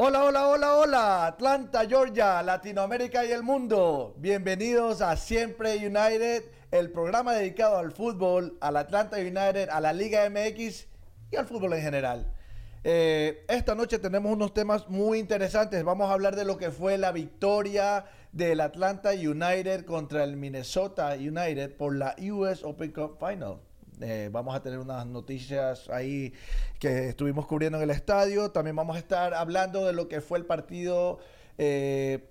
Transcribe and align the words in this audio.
Hola, 0.00 0.22
hola, 0.26 0.46
hola, 0.46 0.76
hola, 0.76 1.26
Atlanta, 1.26 1.84
Georgia, 1.84 2.40
Latinoamérica 2.40 3.24
y 3.24 3.32
el 3.32 3.42
mundo. 3.42 4.14
Bienvenidos 4.18 5.02
a 5.02 5.16
Siempre 5.16 5.74
United, 5.74 6.44
el 6.70 6.92
programa 6.92 7.32
dedicado 7.32 7.78
al 7.78 7.90
fútbol, 7.90 8.56
al 8.60 8.76
Atlanta 8.76 9.16
United, 9.16 9.68
a 9.68 9.80
la 9.80 9.92
Liga 9.92 10.30
MX 10.30 10.86
y 11.32 11.36
al 11.36 11.46
fútbol 11.46 11.72
en 11.72 11.82
general. 11.82 12.32
Eh, 12.84 13.44
esta 13.48 13.74
noche 13.74 13.98
tenemos 13.98 14.30
unos 14.30 14.54
temas 14.54 14.88
muy 14.88 15.18
interesantes. 15.18 15.82
Vamos 15.82 16.08
a 16.08 16.12
hablar 16.12 16.36
de 16.36 16.44
lo 16.44 16.58
que 16.58 16.70
fue 16.70 16.96
la 16.96 17.10
victoria 17.10 18.04
del 18.30 18.60
Atlanta 18.60 19.10
United 19.10 19.84
contra 19.84 20.22
el 20.22 20.36
Minnesota 20.36 21.16
United 21.18 21.76
por 21.76 21.96
la 21.96 22.14
US 22.20 22.62
Open 22.62 22.92
Cup 22.92 23.18
Final. 23.18 23.67
Eh, 24.00 24.28
vamos 24.32 24.54
a 24.54 24.62
tener 24.62 24.78
unas 24.78 25.06
noticias 25.06 25.88
ahí 25.90 26.32
que 26.78 27.08
estuvimos 27.08 27.46
cubriendo 27.46 27.78
en 27.78 27.84
el 27.84 27.90
estadio. 27.90 28.50
También 28.50 28.76
vamos 28.76 28.96
a 28.96 28.98
estar 28.98 29.34
hablando 29.34 29.86
de 29.86 29.92
lo 29.92 30.08
que 30.08 30.20
fue 30.20 30.38
el 30.38 30.46
partido 30.46 31.18
eh, 31.56 32.30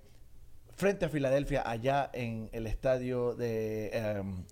frente 0.76 1.04
a 1.04 1.08
Filadelfia, 1.08 1.68
allá 1.68 2.10
en 2.12 2.48
el 2.52 2.66
estadio 2.66 3.34
de 3.34 3.90
em, 3.92 4.44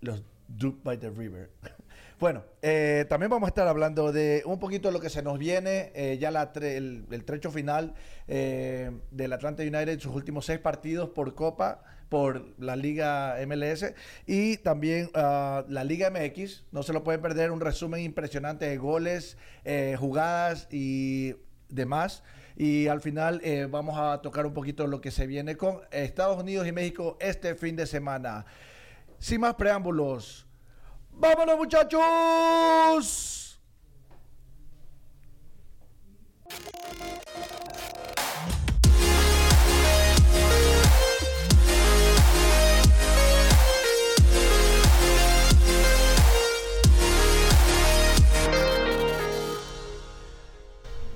los 0.00 0.22
Duke 0.48 0.80
by 0.82 0.98
the 0.98 1.10
River. 1.10 1.50
Bueno, 2.18 2.44
eh, 2.62 3.04
también 3.10 3.28
vamos 3.28 3.46
a 3.46 3.50
estar 3.50 3.68
hablando 3.68 4.10
de 4.10 4.42
un 4.46 4.58
poquito 4.58 4.88
de 4.88 4.94
lo 4.94 5.00
que 5.00 5.10
se 5.10 5.22
nos 5.22 5.38
viene, 5.38 6.16
ya 6.18 6.30
la 6.30 6.50
el, 6.54 7.04
el, 7.10 7.24
trecho 7.26 7.50
final 7.50 7.92
del 8.26 9.32
Atlanta 9.34 9.62
United, 9.62 10.00
sus 10.00 10.14
últimos 10.14 10.46
seis 10.46 10.58
partidos 10.58 11.10
por 11.10 11.34
Copa 11.34 11.82
por 12.08 12.54
la 12.58 12.76
Liga 12.76 13.36
MLS 13.46 13.92
y 14.26 14.58
también 14.58 15.10
ah, 15.14 15.64
la 15.68 15.84
Liga 15.84 16.10
MX. 16.10 16.64
No 16.72 16.82
se 16.82 16.92
lo 16.92 17.02
pueden 17.02 17.20
perder, 17.20 17.50
un 17.50 17.60
resumen 17.60 18.02
impresionante 18.02 18.66
de 18.66 18.76
goles, 18.76 19.36
eh, 19.64 19.96
jugadas 19.98 20.68
y 20.70 21.34
demás. 21.68 22.22
Y 22.56 22.88
al 22.88 23.00
final 23.00 23.40
eh, 23.44 23.68
vamos 23.70 23.96
a 23.98 24.22
tocar 24.22 24.46
un 24.46 24.54
poquito 24.54 24.86
lo 24.86 25.00
que 25.00 25.10
se 25.10 25.26
viene 25.26 25.56
con 25.56 25.80
Estados 25.90 26.40
Unidos 26.40 26.66
y 26.66 26.72
México 26.72 27.18
este 27.20 27.54
fin 27.54 27.76
de 27.76 27.86
semana. 27.86 28.46
Sin 29.18 29.40
más 29.40 29.54
preámbulos, 29.54 30.46
¡vámonos 31.10 31.56
muchachos! 31.56 33.46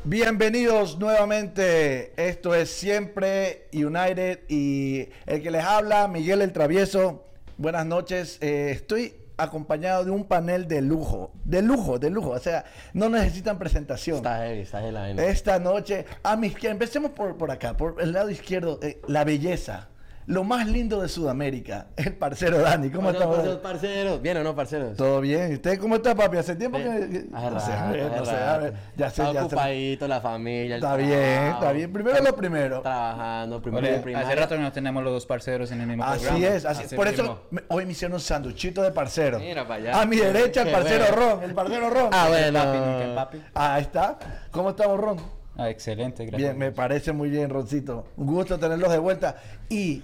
Bienvenidos 0.04 0.98
nuevamente. 0.98 2.14
Esto 2.16 2.54
es 2.54 2.70
Siempre 2.70 3.68
United 3.74 4.40
y 4.48 5.10
el 5.26 5.42
que 5.42 5.50
les 5.50 5.62
habla, 5.62 6.08
Miguel 6.08 6.40
el 6.40 6.52
Travieso. 6.52 7.26
Buenas 7.58 7.84
noches. 7.84 8.38
Eh, 8.40 8.70
estoy 8.70 9.14
acompañado 9.36 10.06
de 10.06 10.10
un 10.10 10.24
panel 10.24 10.66
de 10.68 10.80
lujo, 10.80 11.32
de 11.44 11.60
lujo, 11.60 11.98
de 11.98 12.08
lujo. 12.08 12.30
O 12.30 12.38
sea, 12.38 12.64
no 12.94 13.10
necesitan 13.10 13.58
presentación. 13.58 14.16
Está 14.16 14.38
heavy, 14.38 14.60
está 14.60 14.80
heavy. 14.80 15.20
Esta 15.20 15.58
noche, 15.58 16.06
a 16.22 16.34
mi 16.34 16.46
izquierda, 16.46 16.72
empecemos 16.72 17.10
por, 17.10 17.36
por 17.36 17.50
acá, 17.50 17.76
por 17.76 18.00
el 18.00 18.12
lado 18.12 18.30
izquierdo, 18.30 18.80
eh, 18.82 19.02
la 19.06 19.24
belleza 19.24 19.89
lo 20.30 20.44
más 20.44 20.68
lindo 20.68 21.02
de 21.02 21.08
Sudamérica, 21.08 21.88
el 21.96 22.14
parcero 22.14 22.58
Dani. 22.58 22.88
¿Cómo 22.90 23.10
estás? 23.10 23.26
parcero? 23.26 23.62
parcero? 23.62 24.18
¿Bien 24.20 24.36
o 24.36 24.44
no, 24.44 24.54
parceros? 24.54 24.96
Todo 24.96 25.20
bien. 25.20 25.50
¿Y 25.50 25.54
usted 25.54 25.78
cómo 25.78 25.96
está, 25.96 26.14
papi? 26.14 26.36
Hace 26.36 26.54
tiempo 26.54 26.78
que... 26.78 26.84
no 26.84 27.60
sé, 27.60 27.72
no 28.14 28.24
sé, 28.24 28.72
ya 28.96 29.10
sé, 29.10 29.22
ya 29.34 29.44
ocupadito, 29.44 30.06
la 30.06 30.20
familia, 30.20 30.76
Está 30.76 30.96
bien, 30.96 31.48
está 31.52 31.72
bien. 31.72 31.92
Primero 31.92 32.22
lo 32.22 32.36
primero. 32.36 32.80
Trabajando, 32.80 33.60
primero 33.60 33.86
Oye, 33.88 34.14
Hace 34.14 34.34
rato 34.36 34.56
nos 34.56 34.72
tenemos 34.72 35.02
los 35.02 35.12
dos 35.12 35.26
parceros 35.26 35.72
en 35.72 35.80
el 35.80 35.88
mismo 35.88 36.04
así 36.04 36.24
programa. 36.26 36.46
Es, 36.54 36.64
así 36.64 36.84
es. 36.84 36.94
Por 36.94 37.08
eso 37.08 37.46
hoy 37.68 37.84
me 37.84 37.92
hicieron 37.92 38.14
un 38.14 38.20
sanduchito 38.20 38.82
de 38.82 38.92
parcero. 38.92 39.40
Mira 39.40 39.66
para 39.66 39.82
allá. 39.82 40.00
A 40.00 40.06
mi 40.06 40.16
derecha 40.16 40.62
el 40.62 40.70
parcero 40.70 41.06
Ron, 41.12 41.42
el 41.42 41.54
parcero 41.54 41.90
Ron. 41.90 42.10
Ah, 42.12 42.26
bueno. 42.28 43.14
Papi, 43.16 43.42
Ah, 43.54 43.74
ahí 43.74 43.82
está. 43.82 44.16
¿Cómo 44.52 44.70
estamos, 44.70 45.00
Ron? 45.00 45.40
Ah, 45.56 45.68
excelente, 45.68 46.24
gracias. 46.24 46.40
Bien, 46.40 46.58
me 46.58 46.72
parece 46.72 47.12
muy 47.12 47.28
bien, 47.28 47.50
Roncito. 47.50 48.06
Un 48.16 48.26
gusto 48.26 48.58
tenerlos 48.58 48.90
de 48.90 48.98
vuelta. 48.98 49.36
Y 49.68 50.02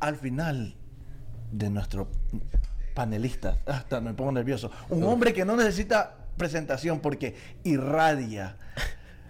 al 0.00 0.16
final 0.16 0.76
de 1.50 1.70
nuestro 1.70 2.08
panelista, 2.94 3.58
hasta 3.66 4.00
me 4.00 4.14
pongo 4.14 4.32
nervioso, 4.32 4.70
un 4.88 5.04
hombre 5.04 5.32
que 5.32 5.44
no 5.44 5.56
necesita 5.56 6.16
presentación 6.36 7.00
porque 7.00 7.36
irradia 7.64 8.56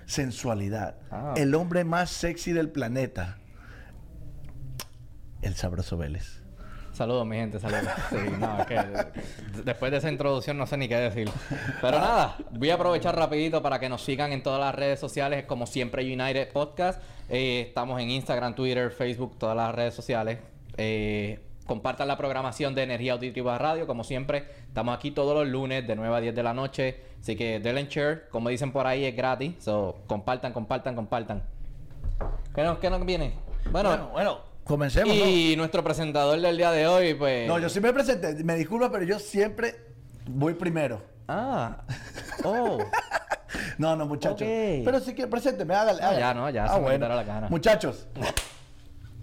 sensualidad, 0.07 0.97
ah. 1.11 1.35
el 1.37 1.55
hombre 1.55 1.85
más 1.85 2.11
sexy 2.11 2.53
del 2.53 2.71
planeta, 2.71 3.39
el 5.43 5.55
sabroso 5.55 5.97
Vélez. 5.97 6.43
Saludos, 6.97 7.27
mi 7.27 7.37
gente, 7.37 7.61
saludos. 7.61 7.93
después 9.67 9.93
de 9.93 9.99
esa 9.99 10.11
introducción 10.11 10.57
no 10.57 10.67
sé 10.67 10.79
ni 10.79 10.89
qué 10.89 10.97
decir. 10.97 11.29
Pero 11.83 11.99
nada, 11.99 12.39
voy 12.53 12.71
a 12.71 12.75
aprovechar 12.77 13.15
rapidito 13.15 13.63
para 13.63 13.79
que 13.79 13.91
nos 13.91 14.03
sigan 14.03 14.33
en 14.33 14.43
todas 14.43 14.59
las 14.59 14.75
redes 14.75 14.99
sociales, 14.99 15.45
como 15.45 15.67
siempre 15.67 16.03
United 16.11 16.51
Podcast. 16.53 17.03
Eh, 17.29 17.67
estamos 17.69 18.01
en 18.01 18.09
Instagram, 18.09 18.55
Twitter, 18.55 18.91
Facebook, 18.91 19.37
todas 19.39 19.55
las 19.55 19.75
redes 19.75 19.93
sociales. 19.93 20.39
Eh, 20.77 21.41
compartan 21.67 22.09
la 22.09 22.17
programación 22.17 22.75
de 22.75 22.85
Energía 22.85 23.13
Auditiva 23.13 23.59
Radio, 23.59 23.87
como 23.87 24.05
siempre. 24.05 24.47
Estamos 24.69 24.97
aquí 24.97 25.11
todos 25.11 25.35
los 25.35 25.49
lunes 25.49 25.87
de 25.87 25.97
9 25.97 26.17
a 26.17 26.21
10 26.21 26.35
de 26.35 26.43
la 26.43 26.55
noche. 26.55 27.01
Así 27.21 27.37
que 27.37 27.61
denle 27.61 27.87
share, 27.89 28.29
como 28.31 28.49
dicen 28.49 28.73
por 28.73 28.87
ahí, 28.87 29.05
es 29.05 29.17
gratis. 29.17 29.55
So, 29.59 29.99
compartan, 30.07 30.53
compartan, 30.53 30.95
compartan. 30.95 31.43
¿Qué 32.55 32.63
nos, 32.63 32.79
qué 32.79 32.89
nos 32.89 33.05
viene? 33.05 33.35
Bueno, 33.71 34.11
bueno, 34.13 34.41
comencemos. 34.65 35.15
Y 35.15 35.55
nuestro 35.57 35.83
presentador 35.83 36.41
del 36.41 36.57
día 36.57 36.71
de 36.71 36.87
hoy, 36.87 37.15
pues. 37.15 37.49
No, 37.49 37.59
yo 37.59 37.69
sí 37.69 37.81
me 37.81 37.93
presenté. 37.93 38.33
Me 38.45 38.55
disculpa, 38.55 38.91
pero 38.91 39.05
yo 39.05 39.19
siempre 39.19 39.75
voy 40.29 40.55
primero. 40.55 41.03
Ah, 41.29 41.83
oh. 42.45 42.79
no, 43.79 43.97
no, 43.97 44.07
muchachos. 44.07 44.47
Pero 44.47 45.01
sí 45.01 45.15
que 45.15 45.27
presénteme, 45.27 45.75
hágale. 45.75 46.01
hágale. 46.01 46.21
ya, 46.21 46.35
no, 46.35 46.51
ya, 46.51 46.65
ah, 46.67 46.79
bueno. 46.79 47.09
la 47.09 47.25
gana. 47.25 47.49
Muchachos. 47.49 48.07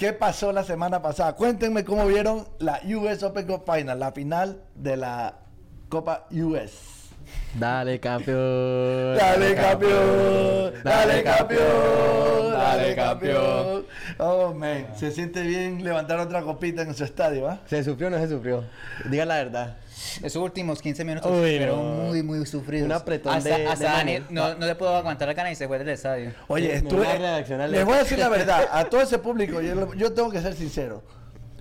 ¿Qué 0.03 0.11
pasó 0.11 0.51
la 0.51 0.65
semana 0.65 1.01
pasada? 1.01 1.31
Cuéntenme 1.31 1.85
cómo 1.85 2.05
vieron 2.05 2.45
la 2.59 2.81
US 2.83 3.23
Open 3.23 3.47
Cup 3.47 3.63
Final, 3.65 3.97
la 3.97 4.11
final 4.11 4.61
de 4.75 4.97
la 4.97 5.35
Copa 5.87 6.27
US. 6.29 6.73
Dale 7.57 8.01
campeón. 8.01 9.15
Dale 9.15 9.55
campeón. 9.55 10.73
Dale 10.83 11.23
campeón. 11.23 12.51
Dale 12.51 12.95
campeón. 12.97 13.85
Oh, 14.17 14.53
man. 14.53 14.87
Se 14.97 15.09
siente 15.09 15.41
bien 15.41 15.81
levantar 15.85 16.19
otra 16.19 16.41
copita 16.41 16.81
en 16.81 16.93
su 16.93 17.05
estadio, 17.05 17.47
¿ah? 17.47 17.59
¿Se 17.65 17.81
sufrió 17.81 18.07
o 18.07 18.09
no 18.09 18.17
se 18.17 18.27
sufrió? 18.27 18.65
Diga 19.09 19.23
la 19.23 19.35
verdad. 19.35 19.77
Esos 20.23 20.37
últimos 20.37 20.81
15 20.81 21.03
minutos 21.05 21.31
fueron 21.31 22.07
muy, 22.07 22.23
muy 22.23 22.45
sufridos. 22.45 22.85
Un 22.85 22.91
apretón 22.91 23.43
de, 23.43 24.23
no, 24.29 24.55
no 24.55 24.65
le 24.65 24.75
puedo 24.75 24.95
aguantar 24.95 25.27
la 25.27 25.35
cara 25.35 25.51
y 25.51 25.55
se 25.55 25.67
fue 25.67 25.79
del 25.79 25.89
estadio. 25.89 26.31
Oye, 26.47 26.75
estuve... 26.75 27.07
Les 27.69 27.85
voy 27.85 27.95
a 27.95 27.99
decir 27.99 28.19
la 28.19 28.29
verdad. 28.29 28.67
A 28.71 28.85
todo 28.85 29.01
ese 29.01 29.19
público, 29.19 29.61
yo, 29.61 29.93
yo 29.93 30.13
tengo 30.13 30.29
que 30.29 30.41
ser 30.41 30.53
sincero. 30.53 31.03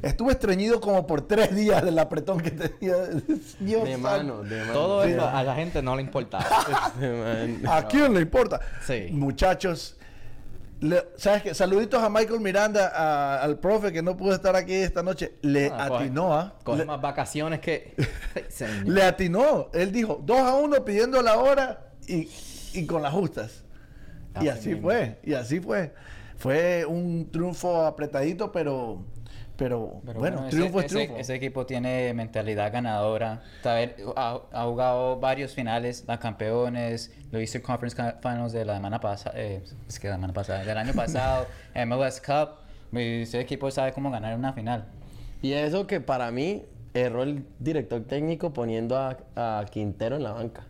Estuve 0.02 0.32
estreñido 0.32 0.80
como 0.80 1.06
por 1.06 1.28
tres 1.28 1.54
días 1.54 1.84
del 1.84 1.96
apretón 1.96 2.40
que 2.40 2.50
tenía. 2.50 2.96
Dios 3.60 3.84
de 3.84 3.96
mano, 3.96 4.42
de 4.42 4.58
mano. 4.60 4.72
Todo 4.72 5.04
eso 5.04 5.28
a 5.28 5.44
la 5.44 5.54
gente 5.54 5.80
no 5.80 5.94
le 5.94 6.02
importaba. 6.02 6.44
¿A 7.68 7.86
quién 7.86 8.12
le 8.12 8.20
importa? 8.20 8.60
Sí. 8.84 9.06
Muchachos, 9.12 9.96
¿Sabes 11.16 11.42
qué? 11.42 11.54
Saluditos 11.54 12.02
a 12.02 12.08
Michael 12.08 12.40
Miranda, 12.40 13.40
al 13.40 13.58
profe 13.58 13.92
que 13.92 14.02
no 14.02 14.16
pudo 14.16 14.34
estar 14.34 14.56
aquí 14.56 14.74
esta 14.74 15.02
noche. 15.02 15.34
Le 15.42 15.68
ah, 15.68 15.84
atinó, 15.84 16.34
¿ah? 16.34 16.54
Coge 16.64 16.84
más 16.84 17.00
vacaciones 17.00 17.60
que. 17.60 17.94
le 18.84 19.02
atinó. 19.02 19.68
Él 19.72 19.92
dijo 19.92 20.20
2 20.24 20.38
a 20.38 20.54
1 20.54 20.84
pidiendo 20.84 21.22
la 21.22 21.38
hora 21.38 21.92
y, 22.06 22.28
y 22.74 22.86
con 22.86 23.02
las 23.02 23.12
justas. 23.12 23.64
y 24.40 24.48
así 24.48 24.74
fue. 24.74 25.20
Y 25.22 25.34
así 25.34 25.60
fue. 25.60 25.94
Fue 26.36 26.84
un 26.84 27.30
triunfo 27.30 27.86
apretadito, 27.86 28.50
pero 28.50 29.04
pero, 29.56 30.00
bueno, 30.02 30.46
triunfo 30.48 30.80
ese, 30.80 30.86
es 30.86 30.92
triunfo. 30.92 31.16
Ese, 31.16 31.34
equipo 31.34 31.66
tiene 31.66 32.12
mentalidad 32.14 32.72
ganadora. 32.72 33.42
Ha, 33.64 34.40
ha, 34.52 34.64
jugado 34.64 35.20
varios 35.20 35.54
finales, 35.54 36.04
la 36.06 36.18
campeones, 36.18 37.12
lo 37.30 37.40
hizo 37.40 37.62
Conference 37.62 37.96
Finals 38.20 38.52
de 38.52 38.64
la 38.64 38.74
semana 38.74 39.00
pasada, 39.00 39.38
eh, 39.38 39.62
es 39.88 40.00
que 40.00 40.08
la 40.08 40.14
semana 40.14 40.32
pasada, 40.32 40.64
del 40.64 40.76
año 40.76 40.92
pasado, 40.94 41.46
MLS 41.86 42.20
Cup. 42.20 42.60
Ese 42.92 43.40
equipo 43.40 43.70
sabe 43.70 43.92
cómo 43.92 44.10
ganar 44.10 44.36
una 44.36 44.52
final. 44.52 44.84
Y 45.40 45.52
eso 45.52 45.86
que 45.86 46.00
para 46.00 46.30
mí 46.30 46.62
erró 46.94 47.22
el 47.22 47.44
director 47.58 48.02
técnico 48.04 48.52
poniendo 48.52 48.98
a, 48.98 49.64
Quintero 49.70 50.16
en 50.16 50.22
la 50.22 50.32
banca. 50.32 50.66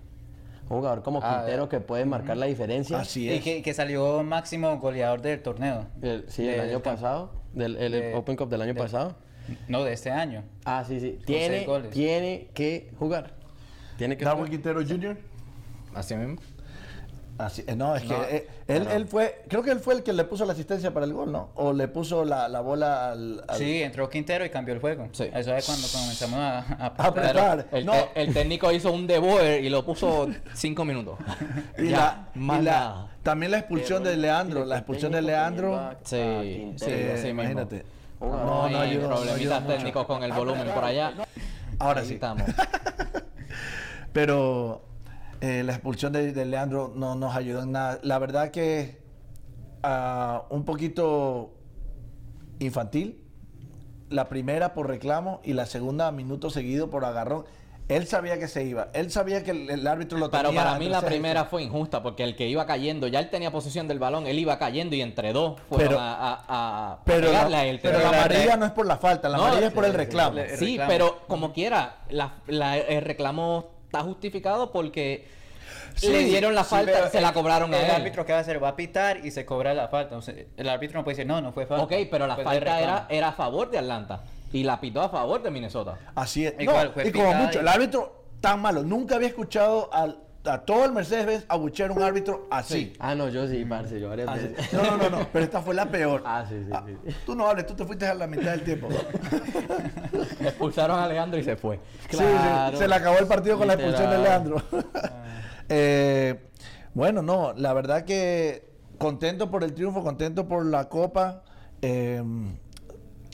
Un 0.68 0.78
jugador 0.78 1.02
como 1.02 1.20
ah, 1.22 1.38
Quintero 1.38 1.68
que 1.68 1.80
puede 1.80 2.04
marcar 2.04 2.36
la 2.36 2.46
diferencia. 2.46 3.00
Así 3.00 3.28
es. 3.28 3.44
Y 3.44 3.62
que, 3.62 3.74
salió 3.74 4.22
máximo 4.22 4.78
goleador 4.78 5.20
del 5.20 5.42
torneo. 5.42 5.86
sí, 6.28 6.48
el 6.48 6.60
año 6.60 6.80
pasado. 6.80 7.41
Del 7.54 7.76
el 7.76 8.14
Open 8.14 8.36
Cup 8.36 8.48
del 8.48 8.62
año 8.62 8.74
pasado. 8.74 9.16
No, 9.68 9.84
de 9.84 9.92
este 9.92 10.10
año. 10.10 10.44
Ah, 10.64 10.84
sí, 10.86 11.00
sí. 11.00 11.18
Tiene, 11.24 11.66
tiene 11.90 12.48
que 12.54 12.90
jugar. 12.98 13.34
Tiene 13.98 14.16
que 14.16 14.24
Darwin 14.24 14.50
Quintero 14.50 14.80
Jr. 14.86 15.16
Así 15.94 16.14
mismo. 16.14 16.36
Así, 17.38 17.64
eh, 17.66 17.74
no, 17.74 17.96
es 17.96 18.04
No, 18.04 18.20
que 18.20 18.36
eh, 18.36 18.48
él, 18.68 18.86
él 18.88 19.06
fue, 19.06 19.42
creo 19.48 19.62
que 19.62 19.70
él 19.70 19.80
fue 19.80 19.94
el 19.94 20.02
que 20.02 20.12
le 20.12 20.22
puso 20.24 20.44
la 20.44 20.52
asistencia 20.52 20.92
para 20.92 21.06
el 21.06 21.12
gol, 21.14 21.32
¿no? 21.32 21.48
O 21.56 21.72
le 21.72 21.88
puso 21.88 22.24
la, 22.24 22.46
la 22.48 22.60
bola 22.60 23.10
al... 23.12 23.42
al- 23.48 23.58
Sí, 23.58 23.82
entró 23.82 24.08
Quintero 24.10 24.44
y 24.44 24.50
cambió 24.50 24.74
el 24.74 24.80
juego. 24.80 25.08
Sí. 25.12 25.24
Eso 25.34 25.54
es 25.56 25.64
cuando 25.66 25.88
comenzamos 25.88 26.38
a, 26.38 26.58
a 26.58 26.86
apretar. 26.86 27.06
apretar. 27.06 27.66
El, 27.72 27.86
No, 27.86 27.94
el- 27.94 28.28
el 28.28 28.34
técnico 28.34 28.70
hizo 28.70 28.92
un 28.92 29.06
deboer 29.06 29.64
y 29.64 29.70
lo 29.70 29.84
puso 29.84 30.28
cinco 30.54 30.84
minutos. 30.84 31.18
y, 31.78 31.88
Ya, 31.88 31.96
la, 31.96 32.28
más 32.34 32.60
y 32.60 32.64
la- 32.64 32.70
nada. 32.72 33.06
también 33.22 33.50
la 33.52 33.58
expulsión 33.58 34.04
de 34.04 34.16
Leandro, 34.16 34.64
la 34.66 34.76
expulsión 34.76 35.10
de 35.12 35.22
Leandro, 35.22 35.90
Sí, 36.04 36.16
eh, 36.16 36.74
sí, 36.76 36.86
mismo. 36.90 37.28
imagínate. 37.30 37.84
No, 38.20 38.28
No, 38.28 38.68
no 38.68 38.78
hay 38.80 38.98
problemitas 38.98 39.66
técnicos 39.66 40.06
con 40.06 40.22
el 40.22 40.32
volumen 40.32 40.68
por 40.68 40.84
allá. 40.84 41.12
Ahora 41.78 42.02
Ahí 42.02 42.06
sí. 42.08 42.14
estamos. 42.14 42.42
Pero 44.12 44.82
eh, 45.42 45.62
la 45.64 45.72
expulsión 45.72 46.12
de, 46.14 46.32
de 46.32 46.44
Leandro 46.46 46.90
no 46.96 47.14
nos 47.16 47.36
ayudó 47.36 47.62
en 47.64 47.72
nada. 47.72 47.98
La 48.02 48.18
verdad 48.18 48.50
que 48.50 49.02
ah, 49.82 50.44
un 50.48 50.64
poquito 50.64 51.52
infantil. 52.58 53.18
La 54.08 54.28
primera 54.28 54.74
por 54.74 54.88
reclamo 54.88 55.40
y 55.42 55.54
la 55.54 55.64
segunda 55.66 56.08
a 56.08 56.12
minuto 56.12 56.50
seguido 56.50 56.90
por 56.90 57.04
agarrón. 57.04 57.44
Él 57.88 58.06
sabía 58.06 58.38
que 58.38 58.46
se 58.46 58.62
iba. 58.64 58.88
Él 58.92 59.10
sabía 59.10 59.42
que 59.42 59.50
el, 59.50 59.68
el 59.70 59.86
árbitro 59.86 60.16
lo 60.18 60.30
tenía. 60.30 60.48
Pero 60.50 60.54
para 60.54 60.78
mí 60.78 60.88
la 60.88 61.00
primera 61.00 61.46
fue 61.46 61.62
injusta 61.62 62.02
porque 62.02 62.22
el 62.22 62.36
que 62.36 62.46
iba 62.48 62.64
cayendo, 62.66 63.08
ya 63.08 63.18
él 63.18 63.28
tenía 63.30 63.50
posesión 63.50 63.88
del 63.88 63.98
balón, 63.98 64.26
él 64.26 64.38
iba 64.38 64.58
cayendo 64.58 64.94
y 64.94 65.00
entre 65.02 65.32
dos 65.32 65.60
fueron 65.68 65.88
Pero- 65.88 66.00
a, 66.00 66.12
a, 66.34 66.92
a 66.92 67.04
Pero, 67.04 67.32
la, 67.32 67.58
a 67.58 67.64
él. 67.66 67.80
pero 67.82 67.98
la 67.98 68.08
amarilla 68.10 68.56
no 68.56 68.66
es 68.66 68.72
por 68.72 68.86
la 68.86 68.98
falta, 68.98 69.28
la 69.28 69.36
No, 69.38 69.44
amarilla 69.46 69.66
es 69.68 69.72
por 69.72 69.84
el 69.84 69.94
reclamo. 69.94 70.36
Sí, 70.58 70.78
reclamo. 70.78 70.90
pero 70.90 71.18
como 71.26 71.52
quiera, 71.52 71.96
la- 72.10 72.34
la- 72.46 72.78
el 72.78 73.02
reclamo 73.02 73.71
está 73.92 74.00
justificado 74.02 74.72
porque 74.72 75.28
Sí, 75.94 76.08
le 76.08 76.24
dieron 76.24 76.54
la 76.54 76.64
Sí, 76.64 76.70
falta, 76.70 77.10
se 77.10 77.20
la 77.20 77.34
cobraron 77.34 77.72
el 77.74 77.80
a 77.80 77.84
él. 77.84 77.90
árbitro 77.90 78.24
que 78.24 78.32
va 78.32 78.38
a 78.38 78.40
hacer 78.40 78.62
va 78.62 78.68
a 78.68 78.76
pitar 78.76 79.24
y 79.26 79.30
se 79.30 79.44
cobra 79.44 79.74
la 79.74 79.88
falta. 79.88 80.16
O 80.16 80.22
sea, 80.22 80.34
el 80.56 80.68
árbitro 80.68 80.98
no 80.98 81.04
puede 81.04 81.16
decir, 81.16 81.26
no, 81.28 81.40
no 81.42 81.52
fue 81.52 81.66
falta. 81.66 81.84
Ok, 81.84 81.92
pero 82.10 82.26
la 82.26 82.36
falta 82.36 82.80
era, 82.80 83.06
era 83.10 83.28
a 83.28 83.32
favor 83.32 83.70
de 83.70 83.76
Atlanta 83.78 84.22
y 84.52 84.64
la 84.64 84.80
pitó 84.80 85.02
a 85.02 85.10
favor 85.10 85.42
de 85.42 85.50
Minnesota. 85.50 85.98
Así 86.14 86.46
es. 86.46 86.54
Igual, 86.58 86.88
no, 86.88 86.92
fue 86.94 87.08
y 87.08 87.12
como 87.12 87.34
mucho, 87.34 87.58
y- 87.58 87.60
el 87.62 87.68
árbitro 87.68 88.24
tan 88.40 88.60
malo. 88.62 88.82
Nunca 88.82 89.16
había 89.16 89.28
escuchado 89.28 89.90
al- 89.92 90.18
a 90.44 90.58
todo 90.62 90.84
el 90.84 90.92
Mercedes-Benz 90.92 91.44
abuchear 91.48 91.90
a 91.90 91.92
un 91.92 92.02
árbitro 92.02 92.46
así. 92.50 92.92
Ah, 92.98 93.14
no, 93.14 93.28
yo 93.28 93.46
sí, 93.46 93.64
parce, 93.64 94.00
yo 94.00 94.08
varias 94.08 94.28
Así. 94.28 94.48
veces. 94.48 94.72
No, 94.72 94.82
no, 94.82 94.96
no, 94.96 95.10
no, 95.10 95.28
pero 95.32 95.44
esta 95.44 95.60
fue 95.62 95.74
la 95.74 95.86
peor. 95.90 96.22
Ah, 96.26 96.44
sí, 96.48 96.56
sí, 96.64 96.70
sí. 97.06 97.14
Tú 97.24 97.34
no 97.36 97.46
hables, 97.46 97.66
tú 97.66 97.74
te 97.74 97.84
fuiste 97.84 98.06
a 98.06 98.14
la 98.14 98.26
mitad 98.26 98.50
del 98.50 98.62
tiempo. 98.64 98.88
Expulsaron 100.40 100.98
a 100.98 101.04
Alejandro 101.04 101.38
y 101.38 101.44
se 101.44 101.56
fue. 101.56 101.76
Sí, 102.10 102.16
sí, 102.16 102.24
Claro. 102.24 102.76
se 102.76 102.88
le 102.88 102.94
acabó 102.94 103.18
el 103.18 103.26
partido 103.26 103.58
con 103.58 103.66
la 103.68 103.74
expulsión 103.74 104.10
de. 104.10 104.18
Leandro. 104.18 104.62
Eh, 105.68 106.38
bueno, 106.92 107.22
no, 107.22 107.54
la 107.56 107.72
verdad 107.72 108.04
que 108.04 108.68
contento 108.98 109.50
por 109.50 109.64
el 109.64 109.72
triunfo, 109.72 110.02
contento 110.02 110.46
por 110.46 110.66
la 110.66 110.88
copa. 110.90 111.44
Eh, 111.80 112.22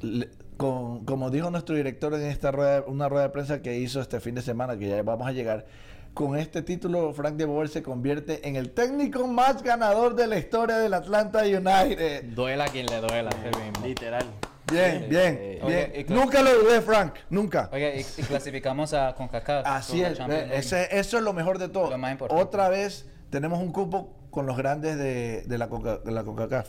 le- 0.02 0.31
con- 0.56 1.04
como 1.04 1.31
dijo 1.31 1.50
nuestro 1.50 1.75
director 1.75 2.14
en 2.14 2.22
esta 2.26 2.52
rueda, 2.52 2.84
una 2.87 3.08
rueda 3.08 3.25
de 3.25 3.31
prensa 3.31 3.61
que 3.61 3.76
hizo 3.78 4.00
este 4.00 4.20
fin 4.20 4.37
de 4.37 4.43
semana, 4.43 4.76
que 4.78 4.88
ya 4.88 5.02
vamos 5.02 5.26
a 5.26 5.32
llegar, 5.32 5.66
con 6.14 6.37
este 6.37 6.62
título 6.62 7.12
Frank 7.12 7.37
de 7.37 7.44
Boer 7.44 7.69
se 7.69 7.82
convierte 7.82 8.46
en 8.49 8.56
el 8.56 8.70
técnico 8.70 9.26
más 9.26 9.62
ganador 9.62 10.14
de 10.14 10.26
la 10.26 10.38
historia 10.38 10.78
del 10.78 10.94
Atlanta 10.94 11.43
United. 11.43 12.25
Duela 12.34 12.66
quien 12.69 12.87
le 12.87 13.00
duela, 13.00 13.31
ese 13.31 13.58
mismo. 13.60 13.87
Literal. 13.87 14.26
Bien, 14.70 15.06
bien, 15.08 15.38
eh, 15.40 15.62
bien. 15.66 15.90
oye, 15.94 16.06
Nunca 16.10 16.43
lo 16.43 16.52
dudé, 16.62 16.82
Frank, 16.82 17.14
nunca. 17.31 17.70
Oiga, 17.72 17.94
y, 17.94 18.00
y 18.00 18.22
clasificamos 18.22 18.93
a 18.93 19.14
CONCACAF. 19.14 19.66
Así 19.66 20.02
es, 20.02 20.19
ese- 20.52 20.88
eso 20.99 21.16
es 21.19 21.22
lo 21.22 21.32
mejor 21.32 21.58
de 21.58 21.69
todo. 21.69 21.88
Lo 21.90 21.96
más 21.99 22.12
importante. 22.12 22.43
Otra 22.43 22.69
vez 22.69 23.06
tenemos 23.31 23.61
un 23.61 23.72
cupo 23.72 24.14
con 24.31 24.44
los 24.44 24.58
grandes 24.58 24.99
de, 24.99 25.43
de 25.46 25.58
la, 25.58 25.69
Coca, 25.69 25.99
de 25.99 26.11
la 26.12 26.22
CONCACAF. 26.22 26.69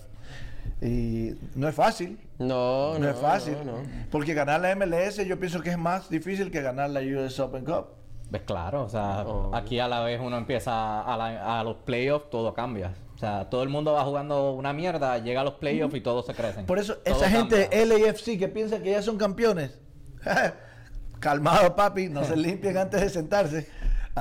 Y 0.81 1.31
no 1.55 1.67
es 1.67 1.75
fácil, 1.75 2.17
No, 2.37 2.93
no, 2.93 2.99
no, 2.99 3.09
es 3.09 3.17
fácil. 3.17 3.57
no, 3.65 3.81
no. 3.81 3.83
Porque 4.11 4.33
ganar 4.33 4.61
la 4.61 4.73
MLS 4.77 5.17
yo 5.25 5.37
pienso 5.37 5.59
que 5.61 5.71
es 5.71 5.77
más 5.77 6.09
difícil 6.09 6.51
que 6.51 6.61
ganar 6.61 6.89
la 6.91 7.01
US 7.01 7.37
Open 7.41 7.65
Cup. 7.65 7.87
Pues 8.29 8.43
claro, 8.43 8.83
o 8.83 8.89
sea, 8.89 9.23
Oh. 9.25 9.51
aquí 9.55 9.79
a 9.79 9.87
la 9.87 10.01
vez 10.01 10.19
uno 10.23 10.37
empieza 10.37 11.01
a, 11.01 11.17
la- 11.17 11.59
a 11.59 11.63
los 11.63 11.77
playoffs, 11.77 12.29
todo 12.29 12.53
cambia. 12.53 12.93
O 13.15 13.17
sea, 13.17 13.49
todo 13.49 13.63
el 13.63 13.69
mundo 13.69 13.93
va 13.93 14.03
jugando 14.05 14.51
una 14.53 14.71
mierda, 14.71 15.17
llega 15.17 15.41
a 15.41 15.43
los 15.43 15.55
playoffs 15.55 15.95
y 15.95 16.01
todos 16.01 16.25
se 16.25 16.33
crecen. 16.33 16.65
Por 16.65 16.79
eso, 16.79 16.95
Todo 16.97 17.15
esa 17.15 17.29
gente 17.29 17.67
cambia. 17.69 17.85
LAFC 18.07 18.37
que 18.37 18.47
piensa 18.47 18.81
que 18.81 18.91
ya 18.91 19.01
son 19.01 19.17
campeones. 19.17 19.77
Calmado, 21.19 21.75
papi, 21.75 22.07
no 22.07 22.23
se 22.23 22.37
limpien 22.37 22.77
antes 22.77 23.01
de 23.01 23.09
sentarse. 23.09 23.67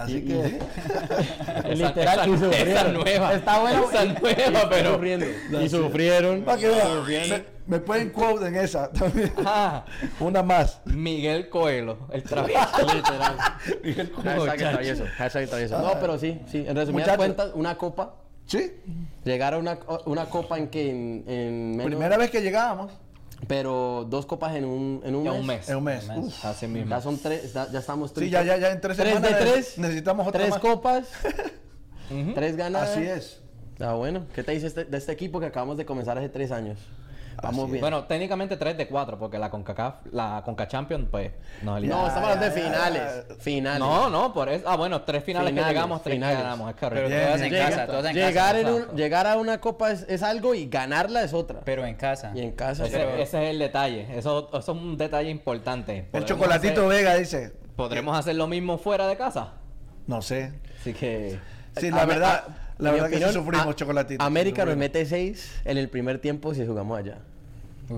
Así 0.03 0.23
que. 0.25 0.35
Literal, 1.75 2.19
esa- 2.19 2.29
y 2.29 2.33
esa 2.35 2.45
sufrieron. 2.45 2.95
nueva. 2.95 3.35
Está 3.35 3.61
bueno. 3.61 3.85
Esa 3.91 4.05
nueva, 4.05 4.69
pero. 4.71 4.93
sufriendo. 4.95 5.27
Y 5.61 5.69
sufrieron. 5.69 6.43
Para 6.43 6.59
que 6.59 6.69
vean, 6.69 7.45
me, 7.67 7.79
pueden 7.81 8.11
quote 8.11 8.47
en 8.47 8.57
esa 8.57 8.91
también. 8.91 9.33
Ah, 9.45 9.85
Una 10.21 10.43
más. 10.43 10.81
Miguel 10.87 11.49
Coelho, 11.51 11.99
el 12.13 12.23
travieso. 12.23 12.61
Literal. 12.95 13.37
Miguel 13.85 14.11
Coelho. 14.11 14.45
Travieso. 14.55 15.05
Hashtag 15.17 15.49
travieso. 15.49 15.79
No, 15.79 15.93
pero 16.01 16.19
sí, 16.19 16.41
sí. 16.51 16.65
En 16.67 16.75
resumidas 16.77 17.09
Muchacho. 17.09 17.17
cuentas, 17.19 17.51
una 17.55 17.77
copa. 17.77 18.15
Sí, 18.47 18.73
Llegar 19.25 19.53
a 19.53 19.59
una, 19.59 19.79
una 20.07 20.25
copa 20.25 20.57
en 20.57 20.69
que 20.69 20.89
en, 20.91 21.25
en 21.27 21.71
menos- 21.77 21.87
primera 21.87 22.17
vez 22.17 22.31
que 22.31 22.41
llegábamos. 22.41 22.93
Pero 23.47 24.05
dos 24.11 24.27
copas 24.27 24.57
en 24.57 24.65
un, 24.65 25.01
en 25.05 25.15
un 25.15 25.27
En 25.27 25.33
mes. 25.33 25.41
un 25.41 25.47
mes. 25.47 25.69
En 25.69 25.77
un 25.77 25.85
mes. 25.85 26.09
Un 26.09 26.17
mes. 26.25 26.35
Uf. 26.35 26.45
Así 26.45 26.67
mismo. 26.67 26.91
Ya 26.91 27.01
son 27.01 27.19
tres, 27.19 27.53
ya, 27.53 27.71
ya 27.71 27.79
estamos 27.79 28.13
tres. 28.13 28.27
Sí, 28.27 28.31
ya, 28.31 28.43
ya, 28.43 28.57
ya 28.57 28.73
en 28.73 28.81
tres 28.81 28.97
Tres 28.97 29.15
semanas 29.15 29.31
de 29.39 29.45
tres. 29.53 29.79
necesitamos 29.79 30.27
otra 30.27 30.41
Tres 30.41 30.51
más. 30.51 30.61
copas. 30.61 31.09
Tres 32.35 32.57
ganadas. 32.57 32.91
Así 32.91 33.03
es. 33.05 33.41
Ah, 33.81 33.93
bueno. 33.95 34.25
¿Qué 34.35 34.43
te 34.43 34.53
dice 34.53 34.67
este- 34.67 34.85
de 34.87 34.97
este 34.99 35.13
equipo 35.13 35.39
que 35.41 35.47
acabamos 35.47 35.77
de 35.77 35.85
comenzar 35.85 36.17
hace 36.19 36.29
tres 36.29 36.51
años? 36.51 36.79
Vamos 37.43 37.63
Así 37.65 37.71
bien. 37.73 37.81
Bueno, 37.81 38.05
técnicamente 38.05 38.57
3 38.57 38.77
de 38.77 38.89
4, 38.89 39.19
porque 39.19 39.39
la 39.39 39.49
CONCACAF, 39.51 39.95
la 40.11 40.43
CONCA 40.45 40.67
Champions, 40.67 41.07
pues, 41.11 41.31
nos 41.63 41.81
no, 41.83 42.07
estamos 42.09 42.31
hablando 42.31 42.55
de 42.55 42.61
ya. 42.61 42.67
finales. 42.67 43.03
Finales. 43.39 43.79
No, 43.81 44.11
no, 44.11 44.33
por 44.33 44.49
eso. 44.49 44.69
Ah, 44.69 44.77
bueno, 44.77 45.03
tres 45.03 45.23
finales, 45.23 45.51
Finales, 45.51 45.69
que 45.69 45.75
llegamos, 45.75 46.03
tres 46.03 46.15
finales. 46.17 46.37
que 46.37 46.43
ganamos, 46.43 46.69
es 46.71 46.77
Pero 46.81 46.89
correcto. 46.91 47.09
Bien, 47.09 47.23
todas 47.27 47.41
en 47.43 47.51
casa, 47.53 47.87
todas 47.87 48.07
en 48.07 48.15
llegar, 48.15 48.33
casa. 48.35 48.59
en 48.61 48.67
un- 48.67 48.73
exacto. 48.75 48.97
llegar 48.97 49.27
a 49.29 49.37
una 49.37 49.61
copa 49.61 49.91
es, 49.93 50.05
es 50.09 50.23
algo 50.23 50.55
y 50.55 50.67
ganarla 50.69 51.23
es 51.23 51.33
otra. 51.33 51.61
Pero 51.65 51.87
en 51.87 51.95
casa. 51.95 52.33
y 52.35 52.41
en 52.41 52.51
casa. 52.53 52.87
Ese, 52.87 52.97
pero- 52.99 53.11
ese 53.17 53.45
es 53.45 53.51
el 53.51 53.59
detalle. 53.61 54.07
Eso, 54.19 54.49
eso 54.49 54.59
es 54.59 54.69
un 54.69 54.97
detalle 54.97 55.31
importante. 55.31 56.09
El 56.13 56.25
chocolatito 56.25 56.87
hacer- 56.89 56.89
Vega 56.89 57.15
dice. 57.15 57.53
¿Podremos 57.77 58.19
hacer 58.19 58.35
lo 58.35 58.49
mismo 58.49 58.79
fuera 58.79 59.07
de 59.07 59.17
casa? 59.17 59.53
No 60.09 60.23
sé. 60.23 60.53
Así 60.81 60.93
que. 60.93 61.39
Sí, 61.77 61.87
A- 61.89 61.91
la 61.95 62.05
verdad, 62.07 62.45
a- 62.49 62.83
la 62.83 62.91
verdad 62.91 63.09
que 63.11 63.19
sí 63.19 63.33
sufrimos 63.33 63.69
a- 63.69 63.75
chocolatito. 63.77 64.25
América 64.25 64.65
nos 64.65 64.77
mete 64.77 65.05
seis 65.07 65.61
en 65.65 65.79
el 65.79 65.89
primer 65.89 66.19
tiempo 66.21 66.55
si 66.55 66.67
jugamos 66.67 66.99
allá. 66.99 67.19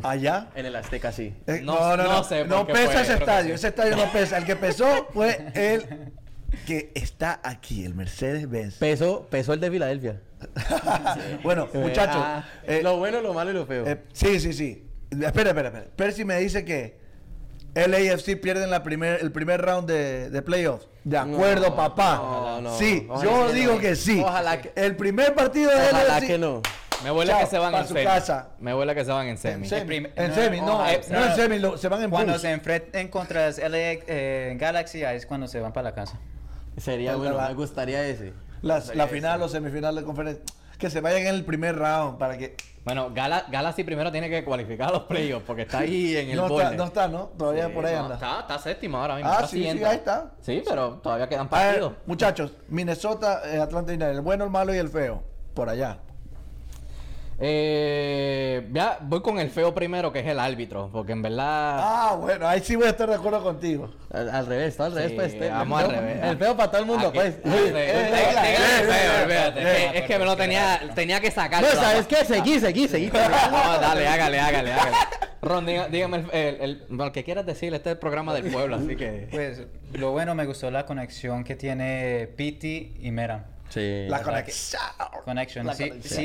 Allá. 0.02 0.48
En 0.54 0.66
el 0.66 0.76
Azteca 0.76 1.12
sí. 1.12 1.34
Eh, 1.46 1.60
No- 1.62 1.78
no, 1.78 1.96
no, 1.96 2.02
no 2.04 2.12
no. 2.18 2.24
sé 2.24 2.44
pesa 2.44 2.90
fue, 2.92 3.02
ese 3.02 3.12
estadio. 3.14 3.48
sí. 3.48 3.52
Ese 3.54 3.68
estadio 3.68 3.96
no 3.96 4.04
pesa. 4.12 4.38
El 4.38 4.44
que 4.44 4.56
pesó 4.56 5.08
fue 5.12 5.46
el 5.54 6.12
que 6.66 6.92
está 6.94 7.40
aquí, 7.42 7.84
el 7.84 7.94
Mercedes-Benz. 7.94 8.76
Pesó, 8.76 9.26
pesó 9.30 9.52
el 9.52 9.60
de 9.60 9.70
Filadelfia. 9.70 10.20
bueno, 11.42 11.68
muchachos. 11.74 12.16
Ah, 12.18 12.44
eh, 12.64 12.80
lo 12.82 12.96
bueno, 12.98 13.20
lo 13.20 13.34
malo 13.34 13.50
y 13.50 13.54
lo 13.54 13.66
feo. 13.66 13.86
eh, 13.86 14.02
sí, 14.12 14.40
sí, 14.40 14.52
sí. 14.52 14.86
Espera, 15.10 15.50
espera, 15.50 15.68
espera. 15.68 15.84
Percy 15.96 16.24
me 16.24 16.38
dice 16.38 16.64
que 16.64 16.98
LAFC 17.74 18.36
pierde 18.40 18.64
en 18.64 18.70
la 18.70 18.82
primer, 18.82 19.20
el 19.20 19.32
primer 19.32 19.60
round 19.60 19.88
de, 19.88 20.30
de 20.30 20.42
playoffs. 20.42 20.88
De 21.04 21.16
acuerdo, 21.18 21.70
No, 21.70 21.76
papá. 21.76 22.16
no, 22.16 22.60
no. 22.60 22.78
sí, 22.78 23.06
Ojalá 23.08 23.24
yo 23.30 23.46
que 23.48 23.52
digo 23.54 23.72
no. 23.74 23.80
que 23.80 23.96
sí. 23.96 24.20
Ojalá 24.24 24.60
que- 24.60 24.72
El 24.76 24.96
primer 24.96 25.34
partido 25.34 25.70
de 25.70 25.76
Ojalá 25.76 26.04
LAFC. 26.04 26.26
que 26.26 26.38
no. 26.38 26.62
Me 27.04 27.10
huele 27.10 27.30
Chao, 27.32 27.40
que 27.40 27.46
se 27.46 27.58
van 27.58 27.74
en 27.74 27.82
su 27.86 27.94
semi. 27.94 28.04
casa. 28.04 28.48
Me 28.58 28.74
huele 28.74 28.94
que 28.94 29.04
se 29.04 29.10
van 29.10 29.24
en 29.26 29.30
En 29.30 29.38
semi. 29.38 29.68
en 29.96 30.28
no, 30.28 30.34
semi, 30.34 30.60
no, 30.60 30.66
no, 30.66 30.88
eh, 30.88 31.00
no, 31.10 31.18
no 31.20 31.26
en 31.26 31.34
semi, 31.36 31.58
lo- 31.58 31.78
se 31.78 31.88
van 31.88 32.02
en 32.02 32.10
Cuando 32.10 32.38
se 32.38 32.50
enfrenten 32.52 33.08
contra 33.08 33.46
el 33.48 33.54
LA 33.72 33.78
eh, 34.06 34.56
Galaxy, 34.58 35.04
ahí 35.04 35.16
es 35.16 35.26
cuando 35.26 35.48
se 35.48 35.60
van 35.60 35.72
para 35.72 35.90
la 35.90 35.94
casa. 35.94 36.18
Sería 36.76 37.16
bueno, 37.16 37.36
la- 37.36 37.48
me 37.48 37.54
gustaría 37.54 38.04
ese. 38.06 38.32
Las- 38.62 38.94
la 38.94 39.06
final 39.06 39.40
o 39.42 39.48
semifinal 39.48 39.94
de 39.94 40.02
conferencia. 40.04 40.44
Que 40.78 40.88
se 40.88 41.00
vayan 41.02 41.20
en 41.22 41.34
el 41.34 41.44
primer 41.44 41.76
round 41.76 42.18
para 42.18 42.38
que. 42.38 42.56
Bueno, 42.84 43.10
Gala, 43.14 43.44
Galaxy 43.50 43.84
primero 43.84 44.10
tiene 44.10 44.30
que 44.30 44.42
cualificar 44.42 44.88
a 44.88 44.92
los 44.92 45.02
playoffs 45.02 45.44
porque 45.46 45.62
está 45.62 45.80
ahí 45.80 46.16
en 46.16 46.30
el 46.30 46.36
No 46.36 46.48
borde. 46.48 46.64
está, 46.64 46.76
no 46.76 46.84
está, 46.84 47.08
¿no? 47.08 47.24
Todavía 47.36 47.66
Sí, 47.66 47.72
por 47.74 47.84
ahí 47.84 47.94
no, 47.94 48.02
anda. 48.04 48.14
Está, 48.14 48.40
está 48.40 48.58
séptimo 48.58 48.96
ahora 48.96 49.16
mismo. 49.16 49.30
Ah, 49.30 49.34
está 49.36 49.46
sí, 49.48 49.66
ahí 49.66 49.78
está. 49.96 50.30
Sí, 50.40 50.62
pero 50.66 50.92
todavía 51.02 51.28
quedan 51.28 51.50
ver, 51.50 51.60
partidos. 51.60 51.92
muchachos, 52.06 52.52
Minnesota, 52.68 53.42
eh, 53.44 53.58
Atlanta 53.58 53.92
United, 53.92 54.08
el 54.10 54.20
bueno, 54.22 54.44
el 54.44 54.50
malo 54.50 54.74
y 54.74 54.78
el 54.78 54.88
feo. 54.88 55.22
Por 55.52 55.68
allá. 55.68 55.98
Eh, 57.42 58.68
ya 58.72 58.98
voy 59.00 59.22
con 59.22 59.38
el 59.38 59.48
feo 59.50 59.72
primero, 59.74 60.12
que 60.12 60.20
es 60.20 60.26
el 60.26 60.38
árbitro, 60.38 60.90
porque 60.92 61.12
en 61.12 61.22
verdad. 61.22 61.76
Ah, 61.80 62.16
bueno, 62.20 62.46
ahí 62.46 62.60
sí 62.60 62.76
voy 62.76 62.86
a 62.86 62.90
estar 62.90 63.08
de 63.08 63.14
acuerdo 63.14 63.42
contigo. 63.42 63.90
Al, 64.12 64.28
al 64.28 64.46
revés, 64.46 64.76
todo 64.76 64.88
al 64.88 64.94
revés, 64.94 65.10
Sí, 65.10 65.16
pues. 65.16 65.32
este, 65.32 65.48
vamos 65.48 65.80
el 65.80 65.86
al 65.86 65.90
feo- 65.92 66.00
revés. 66.00 66.24
El 66.24 66.36
feo 66.38 66.56
para 66.56 66.70
todo 66.70 66.80
el 66.82 66.86
mundo, 66.86 67.08
Aquí- 67.08 67.18
pues. 67.18 67.34
Eh, 67.34 67.40
eh, 67.44 67.72
eh, 67.74 69.52
eh, 69.56 69.90
Es- 69.94 70.02
que 70.06 70.18
me 70.18 70.24
lo 70.24 70.36
tenía, 70.36 70.80
tenía 70.94 71.20
que 71.20 71.30
sacar. 71.30 71.62
No, 71.62 71.68
¿sabes 71.70 72.06
qué? 72.06 72.24
Seguí, 72.24 72.60
seguí, 72.60 72.88
seguí. 72.88 73.10
No, 73.50 73.80
dale, 73.80 74.06
hágale, 74.06 74.38
hágale, 74.40 74.72
hágale. 74.72 74.96
Ron, 75.42 75.66
diga- 75.66 75.88
dígame 75.88 76.18
el, 76.18 76.30
el, 76.32 76.60
el- 76.60 76.84
lo 76.90 77.10
que 77.12 77.24
quieras 77.24 77.46
decir. 77.46 77.72
Este 77.72 77.88
es 77.90 77.92
el 77.94 77.98
programa 77.98 78.34
del 78.34 78.50
pueblo, 78.52 78.76
así 78.76 78.96
que. 78.96 79.28
Pues 79.30 79.62
lo 79.94 80.10
bueno 80.12 80.34
me 80.34 80.44
gustó 80.44 80.70
la 80.70 80.84
conexión 80.84 81.44
que 81.44 81.56
tiene 81.56 82.28
Piti 82.36 82.96
y 83.00 83.10
Meram. 83.10 83.44
Sí. 83.70 84.04
La 84.08 84.18
¿Verdad 84.18 84.32
conexión. 84.32 84.82
Connection. 85.24 85.66
La 85.66 85.74
Si, 85.74 85.88
conexión. 85.88 86.20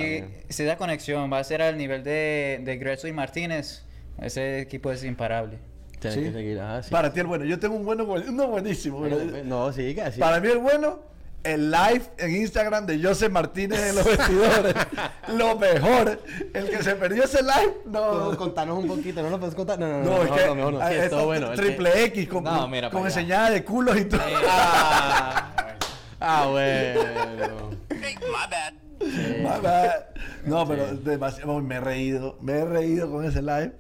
si, 0.49 0.53
si 0.53 0.63
da 0.65 0.75
conexión, 0.77 1.31
va 1.31 1.39
a 1.39 1.43
ser 1.43 1.61
al 1.61 1.77
nivel 1.77 2.03
de, 2.03 2.59
de 2.63 2.77
Gretzky 2.77 3.07
y 3.09 3.13
Martínez. 3.13 3.83
Ese 4.21 4.59
equipo 4.59 4.91
es 4.91 5.03
imparable. 5.03 5.59
Tienes 5.99 6.19
Sí. 6.19 6.25
que 6.25 6.31
seguir. 6.33 6.59
Ah, 6.59 6.81
sí. 6.83 6.91
Para 6.91 7.13
ti 7.13 7.19
el 7.21 7.27
bueno. 7.27 7.45
Yo 7.45 7.57
tengo 7.59 7.75
un 7.75 7.85
bueno, 7.85 8.05
buen- 8.05 8.27
uno 8.29 8.47
buenísimo. 8.47 8.99
bueno. 8.99 9.17
No, 9.45 9.71
sí, 9.71 9.95
que 9.95 10.01
así. 10.01 10.19
Para 10.19 10.39
mí 10.39 10.47
el 10.49 10.57
bueno, 10.59 10.99
el 11.43 11.69
live 11.71 12.01
en 12.17 12.35
Instagram 12.35 12.85
de 12.87 13.01
José 13.01 13.29
Martínez 13.29 13.79
en 13.79 13.95
los 13.95 14.05
vestidores. 14.17 14.73
lo 15.37 15.55
mejor. 15.57 16.21
El 16.53 16.69
que 16.69 16.81
se 16.83 16.95
perdió 16.95 17.23
ese 17.25 17.41
live, 17.43 17.75
no. 17.85 18.31
No, 18.31 18.37
contanos 18.37 18.77
un 18.79 18.87
poquito, 18.87 19.21
¿no 19.21 19.29
lo 19.29 19.39
puedes 19.39 19.53
contar? 19.55 19.77
No, 19.77 19.87
no, 19.87 19.99
no. 19.99 20.03
No, 20.05 20.17
es 20.17 20.23
mejor 20.23 20.39
que 20.39 20.45
no, 20.47 20.55
mejor 20.55 20.73
no. 20.73 20.87
Sí, 20.87 20.93
está 20.95 21.09
todo 21.11 21.25
bueno. 21.25 21.51
el 21.51 21.59
que- 21.59 21.65
triple 21.65 22.03
X 22.05 22.27
con, 22.27 22.43
No, 22.43 22.67
mira 22.67 22.89
con 22.89 23.05
enseñada 23.05 23.51
de 23.51 23.63
culos 23.63 23.97
y 23.97 24.05
todo. 24.05 24.21
Ah, 24.47 25.51
ah, 26.25 26.47
bueno. 26.51 27.69
My 28.99 29.61
bad. 29.61 30.05
No, 30.45 30.67
pero 30.67 30.95
demasiado, 30.97 31.59
me 31.61 31.75
he 31.75 31.79
reído, 31.79 32.37
me 32.41 32.53
he 32.53 32.65
reído 32.65 33.11
con 33.11 33.25
ese 33.25 33.41
live, 33.41 33.73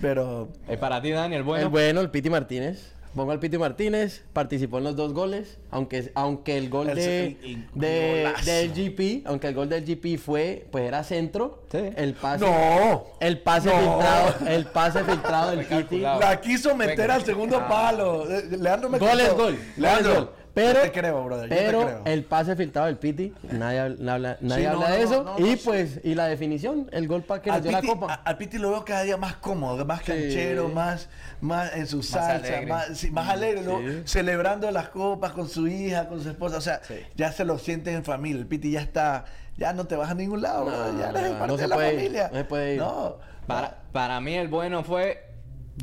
pero 0.00 0.48
Eh, 0.68 0.76
para 0.76 1.00
ti, 1.00 1.10
Daniel, 1.10 1.42
bueno. 1.42 1.64
El 1.64 1.70
bueno, 1.70 2.00
el 2.00 2.10
Piti 2.10 2.30
Martínez. 2.30 2.92
Pongo 3.14 3.32
al 3.32 3.38
Piti 3.40 3.56
Martínez, 3.56 4.24
participó 4.34 4.76
en 4.76 4.84
los 4.84 4.94
dos 4.94 5.14
goles, 5.14 5.58
aunque, 5.70 6.12
aunque 6.14 6.58
el 6.58 6.68
gol 6.68 6.90
El- 6.90 6.96
de, 6.96 7.26
el- 7.26 7.38
el 7.44 7.66
de- 7.74 8.24
golazo. 8.26 8.44
del 8.44 8.72
GP, 8.74 9.22
aunque 9.26 9.48
el 9.48 9.54
gol 9.54 9.68
del 9.70 9.84
GP 9.86 10.18
fue, 10.18 10.66
pues 10.70 10.84
era 10.86 11.02
centro, 11.02 11.62
Sí. 11.72 11.78
el 11.96 12.12
pase, 12.12 12.44
no. 12.44 13.04
el 13.20 13.38
pase 13.38 13.70
No. 13.70 13.78
filtrado, 13.78 14.34
el 14.48 14.66
pase 14.66 15.02
filtrado 15.04 15.50
del 15.52 15.64
Piti. 15.88 16.00
La 16.00 16.38
quiso 16.42 16.76
meter 16.76 17.10
al 17.10 17.24
segundo 17.24 17.56
Ah. 17.58 17.68
palo. 17.68 18.30
Eh, 18.30 18.48
Leandro 18.58 18.90
me 18.90 18.98
Gol 18.98 19.08
contó. 19.08 19.24
es 19.24 19.32
gol, 19.34 19.58
Leandro, 19.78 20.08
gol 20.10 20.12
es 20.12 20.18
gol. 20.26 20.30
Pero, 20.56 20.78
yo 20.78 20.90
te 20.90 20.92
creo, 21.00 21.22
brother. 21.24 21.50
yo 21.50 21.54
te 21.56 21.62
pero 21.66 21.80
creo. 21.82 22.02
el 22.06 22.24
pase 22.24 22.56
filtrado 22.56 22.86
del 22.86 22.96
Piti, 22.96 23.34
nadie, 23.52 23.78
habla- 23.80 24.38
nadie 24.40 24.66
habla 24.66 24.90
de 24.90 25.02
eso. 25.02 25.22
no, 25.22 25.38
y 25.38 25.42
no, 25.42 25.56
sí. 25.56 25.62
pues, 25.62 26.00
y 26.02 26.14
la 26.14 26.26
definición, 26.28 26.88
el 26.92 27.06
gol 27.06 27.22
para 27.24 27.42
que 27.42 27.50
al 27.50 27.62
dio 27.62 27.72
la 27.72 27.82
copa. 27.82 28.06
a- 28.14 28.14
al 28.22 28.38
Piti 28.38 28.56
lo 28.56 28.70
veo 28.70 28.82
cada 28.84 29.02
día 29.02 29.18
más 29.18 29.36
cómodo, 29.36 29.84
más 29.84 30.00
canchero, 30.00 30.70
más, 30.70 31.10
más 31.42 31.74
en 31.76 31.86
su 31.86 32.02
salsa, 32.02 32.36
alegre. 32.36 32.66
más, 32.66 32.86
sí, 32.96 33.10
más 33.10 33.28
alegre, 33.28 33.60
¿no? 33.60 33.80
Sí. 33.80 34.02
celebrando 34.06 34.70
las 34.70 34.88
copas 34.88 35.32
con 35.32 35.46
su 35.46 35.68
hija, 35.68 36.08
con 36.08 36.22
su 36.22 36.30
esposa. 36.30 36.56
O 36.56 36.60
sea, 36.62 36.80
ya 37.16 37.30
se 37.32 37.44
lo 37.44 37.58
siente 37.58 37.92
en 37.92 38.02
familia. 38.02 38.40
El 38.40 38.46
Piti 38.46 38.70
ya 38.70 38.80
está, 38.80 39.26
ya 39.58 39.74
no 39.74 39.86
te 39.86 39.94
vas 39.94 40.10
a 40.10 40.14
ningún 40.14 40.40
lado, 40.40 40.64
No, 40.64 40.70
brother, 40.70 40.98
ya 40.98 41.10
eres 41.10 41.32
no 41.32 41.38
parte 41.38 41.56
se 41.56 41.62
de 41.62 41.68
la 41.68 41.74
puede 41.74 41.88
ir, 41.92 41.96
familia. 42.00 42.28
no 42.32 42.38
se 42.38 42.44
puede 42.44 42.74
ir. 42.76 42.80
No. 42.80 43.16
Para, 43.46 43.76
para 43.92 44.20
mí 44.20 44.34
el 44.34 44.48
bueno 44.48 44.82
fue 44.82 45.25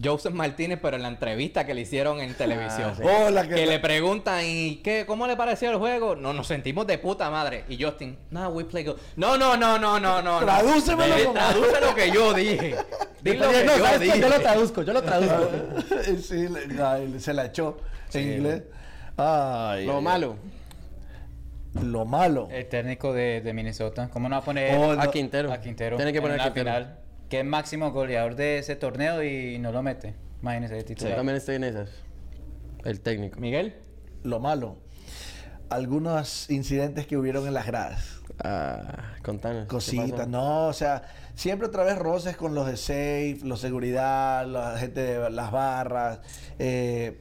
Joseph 0.01 0.33
Martínez, 0.33 0.79
pero 0.81 0.95
en 0.95 1.03
la 1.03 1.07
entrevista 1.09 1.65
que 1.65 1.73
le 1.73 1.81
hicieron 1.81 2.19
en 2.19 2.33
televisión. 2.33 2.95
sí. 2.95 3.03
La 3.31 3.43
que, 3.47 3.55
que- 3.55 3.65
le 3.67 3.79
preguntan, 3.79 4.41
¿y 4.43 4.77
qué? 4.77 5.05
¿Cómo 5.05 5.27
le 5.27 5.35
pareció 5.35 5.69
el 5.69 5.77
juego? 5.77 6.15
No, 6.15 6.33
nos 6.33 6.47
sentimos 6.47 6.87
de 6.87 6.97
puta 6.97 7.29
madre. 7.29 7.63
Y 7.69 7.81
Justin, 7.81 8.17
no, 8.31 8.49
we 8.49 8.65
play 8.65 8.83
good. 8.85 8.95
No, 9.17 9.37
no, 9.37 9.55
no, 9.55 9.77
no, 9.77 9.99
no, 9.99 10.21
no. 10.21 10.39
Tradúcemelo 10.39 11.15
como- 11.25 11.33
Traduce 11.33 11.81
lo 11.81 11.95
que 11.95 12.11
yo 12.11 12.33
dije. 12.33 12.75
Di 13.21 13.33
lo 13.35 13.47
Después, 13.47 13.57
que 13.57 13.65
no, 13.65 13.77
yo 13.77 14.15
yo 14.21 14.29
lo 14.29 14.39
traduzco, 14.41 14.81
yo 14.81 14.93
lo 14.93 15.01
traduzco. 15.03 15.49
sí, 16.21 16.47
le- 16.49 16.67
la- 16.67 16.99
se 17.19 17.33
la 17.33 17.45
echó 17.45 17.77
en 18.13 18.31
inglés. 18.33 18.63
Ay, 19.15 19.85
lo 19.85 19.97
ay, 19.97 20.03
malo. 20.03 20.37
Lo 21.81 22.05
malo. 22.05 22.49
El 22.51 22.67
técnico 22.67 23.13
de, 23.13 23.41
de 23.41 23.53
Minnesota. 23.53 24.09
¿Cómo 24.11 24.29
no 24.29 24.35
va 24.35 24.41
a 24.41 24.45
poner 24.45 24.75
Oh, 24.77 24.91
A 24.91 25.05
no. 25.05 25.11
Quintero. 25.11 25.51
a 25.51 25.59
Quintero? 25.59 25.97
Tiene 25.97 26.13
que 26.13 26.21
poner 26.21 26.35
en 26.35 26.41
a 26.41 26.45
la 26.45 26.53
Quintero. 26.53 26.75
final. 26.77 26.97
Que 27.29 27.39
es 27.39 27.45
máximo 27.45 27.91
goleador 27.91 28.35
de 28.35 28.59
ese 28.59 28.75
torneo 28.75 29.23
y 29.23 29.57
no 29.59 29.71
lo 29.71 29.81
mete. 29.81 30.13
Imagínese 30.41 30.75
de 30.75 30.81
Yo 30.81 30.85
titular. 30.87 31.15
también 31.15 31.37
estoy 31.37 31.55
en 31.55 31.63
esas. 31.63 31.89
El 32.83 32.99
técnico. 33.01 33.39
Miguel. 33.39 33.75
Lo 34.23 34.39
malo. 34.39 34.77
Algunos 35.69 36.49
incidentes 36.49 37.07
que 37.07 37.17
hubieron 37.17 37.47
en 37.47 37.53
las 37.53 37.65
gradas. 37.65 38.19
Ah, 38.43 39.13
contanos. 39.23 39.63
¿qué 39.63 39.67
Cositas, 39.69 40.27
no, 40.27 40.67
o 40.67 40.73
sea, 40.73 41.03
siempre 41.35 41.67
otra 41.67 41.83
vez 41.83 41.97
roces 41.97 42.35
con 42.37 42.53
los 42.53 42.67
de 42.67 42.77
safe, 42.77 43.39
los 43.43 43.59
seguridad, 43.59 44.45
la 44.45 44.77
gente 44.77 45.01
de 45.01 45.29
las 45.29 45.51
barras, 45.51 46.19
eh, 46.59 47.17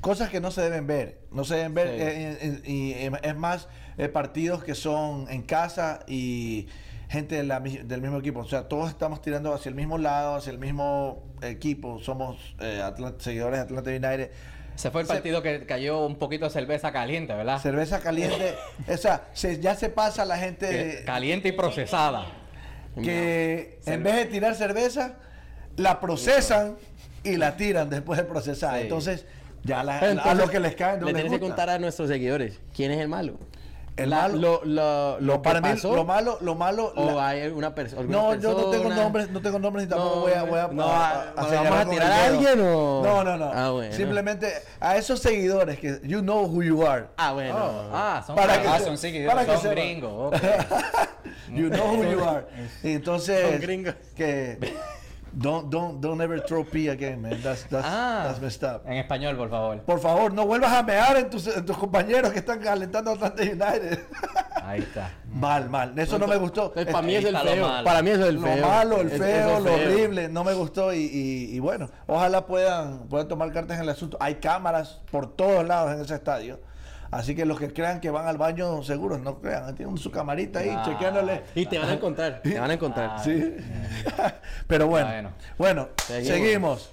cosas 0.00 0.28
que 0.30 0.40
no 0.40 0.50
se 0.50 0.62
deben 0.62 0.86
ver, 0.86 1.18
no 1.30 1.44
se 1.44 1.56
deben 1.56 1.74
ver, 1.74 1.88
Sí. 1.88 1.94
eh, 2.02 2.38
eh, 2.40 2.60
y 2.64 2.92
eh, 2.92 3.12
es 3.22 3.36
más, 3.36 3.68
eh, 3.98 4.08
partidos 4.08 4.62
que 4.64 4.74
son 4.74 5.26
en 5.30 5.42
casa 5.42 6.00
y 6.06 6.68
gente 7.08 7.36
de 7.36 7.44
la 7.44 7.60
del 7.60 8.00
mismo 8.00 8.18
equipo, 8.18 8.40
o 8.40 8.48
sea, 8.48 8.68
todos 8.68 8.90
estamos 8.90 9.22
tirando 9.22 9.52
hacia 9.54 9.68
el 9.68 9.74
mismo 9.74 9.96
lado, 9.98 10.34
hacia 10.36 10.50
el 10.52 10.58
mismo 10.58 11.22
equipo, 11.42 12.00
somos 12.02 12.36
eh, 12.60 12.82
seguidores 13.18 13.58
de 13.58 13.64
Atlanta 13.64 13.90
United. 13.90 14.30
Ese 14.74 14.90
fue 14.90 15.00
el 15.02 15.06
Se- 15.06 15.12
partido 15.14 15.40
que 15.42 15.64
cayó 15.64 16.04
un 16.04 16.16
poquito 16.16 16.44
de 16.46 16.50
cerveza 16.50 16.92
caliente, 16.92 17.32
¿verdad? 17.34 17.60
Cerveza 17.62 18.00
caliente, 18.00 18.54
o 18.92 18.96
sea, 18.96 19.28
se- 19.32 19.60
ya 19.60 19.74
se 19.74 19.88
pasa 19.88 20.24
la 20.24 20.36
gente 20.36 20.68
Que- 20.68 21.04
Caliente 21.04 21.48
y 21.48 21.52
procesada. 21.52 22.26
que 23.02 23.78
en 23.86 24.02
vez 24.02 24.16
de 24.16 24.24
tirar 24.26 24.54
cerveza, 24.54 25.14
la 25.76 26.00
procesan 26.00 26.76
y 27.22 27.36
la 27.36 27.56
tiran 27.56 27.90
después 27.90 28.18
de 28.18 28.24
procesar. 28.24 28.76
Sí. 28.76 28.82
Entonces, 28.82 29.26
ya 29.64 29.82
la- 29.82 29.98
Pero 30.00 30.10
a 30.10 30.14
entonces, 30.14 30.38
lo 30.46 30.50
que 30.50 30.60
les 30.60 30.74
caen 30.76 31.00
no 31.00 31.06
Le 31.06 31.12
les 31.12 31.22
tienes 31.22 31.38
que 31.40 31.46
contar 31.46 31.70
a 31.70 31.78
nuestros 31.78 32.08
seguidores. 32.08 32.60
¿Quién 32.74 32.92
es 32.92 32.98
el 33.00 33.08
malo? 33.08 33.38
El 33.96 34.10
La- 34.10 34.28
malo- 34.28 34.36
Lo, 34.36 34.60
lo, 34.64 35.20
lo 35.20 35.40
para 35.42 35.62
mí, 35.62 35.70
lo 35.82 36.04
malo, 36.04 36.36
lo 36.42 36.54
malo. 36.54 36.92
O 36.96 37.12
la- 37.16 37.28
hay 37.28 37.48
una 37.48 37.74
perso- 37.74 37.96
alguna 37.98 38.18
no, 38.18 38.34
yo 38.34 38.50
no 38.50 38.56
tengo 38.70 38.70
persona? 38.84 38.94
nombres, 39.02 39.30
no 39.30 39.40
tengo 39.40 39.58
nombres 39.58 39.86
ni 39.86 39.90
tampoco 39.90 40.16
No, 40.16 40.20
voy 40.20 40.32
a, 40.32 40.42
voy 40.42 40.58
a, 40.60 40.68
no, 40.68 40.84
a- 40.84 41.08
ah, 41.10 41.22
a 41.30 41.34
¿vamos 41.34 41.50
señalar 41.50 41.86
a 41.86 41.90
tirar 41.90 42.12
alguien 42.12 42.60
o? 42.60 43.02
No, 43.02 43.24
no, 43.24 43.36
no. 43.38 43.50
Ah, 43.54 43.70
bueno. 43.70 43.94
Simplemente 43.94 44.52
a 44.80 44.96
esos 44.98 45.20
seguidores 45.20 45.78
que 45.78 45.98
you 46.02 46.20
know 46.20 46.44
who 46.44 46.62
you 46.62 46.86
are. 46.86 47.06
Ah, 47.16 47.32
bueno. 47.32 47.56
Ah, 47.90 48.22
son 48.26 48.36
Para 48.36 48.60
que 48.60 48.68
Ah, 48.68 48.80
son 48.80 48.98
seguidores, 48.98 49.34
para 49.34 49.46
que 49.46 49.62
son 49.62 49.70
gringos. 49.70 50.34
You 51.48 51.70
know 51.70 51.86
who 51.96 52.04
you 52.04 52.22
are. 52.22 52.44
Y 52.82 52.92
entonces 52.96 53.50
Son 53.50 53.60
gringos. 53.60 53.94
que 54.14 54.58
don't 55.38 55.68
don't 55.70 56.00
don't 56.00 56.20
ever 56.22 56.40
throw 56.40 56.64
pee 56.64 56.88
again, 56.88 57.20
man. 57.20 57.40
That's 57.42 57.64
that's, 57.68 57.86
Ah, 57.86 58.24
that's 58.26 58.40
messed 58.40 58.62
up. 58.64 58.82
en 58.86 58.94
español, 58.96 59.36
por 59.36 59.50
favor. 59.50 59.80
Por 59.82 60.00
favor, 60.00 60.32
no 60.32 60.46
vuelvas 60.46 60.72
a 60.72 60.82
mear 60.82 61.16
en 61.18 61.28
tus, 61.30 61.46
en 61.46 61.64
tus 61.66 61.76
compañeros 61.76 62.32
que 62.32 62.38
están 62.38 62.58
calentando 62.60 63.10
Atlanta 63.12 63.42
United. 63.42 63.98
Ahí 64.64 64.80
está. 64.80 65.12
mal, 65.30 65.68
mal. 65.70 65.96
Eso 65.98 66.18
no 66.18 66.26
me 66.26 66.36
gustó. 66.36 66.66
Entonces, 66.68 66.92
para 66.92 67.06
mí 67.06 67.14
es 67.14 67.24
el 67.24 67.34
lo 67.34 67.40
feo. 67.40 67.68
malo. 67.68 67.84
Para 67.84 68.02
mí 68.02 68.10
es 68.10 68.18
el 68.18 68.34
lo 68.36 68.40
feo. 68.42 68.66
malo, 68.66 69.00
el 69.02 69.12
Es- 69.12 69.18
feo, 69.18 69.48
eso 69.50 69.60
lo 69.60 69.70
es 69.70 69.76
feo. 69.80 69.92
horrible, 69.92 70.28
no 70.28 70.42
me 70.42 70.54
gustó 70.54 70.92
y, 70.92 70.98
y- 71.04 71.54
y 71.54 71.58
bueno, 71.60 71.88
ojalá 72.06 72.46
puedan, 72.46 73.06
puedan 73.08 73.28
tomar 73.28 73.52
cartas 73.52 73.76
en 73.76 73.84
el 73.84 73.90
asunto. 73.90 74.16
Hay 74.20 74.36
cámaras 74.36 75.00
por 75.10 75.36
todos 75.36 75.64
lados 75.66 75.92
en 75.92 76.00
ese 76.00 76.14
estadio. 76.14 76.58
Así 77.10 77.34
que 77.34 77.44
los 77.46 77.58
que 77.58 77.72
crean 77.72 78.00
que 78.00 78.10
van 78.10 78.26
al 78.26 78.36
baño 78.38 78.82
seguros, 78.82 79.20
no 79.20 79.40
crean. 79.40 79.74
Tienen 79.74 79.96
su 79.98 80.10
camarita 80.10 80.60
ahí, 80.60 80.70
Ah. 80.70 80.82
chequeándole. 80.84 81.42
Y 81.54 81.66
te 81.66 81.78
van 81.78 81.88
a 81.88 81.92
encontrar. 81.94 82.40
Te 82.42 82.58
van 82.58 82.70
a 82.70 82.74
encontrar. 82.74 83.10
Ah, 83.12 83.22
Sí. 83.22 83.54
Pero 84.66 84.86
bueno, 84.88 85.06
Bueno. 85.08 85.30
bueno, 85.58 85.88
Seguimos. 86.06 86.28
seguimos. 86.28 86.90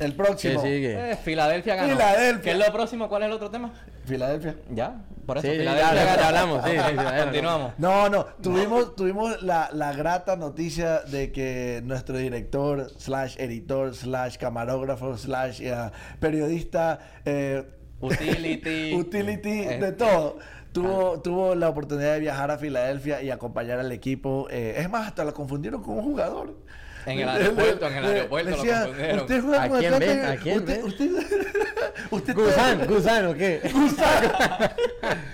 El 0.00 0.10
¿Qué 0.12 0.16
próximo. 0.16 0.62
sigue? 0.62 1.12
Eh, 1.12 1.16
Filadelfia 1.16 1.76
ganó. 1.76 1.92
Filadelfia. 1.92 2.42
¿Qué 2.42 2.50
es 2.60 2.66
lo 2.66 2.72
próximo? 2.72 3.08
¿Cuál 3.08 3.22
es 3.22 3.26
el 3.28 3.32
otro 3.34 3.50
tema? 3.50 3.72
Filadelfia. 4.04 4.56
Ya, 4.70 4.96
por 5.26 5.38
eso 5.38 5.46
Sí, 5.46 5.58
Filadelfia 5.58 5.94
ya, 5.94 5.94
ya, 5.94 6.04
ganó. 6.06 6.20
ya 6.20 6.28
hablamos, 6.28 6.64
sí, 6.64 6.70
sí. 6.72 7.20
Continuamos. 7.24 7.72
No, 7.78 8.08
no, 8.08 8.24
tuvimos, 8.42 8.96
tuvimos 8.96 9.42
la, 9.42 9.68
la 9.72 9.92
grata 9.92 10.34
noticia 10.34 11.00
de 11.02 11.30
que 11.30 11.82
nuestro 11.84 12.16
director, 12.16 12.90
slash 12.98 13.36
editor, 13.38 13.94
slash 13.94 14.38
camarógrafo, 14.38 15.16
slash 15.16 15.60
eh, 15.62 15.90
periodista, 16.18 16.98
eh, 17.24 17.62
Utility. 18.02 18.94
utility, 18.98 19.60
Eh, 19.62 19.78
de 19.80 19.92
todo, 19.92 20.38
tuvo, 20.72 21.20
tuvo 21.20 21.54
la 21.54 21.68
oportunidad 21.68 22.14
de 22.14 22.20
viajar 22.20 22.50
a 22.50 22.58
Filadelfia 22.58 23.22
y 23.22 23.30
acompañar 23.30 23.78
al 23.78 23.92
equipo. 23.92 24.48
eh, 24.50 24.74
es 24.78 24.90
más, 24.90 25.06
hasta 25.06 25.24
lo 25.24 25.32
confundieron 25.32 25.82
con 25.82 25.96
un 25.98 26.04
jugador. 26.04 26.56
En 27.04 27.18
el 27.18 27.28
aeropuerto, 27.28 27.86
en 27.88 27.94
el 27.96 28.02
Le- 28.02 28.08
aeropuerto 28.10 28.50
lo 28.50 28.56
decía, 28.56 28.80
confundieron. 28.82 29.20
Usted 29.20 29.42
juega 29.42 29.62
¿A 29.62 29.68
quién 29.68 29.94
Atlanta 29.94 30.06
ve? 30.06 30.14
y- 30.14 30.26
¿A 30.32 30.36
quién 30.36 30.58
usted, 30.58 30.76
ve? 30.76 30.84
usted, 30.84 31.10
usted, 32.10 32.34
Gusan, 32.34 32.86
Gusan, 32.86 33.26
¿o 33.26 33.34
qué? 33.34 33.60
Gusano. 33.72 34.30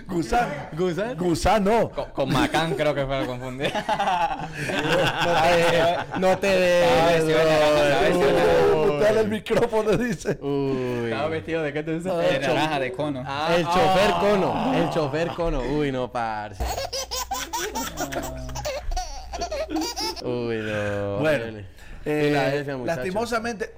¿Gusan? 0.73 1.17
Gusano. 1.19 1.91
Con, 1.91 2.11
con 2.11 2.33
Macán 2.33 2.75
creo 2.75 2.95
que 2.95 3.05
fue 3.05 3.21
lo 3.21 3.27
confundí. 3.27 3.65
No 6.19 6.39
te 6.39 6.47
des. 6.47 7.25
Uh, 8.75 8.99
Dale 9.01 9.21
el 9.21 9.29
micrófono, 9.29 9.93
dice. 9.97 10.39
Uy. 10.41 11.05
¿Estaba 11.11 11.29
vestido 11.29 11.63
de 11.63 11.73
qué 11.73 11.83
te 11.83 11.93
dices? 11.99 12.13
De 12.17 12.39
naranja 12.41 12.81
de 12.81 12.93
cono. 12.93 13.23
Ah, 13.27 13.55
El 13.57 13.65
chofer 13.65 14.11
ah. 14.15 14.19
cono. 14.21 14.73
El 14.75 14.91
chofer 14.91 15.29
cono. 15.29 15.61
Uy, 15.61 15.93
no, 15.93 16.11
parce. 16.11 16.65
Uy, 20.25 20.57
no. 20.63 21.19
Bueno, 21.21 21.59
eh, 22.05 22.65
lastimosamente 22.85 23.75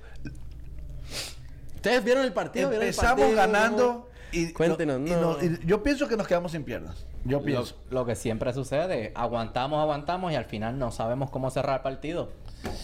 ¿Ustedes 1.76 2.04
vieron 2.04 2.24
el 2.24 2.32
partido? 2.32 2.68
¿Vieron 2.68 2.82
el 2.86 2.90
empezamos 2.90 3.20
partido? 3.20 3.36
ganando 3.36 4.10
y, 4.32 4.52
Cuéntenos, 4.52 5.00
y 5.00 5.10
no. 5.12 5.36
y 5.42 5.58
yo 5.66 5.82
pienso 5.82 6.06
que 6.06 6.16
nos 6.16 6.28
quedamos 6.28 6.52
sin 6.52 6.62
piernas. 6.62 7.04
Yo 7.24 7.38
Lo, 7.38 7.44
pienso. 7.44 7.74
lo 7.90 8.06
que 8.06 8.14
siempre 8.14 8.52
sucede, 8.52 9.12
aguantamos, 9.14 9.80
aguantamos 9.82 10.30
y 10.32 10.36
al 10.36 10.44
final 10.44 10.78
no 10.78 10.92
sabemos 10.92 11.30
cómo 11.30 11.50
cerrar 11.50 11.76
el 11.78 11.82
partido. 11.82 12.30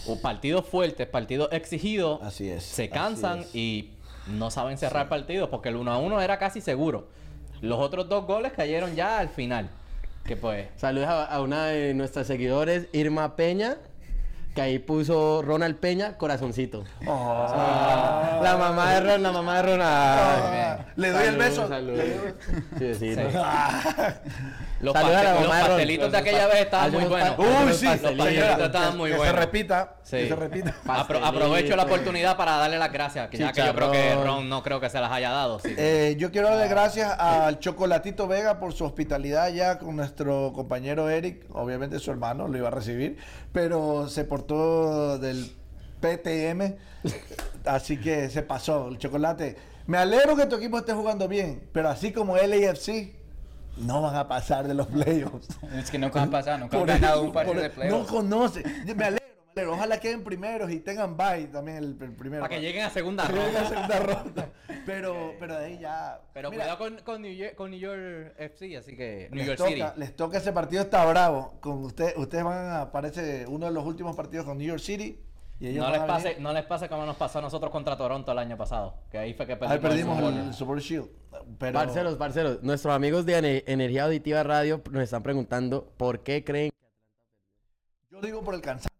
O 0.07 0.19
partidos 0.21 0.65
fuertes, 0.67 1.07
partidos 1.07 1.51
exigidos, 1.53 2.21
Así 2.23 2.49
es, 2.49 2.65
se 2.65 2.89
cansan 2.89 3.41
es. 3.41 3.55
y 3.55 3.93
no 4.29 4.51
saben 4.51 4.79
cerrar 4.79 5.05
el 5.05 5.09
partido 5.11 5.51
porque 5.51 5.69
el 5.69 5.77
1 5.77 5.93
a 5.93 5.99
1 5.99 6.21
era 6.23 6.39
casi 6.39 6.61
seguro. 6.63 7.07
Los 7.61 7.79
otros 7.79 8.09
dos 8.09 8.27
goles 8.27 8.53
cayeron 8.53 8.95
ya 8.97 9.19
al 9.19 9.29
final. 9.29 9.69
Que 10.27 10.37
pues. 10.37 10.67
Saludos 10.77 11.09
a, 11.09 11.25
a 11.25 11.41
una 11.41 11.67
de 11.67 11.95
nuestras 11.95 12.27
seguidores, 12.27 12.89
Irma 12.93 13.37
Peña, 13.37 13.77
que 14.57 14.63
ahí 14.63 14.79
puso 14.81 15.43
Ronald 15.43 15.77
Peña, 15.77 16.17
corazoncito. 16.17 16.83
Oh. 17.07 17.47
Ah, 17.51 18.41
la 18.43 18.57
mamá 18.57 18.95
de 18.95 19.01
Ron, 19.03 19.23
la 19.23 19.31
mamá 19.31 19.57
de 19.57 19.63
Ron. 19.63 19.81
ah. 19.85 20.79
Le 20.97 21.11
doy 21.11 21.27
el 21.27 21.37
beso. 21.37 21.69
saludos. 21.69 22.05
Sí. 22.79 22.95
Sí. 22.95 23.17
Los, 24.81 24.93
Saludos 24.93 25.17
a 25.17 25.23
la 25.23 25.31
paste- 25.31 25.41
los 25.41 25.43
mamá 25.43 25.57
de 25.57 25.63
Ron. 25.63 25.69
pastelitos 25.71 26.13
de 26.13 26.19
aquella 26.19 26.47
vez 26.49 26.61
estaban 26.61 26.93
muy 26.93 27.05
buenos. 27.05 27.39
Uy, 27.39 27.75
sí. 27.75 27.85
Los 27.87 28.01
pastelitos 28.01 28.59
estaban 28.61 28.97
muy 28.97 29.11
que 29.11 29.17
buenos. 29.17 29.35
se 29.35 29.41
repita, 29.41 29.95
Sí. 30.03 30.17
que 30.19 30.29
se 30.29 30.37
repita. 30.37 30.75
Apro- 30.87 31.21
aprovecho 31.25 31.77
la 31.77 31.83
oportunidad 31.85 32.37
para 32.37 32.57
darle 32.57 32.79
las 32.79 32.93
gracias, 32.93 33.29
que 33.29 33.37
ya 33.39 33.53
que 33.53 33.65
yo 33.65 33.75
creo 33.75 33.91
que. 33.91 34.15
Ron 34.15 34.49
no 34.49 34.63
creo 34.63 34.81
que 34.81 34.89
se 34.91 35.01
las 35.01 35.11
haya 35.13 35.31
dado. 35.31 35.59
sí. 35.61 35.75
Eh, 35.77 36.17
yo 36.19 36.31
quiero 36.31 36.49
darle 36.49 36.69
gracias 36.69 37.15
al 37.19 37.59
Chocolatito 37.59 38.27
Vega 38.27 38.59
por 38.59 38.73
su 38.73 38.85
hospitalidad 38.87 39.49
ya 39.51 39.79
con 39.79 39.97
nuestro 39.97 40.53
compañero 40.55 41.11
Eric. 41.11 41.45
Obviamente 41.53 41.99
su 41.99 42.11
hermano 42.11 42.49
lo 42.49 42.57
iba 42.57 42.69
a 42.69 42.71
recibir, 42.71 43.19
pero 43.53 44.09
se 44.09 44.25
portó 44.25 44.46
del 44.47 45.53
PTM, 46.01 46.77
así 47.65 47.99
que 47.99 48.31
se 48.31 48.43
pasó 48.43 48.89
el 48.89 48.99
chocolate. 48.99 49.57
Me 49.87 49.99
alegro 49.99 50.37
que 50.37 50.47
tu 50.47 50.57
equipo 50.57 50.79
esté 50.79 50.93
jugando 50.93 51.29
bien, 51.29 51.69
pero 51.73 51.89
así 51.89 52.13
como 52.13 52.37
LAFC, 52.37 53.15
no 53.79 54.03
van 54.03 54.17
a 54.17 54.27
pasar 54.27 54.67
de 54.67 54.75
los 54.75 54.87
playoffs. 54.87 55.49
Es 55.75 55.91
que 55.91 55.99
nunca 55.99 56.23
han 56.23 56.31
pasado, 56.31 56.59
nunca 56.59 56.79
han 56.79 56.87
ganado 56.87 57.23
un 57.23 57.33
partido 57.33 57.61
de 57.61 57.71
playoffs. 57.71 58.11
No 58.11 58.17
conoce. 58.17 58.63
Me 58.95 59.05
alegro, 59.05 59.26
alegro. 59.61 59.75
Ojalá 59.75 59.99
queden 60.01 60.23
primeros 60.25 60.71
y 60.71 60.81
tengan 60.81 61.17
bye 61.17 61.47
también 61.47 61.79
el, 61.79 61.97
el 62.01 62.13
primero. 62.13 62.43
para 62.43 62.55
que 62.55 62.61
lleguen 62.61 62.85
a 62.85 62.91
segunda 62.91 63.27
Que 63.27 63.33
lleguen 63.33 63.57
a 63.57 63.61
ronda. 63.61 63.69
segunda 63.69 63.99
ronda. 64.01 64.49
Pero, 64.85 65.35
pero 65.41 65.59
de 65.59 65.65
ahí 65.67 65.79
ya. 65.79 66.21
Pero 66.33 66.51
Mira, 66.51 66.65
cuidado 66.65 66.79
con, 66.79 67.05
con, 67.05 67.23
New 67.23 67.33
York, 67.35 67.55
con 67.55 67.71
New 67.71 67.81
York 67.81 68.35
FC, 68.39 68.77
así 68.77 68.97
que 68.97 69.29
New 69.31 69.39
les 69.39 69.47
York 69.47 69.59
toca, 69.59 69.71
City. 69.71 69.83
les 70.01 70.17
toca 70.17 70.39
ese 70.39 70.53
partido 70.53 70.83
está 70.83 71.05
bravo. 71.07 71.59
Con 71.61 71.85
usted, 71.85 72.17
ustedes 72.17 72.45
van 72.45 72.71
a 72.81 72.93
parece 72.93 73.47
uno 73.49 73.67
de 73.67 73.73
los 73.73 73.85
últimos 73.85 74.15
partidos 74.17 74.45
con 74.47 74.59
New 74.59 74.67
York 74.67 74.81
City. 74.81 75.21
Y 75.59 75.69
ellos 75.69 75.87
No 75.87 75.91
les, 75.91 76.03
pase, 76.03 76.37
no 76.39 76.53
les 76.53 76.65
pase 76.67 76.87
como 76.87 77.07
nos 77.07 77.17
pasó 77.17 77.39
a 77.39 77.43
nosotros 77.43 77.73
contra 77.73 77.97
Toronto 77.97 78.31
el 78.31 78.39
año 78.39 78.59
pasado. 78.59 78.99
Que 79.11 79.17
ahí 79.17 79.33
fue 79.33 79.47
que 79.47 79.57
perdimos, 79.57 79.73
Ahí 79.73 79.79
perdimos 79.91 80.19
el 80.19 80.49
el, 80.49 80.53
Super 80.55 80.79
Shield. 80.81 81.09
Pero 81.59 81.73
Parceros, 81.73 82.17
parceros, 82.17 82.63
nuestros 82.63 82.95
amigos 82.95 83.25
de 83.25 83.39
Ene- 83.39 83.65
Energía 83.67 84.05
Auditiva 84.05 84.43
Radio 84.43 84.83
nos 84.91 85.03
están 85.03 85.23
preguntando 85.23 85.91
por 85.97 86.23
qué 86.23 86.45
creen 86.45 86.71
yo 88.11 88.21
digo 88.23 88.43
por 88.43 88.55
el 88.55 88.61
cansancio. 88.63 88.96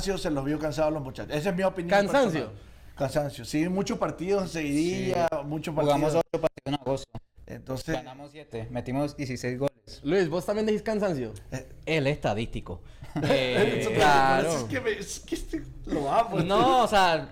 Cansancio 0.00 0.18
se 0.18 0.30
los 0.30 0.44
vio 0.44 0.58
cansados 0.58 0.92
los 0.92 1.02
muchachos. 1.02 1.34
Esa 1.36 1.50
es 1.50 1.56
mi 1.56 1.62
opinión. 1.62 1.90
¿Cansancio? 1.90 2.40
personal. 2.46 2.70
Cansancio. 2.96 3.44
Sí, 3.44 3.68
muchos 3.68 3.98
partidos 3.98 4.50
seguidilla, 4.50 5.28
muchos 5.44 5.74
partidos. 5.74 5.96
Jugamos 5.98 6.14
8 6.32 6.40
partidos 6.40 6.62
en 6.66 6.74
agosto. 6.74 7.20
Entonces, 7.46 7.94
Ganamos 7.96 8.30
7. 8.32 8.68
Metimos 8.70 9.16
16 9.16 9.58
goles. 9.58 10.00
Luis, 10.04 10.28
¿vos 10.28 10.46
también 10.46 10.66
decís 10.66 10.82
cansancio? 10.82 11.32
El 11.86 12.06
estadístico. 12.06 12.80
Eh, 13.24 13.90
claro. 13.96 14.48
Es 14.50 14.62
que, 14.64 14.80
me- 14.80 14.92
es 14.92 15.18
que 15.20 15.34
este- 15.34 15.62
lo 15.86 16.08
amo. 16.12 16.36
este. 16.36 16.48
no, 16.48 16.84
o 16.84 16.86
sea, 16.86 17.28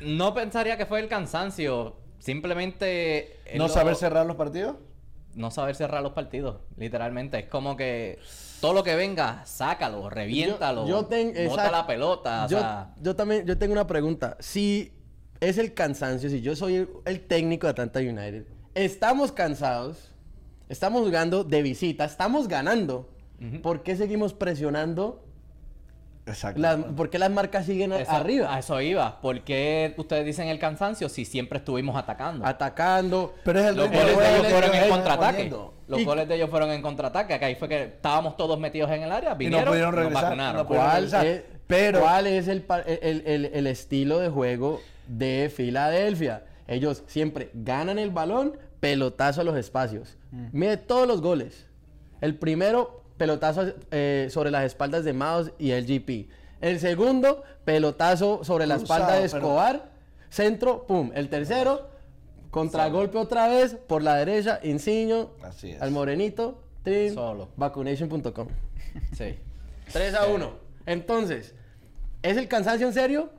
no 0.00 0.32
pensaría 0.32 0.78
que 0.78 0.86
fue 0.86 0.98
el 1.00 1.08
cansancio. 1.08 1.96
Simplemente. 2.18 3.36
él 3.44 3.58
¿No 3.58 3.68
lo- 3.68 3.72
saber 3.72 3.96
cerrar 3.96 4.24
los 4.26 4.36
partidos? 4.36 4.76
No 5.34 5.50
saber 5.50 5.76
cerrar 5.76 6.02
los 6.02 6.12
partidos, 6.12 6.56
literalmente. 6.78 7.38
Es 7.40 7.46
como 7.48 7.76
que 7.76 8.18
todo 8.60 8.72
lo 8.74 8.82
que 8.84 8.94
venga, 8.96 9.42
sácalo, 9.46 10.08
reviéntalo. 10.10 10.86
Yo- 10.86 11.00
yo 11.02 11.06
ten- 11.06 11.32
bota 11.48 11.70
la 11.70 11.86
pelota. 11.86 12.44
O 12.44 12.48
yo, 12.48 12.58
sea, 12.58 12.94
yo 13.00 13.16
también, 13.16 13.46
yo 13.46 13.56
tengo 13.58 13.72
una 13.72 13.86
pregunta. 13.86 14.36
Si 14.40 14.92
es 15.40 15.58
el 15.58 15.72
cansancio, 15.74 16.28
si 16.30 16.40
yo 16.42 16.54
soy 16.54 16.74
el, 16.76 16.88
el 17.06 17.20
técnico 17.26 17.66
de 17.66 17.70
Atlanta 17.72 18.00
United, 18.00 18.44
estamos 18.74 19.32
cansados, 19.32 20.10
estamos 20.68 21.02
jugando 21.02 21.44
de 21.44 21.62
visita, 21.62 22.04
estamos 22.04 22.46
ganando, 22.48 23.08
¿por 23.62 23.82
qué 23.82 23.96
seguimos 23.96 24.34
presionando? 24.34 25.24
Exacto. 26.26 26.60
Las- 26.60 26.76
¿Por 26.76 27.10
qué 27.10 27.18
las 27.18 27.30
marcas 27.30 27.66
siguen 27.66 27.92
arriba? 27.92 28.54
A 28.54 28.58
eso 28.60 28.80
iba. 28.80 29.20
¿Por 29.20 29.40
qué 29.42 29.94
ustedes 29.96 30.24
dicen 30.24 30.48
el 30.48 30.58
cansancio 30.58 31.08
si 31.08 31.24
siempre 31.24 31.58
estuvimos 31.58 31.96
atacando? 31.96 32.46
Atacando. 32.46 33.34
Pero 33.44 33.58
es 33.60 33.66
el 33.66 33.76
Los 33.76 33.88
goles 33.90 34.06
de 34.16 34.36
ellos 34.38 34.52
fueron 34.52 34.74
en 34.74 34.88
contraataque. 34.90 35.52
Los 35.88 36.00
Y- 36.00 36.04
goles 36.04 36.28
de 36.28 36.34
ellos 36.36 36.50
fueron 36.50 36.70
en 36.70 36.82
contraataque. 36.82 37.38
Que 37.38 37.44
ahí 37.44 37.54
fue 37.56 37.68
que 37.68 37.82
estábamos 37.84 38.36
todos 38.36 38.58
metidos 38.60 38.90
en 38.92 39.02
el 39.02 39.10
área. 39.10 39.32
Y 39.32 39.38
Vinieron, 39.38 39.64
no 39.64 39.70
pudieron 39.72 39.94
regresar. 39.94 40.22
vacunaron. 40.24 40.56
no 40.56 40.66
pudieron 40.66 40.88
¿Cuál 40.90 40.96
regresar. 41.02 41.26
es, 41.26 41.42
Pero 41.66 42.00
cuál 42.00 42.26
es 42.26 42.48
el, 42.48 42.64
el- 42.86 43.22
el- 43.26 43.44
el 43.46 43.66
estilo 43.66 44.18
de 44.18 44.28
juego 44.28 44.80
de 45.08 45.50
Filadelfia? 45.54 46.44
Ellos 46.68 47.02
siempre 47.08 47.50
ganan 47.54 47.98
el 47.98 48.10
balón, 48.10 48.56
pelotazo 48.78 49.40
a 49.40 49.44
los 49.44 49.56
espacios. 49.56 50.16
Mide 50.52 50.76
todos 50.76 51.08
los 51.08 51.20
goles. 51.22 51.66
El 52.20 52.36
primero, 52.36 52.99
pelotazo 53.24 53.74
eh, 53.90 54.28
sobre 54.30 54.50
las 54.50 54.64
espaldas 54.64 55.04
de 55.04 55.12
Maus 55.12 55.52
y 55.58 55.72
el 55.72 55.84
GP. 55.86 56.30
El 56.62 56.80
segundo, 56.80 57.42
pelotazo 57.66 58.42
sobre 58.44 58.66
la 58.66 58.78
Cruzado, 58.78 59.00
espalda 59.02 59.20
de 59.20 59.28
pero- 59.28 59.36
Escobar. 59.38 59.90
Centro, 60.30 60.86
pum. 60.86 61.10
El 61.14 61.28
tercero, 61.28 61.90
contragolpe 62.50 63.18
otra 63.18 63.46
vez 63.48 63.74
por 63.74 64.02
la 64.02 64.14
derecha, 64.16 64.58
Insigne, 64.62 65.26
Así 65.42 65.72
es. 65.72 65.82
al 65.82 65.90
morenito, 65.90 66.62
trin, 66.82 67.12
Solo. 67.12 67.50
vacunation.com. 67.56 68.48
Sí. 69.12 69.38
3 69.92 70.14
a 70.14 70.26
1. 70.26 70.50
Entonces, 70.86 71.54
¿es 72.22 72.36
el 72.38 72.48
cansancio 72.48 72.86
en 72.86 72.94
serio? 72.94 73.30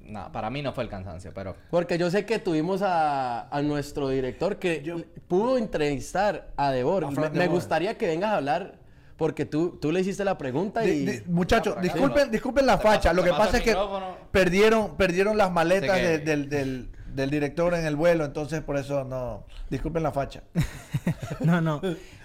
No, 0.00 0.32
para 0.32 0.48
mí 0.48 0.62
no 0.62 0.72
fue 0.72 0.84
el 0.84 0.88
cansancio, 0.90 1.32
pero... 1.34 1.54
Porque 1.70 1.98
yo 1.98 2.10
sé 2.10 2.24
que 2.24 2.38
tuvimos 2.38 2.80
a, 2.80 3.46
a 3.54 3.60
nuestro 3.60 4.08
director 4.08 4.56
que 4.58 4.80
Yo- 4.82 5.02
pudo 5.26 5.58
entrevistar 5.58 6.48
a 6.56 6.70
Debor. 6.70 7.04
A 7.04 7.10
Me, 7.10 7.46
gustaría 7.48 7.98
que 7.98 8.06
vengas 8.06 8.30
a 8.30 8.36
hablar 8.36 8.77
porque 9.18 9.44
tú, 9.44 9.76
tú 9.78 9.92
le 9.92 10.00
hiciste 10.00 10.24
la 10.24 10.38
pregunta 10.38 10.82
y... 10.86 11.04
Di- 11.04 11.06
di- 11.18 11.22
muchachos, 11.26 11.74
Ah, 11.76 11.80
disculpen, 11.82 12.30
disculpen 12.30 12.64
la 12.64 12.78
facha. 12.78 13.12
Lo 13.12 13.22
te 13.22 13.28
que 13.30 13.34
pasa 13.36 13.56
es 13.58 13.62
que 13.64 13.70
micrófono. 13.72 14.16
perdieron, 14.30 14.96
perdieron 14.96 15.36
las 15.36 15.52
maletas 15.52 15.90
Así 15.90 16.00
que- 16.00 16.08
de- 16.08 16.18
del, 16.20 16.48
del- 16.48 16.90
del 17.14 17.30
director 17.30 17.74
en 17.74 17.84
el 17.84 17.96
vuelo, 17.96 18.24
entonces 18.24 18.62
por 18.62 18.76
eso 18.78 19.02
no. 19.04 19.44
Disculpen 19.68 20.02
la 20.02 20.12
facha. 20.12 20.44
No, 21.40 21.60
no. 21.60 21.80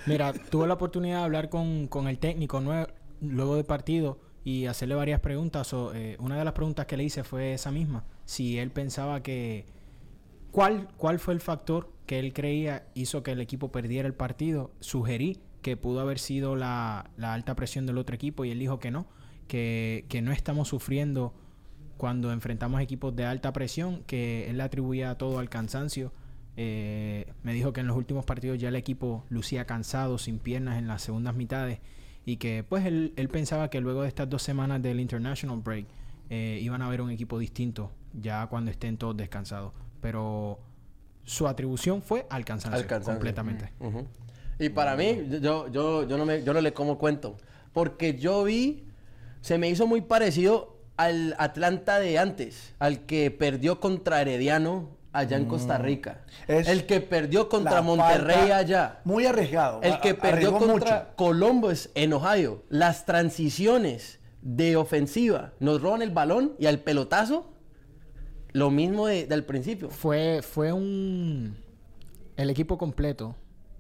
Mira, 0.06 0.34
tuve 0.34 0.68
la 0.68 0.74
oportunidad 0.76 1.18
de 1.20 1.24
hablar 1.24 1.50
con, 1.50 1.88
con 1.88 2.08
el 2.08 2.18
técnico 2.20 2.60
nue- 2.62 2.88
luego 3.22 3.56
del 3.56 3.66
partido 3.66 4.20
y 4.44 4.66
hacerle 4.68 4.96
varias 4.96 5.20
preguntas. 5.20 5.74
O, 5.74 5.94
eh, 5.96 6.16
una 6.20 6.38
de 6.38 6.46
las 6.46 6.54
preguntas 6.54 6.86
que 6.86 6.96
le 6.98 7.04
hice 7.06 7.24
fue 7.24 7.54
esa 7.54 7.72
misma. 7.72 8.06
Si 8.26 8.58
él 8.60 8.70
pensaba 8.72 9.22
que... 9.24 9.66
¿Cuál, 10.52 10.88
¿Cuál 10.98 11.18
fue 11.20 11.34
el 11.34 11.40
factor 11.40 11.90
que 12.06 12.20
él 12.20 12.32
creía 12.34 12.86
hizo 12.94 13.24
que 13.24 13.32
el 13.32 13.42
equipo 13.42 13.72
perdiera 13.72 14.08
el 14.08 14.14
partido? 14.14 14.72
Sugerí 14.80 15.40
que 15.64 15.76
pudo 15.78 16.00
haber 16.02 16.20
sido 16.20 16.56
la, 16.56 17.10
la 17.18 17.34
alta 17.34 17.56
presión 17.56 17.88
del 17.88 17.98
otro 17.98 18.14
equipo 18.16 18.46
y 18.46 18.52
él 18.52 18.60
dijo 18.60 18.80
que 18.80 18.92
no, 18.92 19.08
que, 19.48 20.06
que 20.10 20.22
no 20.22 20.32
estamos 20.32 20.68
sufriendo 20.68 21.34
cuando 21.98 22.32
enfrentamos 22.32 22.82
equipos 22.82 23.16
de 23.16 23.26
alta 23.26 23.52
presión, 23.54 24.04
que 24.06 24.50
él 24.50 24.62
atribuía 24.62 25.16
todo 25.18 25.40
al 25.40 25.50
cansancio. 25.50 26.14
Eh, 26.56 27.34
me 27.42 27.54
dijo 27.54 27.74
que 27.74 27.82
en 27.82 27.88
los 27.88 27.98
últimos 27.98 28.26
partidos 28.26 28.60
ya 28.60 28.70
el 28.70 28.76
equipo 28.76 29.26
lucía 29.30 29.66
cansado, 29.66 30.20
sin 30.20 30.38
piernas 30.38 30.78
en 30.78 30.88
las 30.88 31.02
segundas 31.02 31.34
mitades 31.34 31.80
y 32.26 32.38
que 32.38 32.64
pues 32.68 32.86
él, 32.86 33.12
él 33.16 33.28
pensaba 33.28 33.70
que 33.72 33.82
luego 33.82 34.04
de 34.04 34.08
estas 34.08 34.30
dos 34.30 34.44
semanas 34.44 34.82
del 34.82 35.00
International 35.00 35.60
Break 35.62 35.88
eh, 36.30 36.60
iban 36.62 36.82
a 36.82 36.90
ver 36.90 37.02
un 37.02 37.10
equipo 37.10 37.40
distinto 37.40 37.92
ya 38.14 38.46
cuando 38.48 38.70
estén 38.70 38.98
todos 38.98 39.18
descansados. 39.18 39.74
Pero 40.00 40.60
su 41.24 41.48
atribución 41.48 42.02
fue 42.02 42.28
al 42.30 42.46
cansancio, 42.46 42.80
Al 42.82 42.86
cansancio. 42.88 43.14
completamente. 43.14 43.72
Ujú. 43.80 44.06
Y 44.60 44.70
para 44.70 44.96
mí, 44.96 45.24
yo, 45.42 45.68
yo, 45.70 46.08
yo, 46.08 46.18
no 46.18 46.26
me, 46.26 46.44
yo 46.44 46.54
no 46.54 46.62
le 46.62 46.74
como 46.74 46.98
cuento. 46.98 47.38
Porque 47.74 48.18
yo 48.18 48.44
vi, 48.44 48.86
se 49.42 49.58
me 49.58 49.70
hizo 49.70 49.88
muy 49.88 50.02
parecido 50.02 50.78
al 50.96 51.36
Atlanta 51.40 52.00
de 52.00 52.20
antes, 52.20 52.74
al 52.80 53.06
que 53.06 53.32
perdió 53.32 53.80
contra 53.80 54.22
Herediano 54.22 54.90
allá 55.12 55.38
en 55.38 55.46
Costa 55.46 55.78
Rica. 55.78 56.22
Mm. 56.48 56.52
Es 56.52 56.68
el 56.68 56.86
que 56.86 57.02
perdió 57.02 57.50
contra 57.50 57.82
Monterrey 57.82 58.52
allá. 58.52 59.00
Muy 59.04 59.26
arriesgado. 59.26 59.82
El 59.82 60.00
que 60.00 60.14
perdió 60.16 60.54
contra 60.54 60.96
mucho. 61.00 61.16
Columbus 61.16 61.90
en 61.96 62.14
Ohio. 62.14 62.64
Las 62.70 63.06
transiciones 63.06 64.20
de 64.42 64.76
ofensiva. 64.76 65.54
Nos 65.60 65.82
roban 65.82 66.02
el 66.02 66.12
balón 66.12 66.54
y 66.60 66.66
al 66.68 66.80
pelotazo, 66.80 67.50
lo 68.52 68.70
mismo 68.70 69.08
de- 69.08 69.26
del 69.26 69.44
principio. 69.46 69.90
Fue, 69.90 70.42
fue 70.44 70.72
un... 70.74 71.58
El 72.36 72.50
equipo 72.50 72.78
completo 72.78 73.36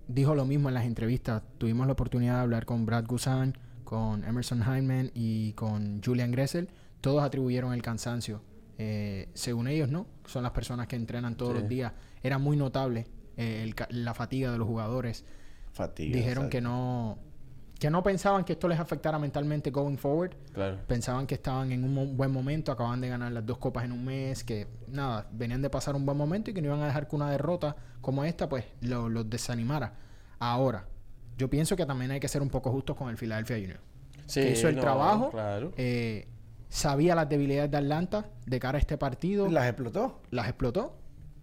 dijo 0.07 0.35
lo 0.35 0.45
mismo 0.45 0.69
en 0.69 0.75
las 0.75 0.85
entrevistas. 0.85 1.43
Tuvimos 1.57 1.87
la 1.87 1.93
oportunidad 1.93 2.35
de 2.35 2.41
hablar 2.41 2.65
con 2.65 2.85
Brad 2.85 3.05
Gusan, 3.05 3.57
con 3.83 4.23
Emerson 4.23 4.61
Hyman 4.63 5.11
y 5.13 5.53
con 5.53 6.01
Julian 6.03 6.31
Gressel. 6.31 6.69
Todos 7.01 7.23
atribuyeron 7.23 7.73
el 7.73 7.81
cansancio. 7.81 8.41
Eh, 8.77 9.29
según 9.33 9.67
ellos, 9.67 9.89
¿no? 9.89 10.07
Son 10.25 10.41
las 10.43 10.51
personas 10.51 10.87
que 10.87 10.95
entrenan 10.95 11.35
todos 11.37 11.53
Sí. 11.53 11.59
los 11.59 11.69
días. 11.69 11.93
Era 12.23 12.37
muy 12.37 12.57
notable 12.57 13.07
eh, 13.37 13.63
el 13.63 13.75
la 14.03 14.13
fatiga 14.13 14.51
de 14.51 14.57
los 14.57 14.67
jugadores. 14.67 15.25
Fatiga, 15.73 16.15
Dijeron 16.17 16.49
que 16.49 16.61
no... 16.61 17.17
Que 17.83 17.89
no 17.89 18.01
pensaban 18.01 18.45
que 18.45 18.53
esto 18.53 18.69
les 18.69 18.79
afectara 18.79 19.19
mentalmente 19.19 19.69
going 19.69 19.97
forward. 19.97 20.31
Claro. 20.53 20.77
Pensaban 20.87 21.27
que 21.27 21.35
estaban 21.35 21.69
en 21.73 21.83
un 21.83 21.93
mo- 21.93 22.05
buen 22.05 22.31
momento, 22.31 22.71
acababan 22.71 23.01
de 23.01 23.09
ganar 23.09 23.29
las 23.33 23.45
dos 23.45 23.57
copas 23.57 23.83
en 23.83 23.91
un 23.91 24.05
mes, 24.05 24.41
que 24.45 24.67
nada, 24.87 25.27
venían 25.33 25.61
de 25.61 25.69
pasar 25.69 25.93
un 25.93 26.05
buen 26.05 26.17
momento 26.17 26.49
y 26.49 26.53
que 26.53 26.61
no 26.61 26.67
iban 26.69 26.79
a 26.81 26.85
dejar 26.85 27.09
que 27.09 27.15
una 27.17 27.29
derrota 27.29 27.75
como 27.99 28.23
esta, 28.23 28.47
pues, 28.47 28.63
lo- 28.79 29.09
los 29.09 29.29
desanimara. 29.29 29.95
Ahora, 30.39 30.85
yo 31.37 31.49
pienso 31.49 31.75
que 31.75 31.85
también 31.85 32.11
hay 32.11 32.21
que 32.21 32.29
ser 32.29 32.41
un 32.41 32.47
poco 32.49 32.71
justos 32.71 32.95
con 32.95 33.09
el 33.09 33.17
Philadelphia 33.17 33.57
Union. 33.57 33.79
Sí, 34.27 34.39
que 34.39 34.51
hizo 34.51 34.69
el 34.69 34.75
no, 34.77 34.81
trabajo, 34.81 35.31
Claro. 35.31 35.73
eh, 35.75 36.29
sabía 36.69 37.15
las 37.15 37.27
debilidades 37.27 37.69
de 37.69 37.77
Atlanta 37.79 38.27
de 38.45 38.59
cara 38.61 38.77
a 38.77 38.79
este 38.79 38.97
partido, 38.97 39.49
Las 39.49 39.65
explotó. 39.67 40.21
las 40.31 40.47
explotó 40.47 40.95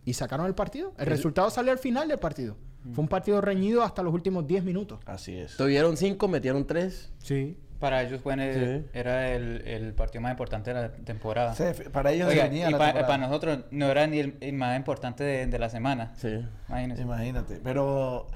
y 0.06 0.14
sacaron 0.14 0.46
el 0.46 0.54
partido. 0.54 0.94
El 0.96 1.04
resultado 1.04 1.50
salió 1.50 1.70
al 1.70 1.78
final 1.78 2.08
del 2.08 2.18
partido. 2.18 2.56
Fue 2.94 3.02
un 3.02 3.08
partido 3.08 3.40
reñido 3.40 3.82
hasta 3.82 4.02
los 4.02 4.12
últimos 4.14 4.46
10 4.46 4.64
minutos. 4.64 5.00
Así 5.06 5.36
es. 5.36 5.56
Tuvieron 5.56 5.96
cinco, 5.96 6.28
metieron 6.28 6.66
tres. 6.66 7.12
Sí. 7.18 7.56
Para 7.78 8.02
ellos 8.02 8.20
fue 8.20 8.34
en 8.34 8.40
el- 8.40 8.82
Sí. 8.82 8.88
era 8.92 9.32
el, 9.32 9.62
el 9.66 9.94
partido 9.94 10.20
más 10.20 10.32
importante 10.32 10.72
de 10.74 10.80
la 10.82 10.92
temporada. 10.92 11.54
Sí, 11.54 11.64
para 11.92 12.12
ellos 12.12 12.28
Oiga, 12.28 12.44
venía 12.44 12.68
y 12.68 12.72
la 12.72 12.78
pa- 12.78 12.84
temporada. 12.86 13.06
para 13.06 13.26
nosotros 13.26 13.58
no 13.70 13.86
era 13.90 14.06
ni 14.06 14.18
el, 14.18 14.36
el 14.40 14.52
más 14.54 14.76
importante 14.76 15.24
de, 15.24 15.46
de 15.46 15.58
la 15.58 15.70
semana. 15.70 16.12
Sí. 16.16 16.44
Imagínense. 16.68 17.02
Imagínate. 17.02 17.60
Pero 17.64 18.26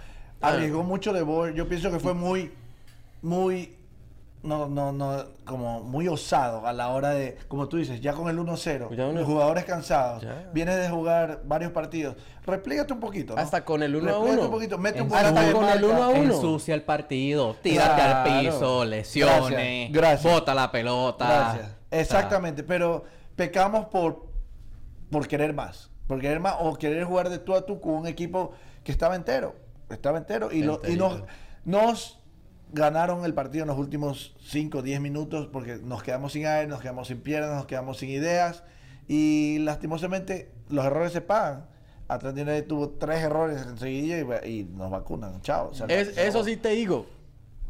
Ah. 0.41 0.49
arriesgó 0.49 0.83
mucho 0.83 1.13
de 1.13 1.23
Boer. 1.23 1.55
Yo 1.55 1.69
pienso 1.69 1.91
que 1.91 1.99
fue 1.99 2.15
muy, 2.15 2.51
muy, 3.23 3.75
no, 4.45 4.69
no, 4.69 4.93
no, 4.93 5.25
como 5.45 5.81
muy 5.83 6.07
osado 6.07 6.67
a 6.67 6.73
la 6.73 6.91
hora 6.91 7.11
de, 7.11 7.37
como 7.49 7.69
tú 7.69 7.79
dices, 7.79 8.01
ya 8.01 8.13
con 8.13 8.29
el 8.29 8.39
1-0, 8.39 8.95
Ya 8.95 9.07
uno- 9.07 9.19
los 9.21 9.27
jugadores 9.27 9.65
cansados, 9.65 10.23
Ya. 10.23 10.49
vienes 10.53 10.77
de 10.77 10.89
jugar 10.89 11.41
varios 11.45 11.73
partidos, 11.73 12.15
replígate 12.47 12.93
un 12.93 13.01
poquito. 13.01 13.35
¿no? 13.35 13.41
Hasta 13.41 13.65
con 13.65 13.83
el 13.83 13.97
uno 13.97 14.05
a 14.11 14.13
Replígate 14.13 14.33
uno. 14.37 14.45
un 14.45 14.51
poquito, 14.53 14.79
mete 14.79 15.03
un 15.03 15.09
En- 15.09 15.15
hasta 15.15 15.41
de 15.43 15.53
con 15.53 15.65
el 15.69 15.81
marca. 15.87 16.17
Ensucia 16.19 16.75
el 16.75 16.83
partido, 16.83 17.57
tírate 17.63 18.01
al 18.03 18.23
Claro. 18.25 18.41
piso, 18.51 18.85
lesiones, 18.85 19.91
Gracias, 19.91 19.93
gracias. 19.93 20.33
bota 20.33 20.55
la 20.55 20.71
pelota. 20.71 21.27
Gracias. 21.27 21.77
Exactamente, 21.91 22.63
pero 22.63 23.05
pecamos 23.37 23.87
por, 23.87 24.27
por 25.11 25.27
querer 25.27 25.55
más. 25.55 25.91
Por 26.07 26.21
querer 26.21 26.39
más 26.41 26.57
o 26.61 26.75
querer 26.77 27.05
jugar 27.05 27.31
de 27.31 27.39
tú 27.39 27.55
a 27.55 27.65
tú 27.65 27.81
con 27.81 27.95
un 27.95 28.07
equipo 28.07 28.53
que 28.83 28.93
estaba 28.93 29.17
entero. 29.17 29.57
Estaba 29.89 30.19
entero 30.19 30.51
y, 30.53 30.63
lo- 30.63 30.81
y 30.87 30.97
nos 30.97 32.19
ganaron 32.75 33.25
el 33.25 33.33
partido 33.35 33.63
en 33.63 33.69
los 33.69 33.79
últimos 33.79 34.35
5 34.47 34.79
o 34.79 34.83
10 34.83 35.01
minutos 35.01 35.49
porque 35.53 35.77
nos 35.83 36.03
quedamos 36.03 36.33
sin 36.33 36.47
aire, 36.47 36.67
nos 36.67 36.81
quedamos 36.81 37.09
sin 37.09 37.21
piernas, 37.21 37.55
nos 37.55 37.67
quedamos 37.67 37.97
sin 37.99 38.11
ideas 38.11 38.63
y 39.09 39.59
lastimosamente 39.61 40.51
los 40.69 40.85
errores 40.85 41.13
se 41.13 41.21
pagan. 41.21 41.67
Atlanta 42.09 42.43
United 42.43 42.67
tuvo 42.67 42.91
tres 42.91 43.21
errores 43.23 43.63
enseguida 43.67 44.19
y, 44.47 44.51
y 44.61 44.65
nos 44.65 44.91
vacunan. 44.91 45.41
Chao. 45.41 45.71
Es- 45.89 46.19
eso 46.19 46.45
sí 46.45 46.57
te 46.57 46.71
digo. 46.71 47.07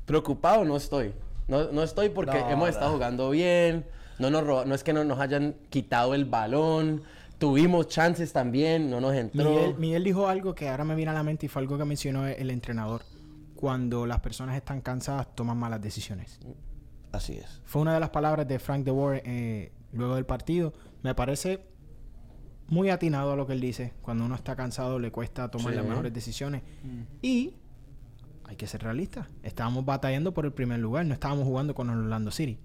Preocupado 0.06 0.64
no 0.64 0.76
estoy. 0.76 1.12
No, 1.46 1.70
no 1.70 1.82
estoy 1.82 2.08
porque 2.08 2.40
No, 2.40 2.50
hemos 2.50 2.68
estado 2.70 2.88
no. 2.88 2.94
jugando 2.94 3.30
bien. 3.30 3.84
No, 4.18 4.30
nos 4.30 4.44
roba- 4.44 4.64
no 4.64 4.74
es 4.74 4.82
que 4.82 4.92
no 4.92 5.04
nos 5.04 5.20
hayan 5.20 5.54
quitado 5.70 6.14
el 6.14 6.24
balón. 6.24 7.02
Tuvimos 7.38 7.88
chances 7.88 8.32
también. 8.32 8.90
No 8.90 9.00
nos 9.00 9.14
entró. 9.14 9.50
Miguel, 9.50 9.74
Miguel 9.78 10.04
dijo 10.04 10.28
algo 10.28 10.54
que 10.54 10.68
ahora 10.68 10.84
me 10.84 10.94
viene 10.94 11.10
a 11.10 11.14
la 11.14 11.22
mente 11.22 11.46
y 11.46 11.48
fue 11.48 11.62
algo 11.62 11.76
que 11.78 11.84
mencionó 11.84 12.26
el 12.26 12.50
entrenador. 12.50 13.02
Cuando 13.64 14.04
las 14.04 14.20
personas 14.20 14.56
están 14.56 14.82
cansadas, 14.82 15.34
toman 15.34 15.56
malas 15.56 15.80
decisiones. 15.80 16.38
Así 17.12 17.32
es. 17.32 17.62
Fue 17.64 17.80
una 17.80 17.94
de 17.94 18.00
las 18.00 18.10
palabras 18.10 18.46
de 18.46 18.58
Frank 18.58 18.84
de 18.84 18.90
Boer 18.90 19.22
eh, 19.24 19.72
luego 19.94 20.16
del 20.16 20.26
partido. 20.26 20.74
Me 21.02 21.14
parece 21.14 21.64
muy 22.68 22.90
atinado 22.90 23.32
a 23.32 23.36
lo 23.36 23.46
que 23.46 23.54
él 23.54 23.62
dice. 23.62 23.94
Cuando 24.02 24.26
uno 24.26 24.34
está 24.34 24.54
cansado 24.54 24.98
le 24.98 25.10
cuesta 25.10 25.50
tomar 25.50 25.72
Sí. 25.72 25.78
las 25.78 25.86
mejores 25.86 26.12
decisiones. 26.12 26.60
Y 27.22 27.54
hay 28.44 28.56
que 28.56 28.66
ser 28.66 28.82
realistas. 28.82 29.28
Estábamos 29.42 29.86
batallando 29.86 30.34
por 30.34 30.44
el 30.44 30.52
primer 30.52 30.80
lugar. 30.80 31.06
No 31.06 31.14
estábamos 31.14 31.44
jugando 31.46 31.74
con 31.74 31.88
el 31.88 31.96
Orlando 32.00 32.30
City. 32.30 32.58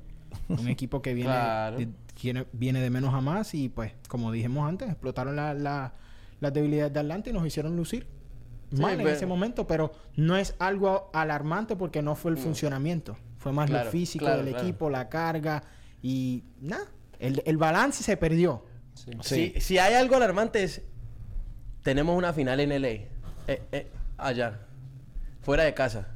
Un 0.49 0.67
equipo 0.67 1.01
que 1.01 1.13
viene, 1.13 1.29
Claro. 1.29 1.77
de, 1.77 1.87
viene, 2.21 2.45
viene 2.51 2.81
de 2.81 2.89
menos 2.89 3.13
a 3.13 3.21
más 3.21 3.53
y 3.55 3.69
pues, 3.69 3.93
como 4.09 4.33
dijimos 4.33 4.67
antes, 4.67 4.89
explotaron 4.89 5.37
la- 5.37 5.53
la- 5.53 5.93
las 6.41 6.53
debilidades 6.53 6.91
de 6.91 6.99
Atlanta 6.99 7.29
y 7.29 7.33
nos 7.33 7.47
hicieron 7.47 7.77
lucir 7.77 8.05
Sí, 8.71 8.81
mal 8.81 8.93
en 8.93 8.97
pero- 8.99 9.09
ese 9.09 9.25
momento. 9.25 9.65
Pero 9.67 9.91
no 10.15 10.35
es 10.37 10.55
algo 10.59 11.09
alarmante 11.13 11.75
porque 11.75 12.01
no 12.01 12.15
fue 12.15 12.31
el 12.31 12.37
funcionamiento. 12.37 13.17
Fue 13.37 13.51
más 13.51 13.69
Claro, 13.69 13.85
lo 13.85 13.91
físico 13.91 14.25
claro, 14.25 14.43
del 14.43 14.49
claro. 14.53 14.67
equipo, 14.67 14.89
la 14.89 15.07
carga 15.09 15.63
y 16.01 16.43
nada. 16.61 16.85
El, 17.19 17.41
el 17.45 17.57
balance 17.57 18.03
se 18.03 18.17
perdió. 18.17 18.65
Sí. 18.93 19.11
Sí. 19.21 19.51
Si, 19.55 19.61
si 19.61 19.77
hay 19.77 19.93
algo 19.95 20.15
alarmante 20.15 20.63
es... 20.63 20.81
Tenemos 21.83 22.17
una 22.17 22.33
final 22.33 22.59
en 22.59 22.69
LA. 22.81 22.87
Eh, 22.89 23.07
eh, 23.71 23.87
allá. 24.17 24.59
Fuera 25.41 25.63
de 25.63 25.73
casa. 25.73 26.09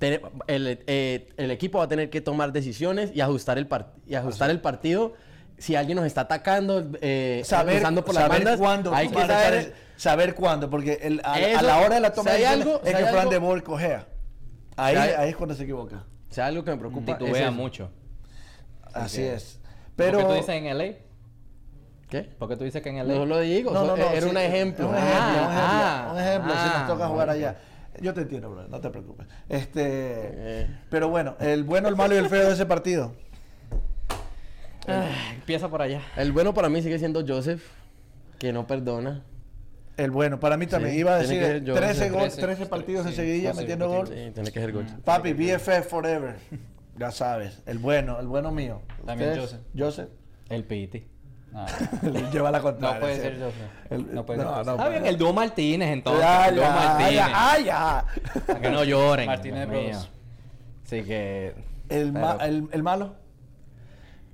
El, 0.00 0.78
eh, 0.86 1.28
el 1.36 1.50
equipo 1.50 1.78
va 1.78 1.84
a 1.84 1.88
tener 1.88 2.08
que 2.08 2.20
tomar 2.20 2.52
decisiones 2.52 3.10
y 3.14 3.20
ajustar 3.20 3.58
el, 3.58 3.66
par- 3.66 3.92
y 4.06 4.14
ajustar 4.14 4.48
el 4.50 4.60
partido. 4.60 5.14
Si 5.58 5.74
alguien 5.74 5.96
nos 5.96 6.06
está 6.06 6.22
atacando, 6.22 6.86
eh, 7.00 7.42
saber, 7.44 7.74
empezando 7.74 8.04
por 8.04 8.14
las 8.14 8.24
saber 8.24 8.38
bandas, 8.38 8.58
cuándo 8.58 8.94
hay 8.94 9.08
que 9.08 9.14
saber... 9.26 9.74
saber 9.96 10.34
cuándo, 10.34 10.70
porque 10.70 10.98
el- 11.02 11.20
a, 11.24 11.34
a 11.34 11.40
Eso, 11.40 11.62
la 11.66 11.78
hora 11.78 11.94
de 11.96 12.00
la 12.00 12.12
toma 12.12 12.30
si 12.30 12.36
hay 12.36 12.42
de 12.42 12.46
algo- 12.48 12.80
es 12.82 12.86
si 12.88 12.90
que 12.90 12.96
hay 12.96 13.02
Fran 13.04 13.18
algo- 13.18 13.30
de 13.32 13.38
Boer 13.38 13.62
cojea. 13.64 14.06
Ahí, 14.76 14.94
Si 14.94 15.00
hay- 15.02 15.10
ahí 15.18 15.28
es 15.30 15.36
cuando 15.36 15.54
se 15.56 15.64
equivoca. 15.64 16.04
O 16.30 16.32
sea, 16.32 16.46
algo 16.46 16.62
que 16.64 16.70
me 16.70 16.76
preocupa 16.76 17.12
es 17.12 17.18
Titubea 17.18 17.42
eso. 17.44 17.52
mucho. 17.52 17.90
Así 18.94 19.22
es. 19.22 19.58
¿Por 19.62 19.72
Pero 19.96 20.18
qué 20.18 20.24
tú 20.24 20.32
dices 20.34 20.48
en 20.50 20.66
LA? 20.78 20.84
¿Qué? 22.08 22.22
¿Por 22.22 22.48
qué 22.48 22.56
tú 22.56 22.64
dices 22.64 22.80
que 22.80 22.88
en 22.88 22.96
LA? 23.06 23.14
No 23.14 23.26
lo 23.26 23.40
digo, 23.40 23.70
no, 23.72 23.84
no, 23.84 23.96
no, 23.96 24.08
era 24.10 24.20
sí, 24.22 24.28
un 24.28 24.36
ejemplo. 24.36 24.88
Un 24.88 24.94
ejemplo, 24.94 25.18
Ah, 25.18 25.42
un 25.42 25.50
ejemplo, 25.50 25.60
ah, 25.60 26.10
un 26.12 26.18
ejemplo, 26.20 26.52
si 26.54 26.58
ah, 26.62 26.76
nos 26.78 26.86
toca 26.88 27.08
jugar 27.08 27.30
allá. 27.30 27.56
Yo 28.00 28.14
te 28.14 28.20
entiendo, 28.20 28.50
bro, 28.50 28.68
no 28.68 28.80
te 28.80 28.90
preocupes. 28.90 29.26
Este, 29.48 29.82
Eh. 29.84 30.66
pero 30.88 31.08
bueno, 31.08 31.34
el 31.40 31.64
bueno, 31.64 31.88
el 31.88 31.96
malo 31.96 32.14
y 32.14 32.18
el 32.18 32.28
feo 32.28 32.46
de 32.46 32.54
ese 32.54 32.64
partido. 32.64 33.12
Empieza 35.34 35.68
por 35.68 35.82
allá. 35.82 36.00
El 36.16 36.32
bueno 36.32 36.54
para 36.54 36.68
mí 36.68 36.82
sigue 36.82 36.98
siendo 36.98 37.24
Joseph, 37.26 37.62
que 38.38 38.52
no 38.52 38.66
perdona. 38.66 39.22
El 39.96 40.10
bueno, 40.12 40.38
para 40.38 40.56
mí 40.56 40.66
también 40.66 40.94
Sí, 40.94 41.00
iba 41.00 41.14
a 41.14 41.18
decir 41.18 41.40
que 41.40 41.44
ser 41.46 41.64
yo, 41.64 41.74
13, 41.74 42.04
sí. 42.04 42.10
gol, 42.10 42.20
13, 42.22 42.40
13 42.40 42.66
partidos 42.66 43.02
sí, 43.04 43.10
enseguida 43.10 43.52
sí, 43.52 43.58
metiendo 43.58 43.88
gol. 43.88 44.06
Sí, 44.06 44.30
tiene 44.32 44.52
que 44.52 44.60
ser 44.60 44.72
gol. 44.72 44.86
Papi, 45.04 45.32
BFF 45.32 45.88
forever. 45.88 46.36
Ya 46.96 47.10
sabes, 47.10 47.62
el 47.66 47.78
bueno, 47.78 48.18
el 48.20 48.26
bueno 48.28 48.52
mío. 48.52 48.80
También 49.04 49.30
¿Ustedes? 49.38 49.60
Joseph. 49.76 50.08
El 50.48 50.64
Piti. 50.64 51.04
No, 51.50 51.64
Lleva 52.32 52.50
la 52.50 52.58
no 52.58 52.64
contraria. 52.64 53.00
puede 53.00 53.14
sí. 53.16 53.20
ser 53.22 53.38
Joseph. 53.38 53.56
El- 53.90 54.14
no 54.14 54.24
puede 54.26 54.38
no, 54.38 54.44
ser 54.44 54.52
Joseph. 54.52 54.66
no. 54.66 54.72
Está 54.74 54.88
bien, 54.88 55.06
el 55.06 55.16
dúo 55.18 55.32
Martínez 55.32 55.88
entonces. 55.90 56.22
Ya, 56.22 56.48
el 56.48 56.54
dúo 56.56 56.64
ya, 56.64 56.70
Martínez. 56.74 57.14
ya, 57.14 57.58
ya. 57.64 58.04
Para 58.46 58.60
que 58.60 58.70
no 58.70 58.84
lloren. 58.84 59.26
Martínez. 59.26 59.66
Bros. 59.68 60.10
Así 60.86 61.02
que... 61.02 61.54
El, 61.88 62.12
ma- 62.12 62.36
el, 62.42 62.68
el 62.70 62.82
malo. 62.82 63.14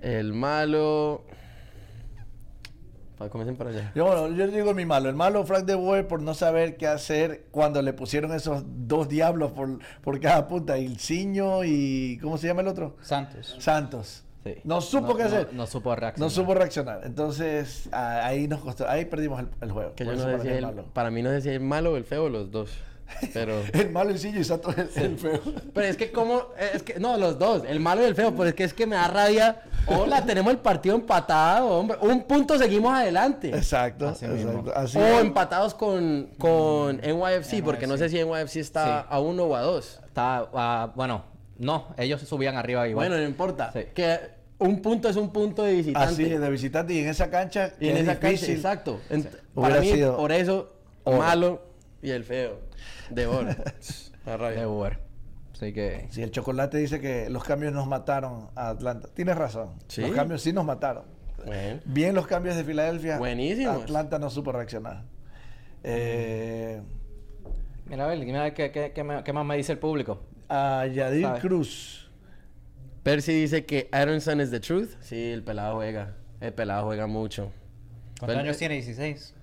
El 0.05 0.33
malo. 0.35 1.25
Pa- 3.19 3.29
Comiencen 3.29 3.57
para 3.57 3.71
allá. 3.71 3.93
Yo, 3.95 4.05
bueno, 4.07 4.29
yo 4.37 4.47
digo 4.49 4.75
mi 4.75 4.85
malo. 4.85 5.09
El 5.09 5.15
malo 5.15 5.45
Frank 5.45 5.65
de 5.65 5.75
Boer 5.75 6.07
por 6.09 6.21
no 6.21 6.35
saber 6.35 6.77
qué 6.77 6.87
hacer 6.89 7.47
cuando 7.51 7.81
le 7.81 7.93
pusieron 7.93 8.33
esos 8.35 8.65
dos 8.67 9.09
diablos 9.09 9.53
por, 9.53 9.79
por 10.03 10.21
cada 10.21 10.47
punta. 10.49 10.79
Ilciño 10.79 11.65
y. 11.65 12.19
¿Cómo 12.21 12.37
se 12.39 12.49
llama 12.49 12.63
el 12.63 12.69
otro? 12.69 12.97
Santos. 13.01 13.57
Santos. 13.61 14.25
Sí. 14.43 14.57
No 14.65 14.81
supo 14.83 15.09
No- 15.09 15.17
qué 15.17 15.23
hacer. 15.23 15.49
no 15.55 15.67
supo 15.67 15.95
reaccionar. 15.97 16.19
No 16.19 16.29
supo 16.31 16.55
reaccionar. 16.55 17.01
Entonces, 17.05 17.89
ahí 17.93 18.47
nos 18.47 18.61
costó. 18.61 18.87
Ahí 18.89 19.07
perdimos 19.07 19.41
el, 19.41 19.49
el 19.63 19.71
juego. 19.73 19.95
Que 19.95 20.05
yo 20.05 20.13
no 20.17 20.23
para 20.25 20.39
sé 20.39 20.43
si 20.43 20.49
el- 20.49 20.63
malo. 20.67 20.85
para 20.93 21.11
mí 21.11 21.23
no 21.23 21.31
sé 21.31 21.41
si 21.41 21.49
el 21.49 21.61
malo 21.61 21.93
o 21.93 21.97
el 21.97 22.05
feo 22.05 22.29
los 22.29 22.51
dos. 22.51 22.71
Pero. 23.33 23.63
El 23.73 23.91
malo, 23.91 24.11
el 24.11 24.17
y 24.17 24.39
es 24.39 24.51
el 24.97 25.19
feo. 25.19 25.41
Pero 25.75 25.87
es 25.87 25.97
que 25.97 26.11
como, 26.13 26.43
es 26.75 26.83
que, 26.83 26.99
no, 26.99 27.17
los 27.17 27.39
dos, 27.39 27.63
el 27.67 27.81
malo 27.81 28.03
y 28.03 28.07
el 28.07 28.15
feo, 28.15 28.35
pero 28.35 28.49
es 28.49 28.55
que 28.55 28.65
es 28.65 28.75
que 28.75 28.87
me 28.87 28.97
da 28.97 29.09
rabia. 29.09 29.63
Hola, 29.87 30.25
tenemos 30.25 30.53
el 30.53 30.59
partido 30.59 30.95
empatado, 30.95 31.67
hombre. 31.69 31.99
Un 32.01 32.23
punto 32.23 32.57
seguimos 32.59 32.95
adelante. 32.95 33.49
Exacto. 33.49 34.09
Así 34.09 34.25
exacto. 34.25 34.53
mismo. 34.53 34.73
Así 34.75 34.99
O 34.99 35.03
es. 35.05 35.21
empatados 35.21 35.75
con, 35.75 36.31
con 36.39 36.97
NYFC, 36.99 37.63
porque 37.63 37.87
no 37.87 37.97
sé 37.97 38.09
si 38.09 38.23
NYFC 38.23 38.57
está 38.57 39.03
Sí. 39.03 39.07
a 39.11 39.21
uno 39.21 39.45
o 39.45 39.57
a 39.57 39.61
dos. 39.63 40.01
Está, 40.07 40.49
ah, 40.55 40.93
bueno, 40.95 41.25
no, 41.59 41.89
ellos 41.99 42.21
se 42.21 42.27
subían 42.27 42.57
arriba 42.57 42.89
igual. 42.89 43.09
Bueno, 43.09 43.21
no 43.23 43.29
importa. 43.29 43.71
Sí. 43.73 43.81
Que 43.95 44.19
un 44.59 44.81
punto 44.81 45.09
es 45.09 45.17
un 45.17 45.33
punto 45.33 45.63
de 45.65 45.75
visitante. 45.75 46.13
Así 46.13 46.25
es, 46.33 46.41
de 46.41 46.51
visitante 46.51 46.95
y 46.95 46.99
en 47.01 47.09
esa 47.09 47.31
cancha. 47.31 47.73
Y 47.81 47.89
en 47.89 47.97
es 47.97 48.03
esa 48.05 48.19
cancha, 48.19 48.47
exacto. 48.47 49.01
Para 49.55 49.81
mí, 49.81 49.91
sido 49.93 50.17
por 50.17 50.33
eso, 50.33 50.73
oro. 51.05 51.19
malo 51.19 51.63
y 52.03 52.11
el 52.11 52.25
feo. 52.25 52.59
De 53.11 53.27
oro. 53.27 53.51
De 54.55 54.67
Uber. 54.67 54.99
Así 55.53 55.73
que... 55.73 56.07
Si 56.11 56.23
el 56.23 56.31
chocolate 56.31 56.79
dice 56.79 57.01
que 57.01 57.29
los 57.31 57.45
cambios 57.45 57.73
nos 57.73 57.87
mataron 57.87 58.49
a 58.57 58.71
Atlanta. 58.71 59.09
Tienes 59.15 59.37
razón. 59.37 59.71
Sí. 59.89 60.01
Los 60.03 60.11
cambios 60.13 60.43
sí 60.43 60.53
nos 60.53 60.65
mataron. 60.65 61.05
Bueno. 61.45 61.81
Bien 61.85 62.15
los 62.15 62.27
cambios 62.27 62.57
de 62.57 62.65
Filadelfia. 62.65 63.19
Buenísimos. 63.19 63.83
Atlanta 63.83 64.19
no 64.19 64.31
supo 64.31 64.51
reaccionar. 64.53 65.05
Eh, 65.83 66.81
Mira, 67.87 68.05
a 68.05 68.09
ver, 68.09 68.19
mira 68.21 68.55
qué, 68.55 68.71
qué, 68.73 68.93
qué, 68.93 69.05
me- 69.05 69.23
qué 69.23 69.33
más 69.35 69.45
me 69.45 69.57
dice 69.57 69.73
el 69.73 69.79
público. 69.79 70.23
a 70.49 70.87
Yadir 70.87 71.23
Sabe. 71.27 71.41
Cruz. 71.41 72.11
Percy 73.03 73.33
dice 73.35 73.67
que 73.67 73.89
Aronson 73.93 74.41
is 74.41 74.51
the 74.51 74.61
truth. 74.61 74.89
Sí, 75.01 75.33
el 75.33 75.43
pelado 75.45 75.75
juega. 75.77 76.17
El 76.41 76.55
pelado 76.55 76.87
juega 76.87 77.07
mucho. 77.07 77.53
¿Cuántos 78.19 78.39
años 78.41 78.57
tiene? 78.57 78.75
16. 78.77 79.34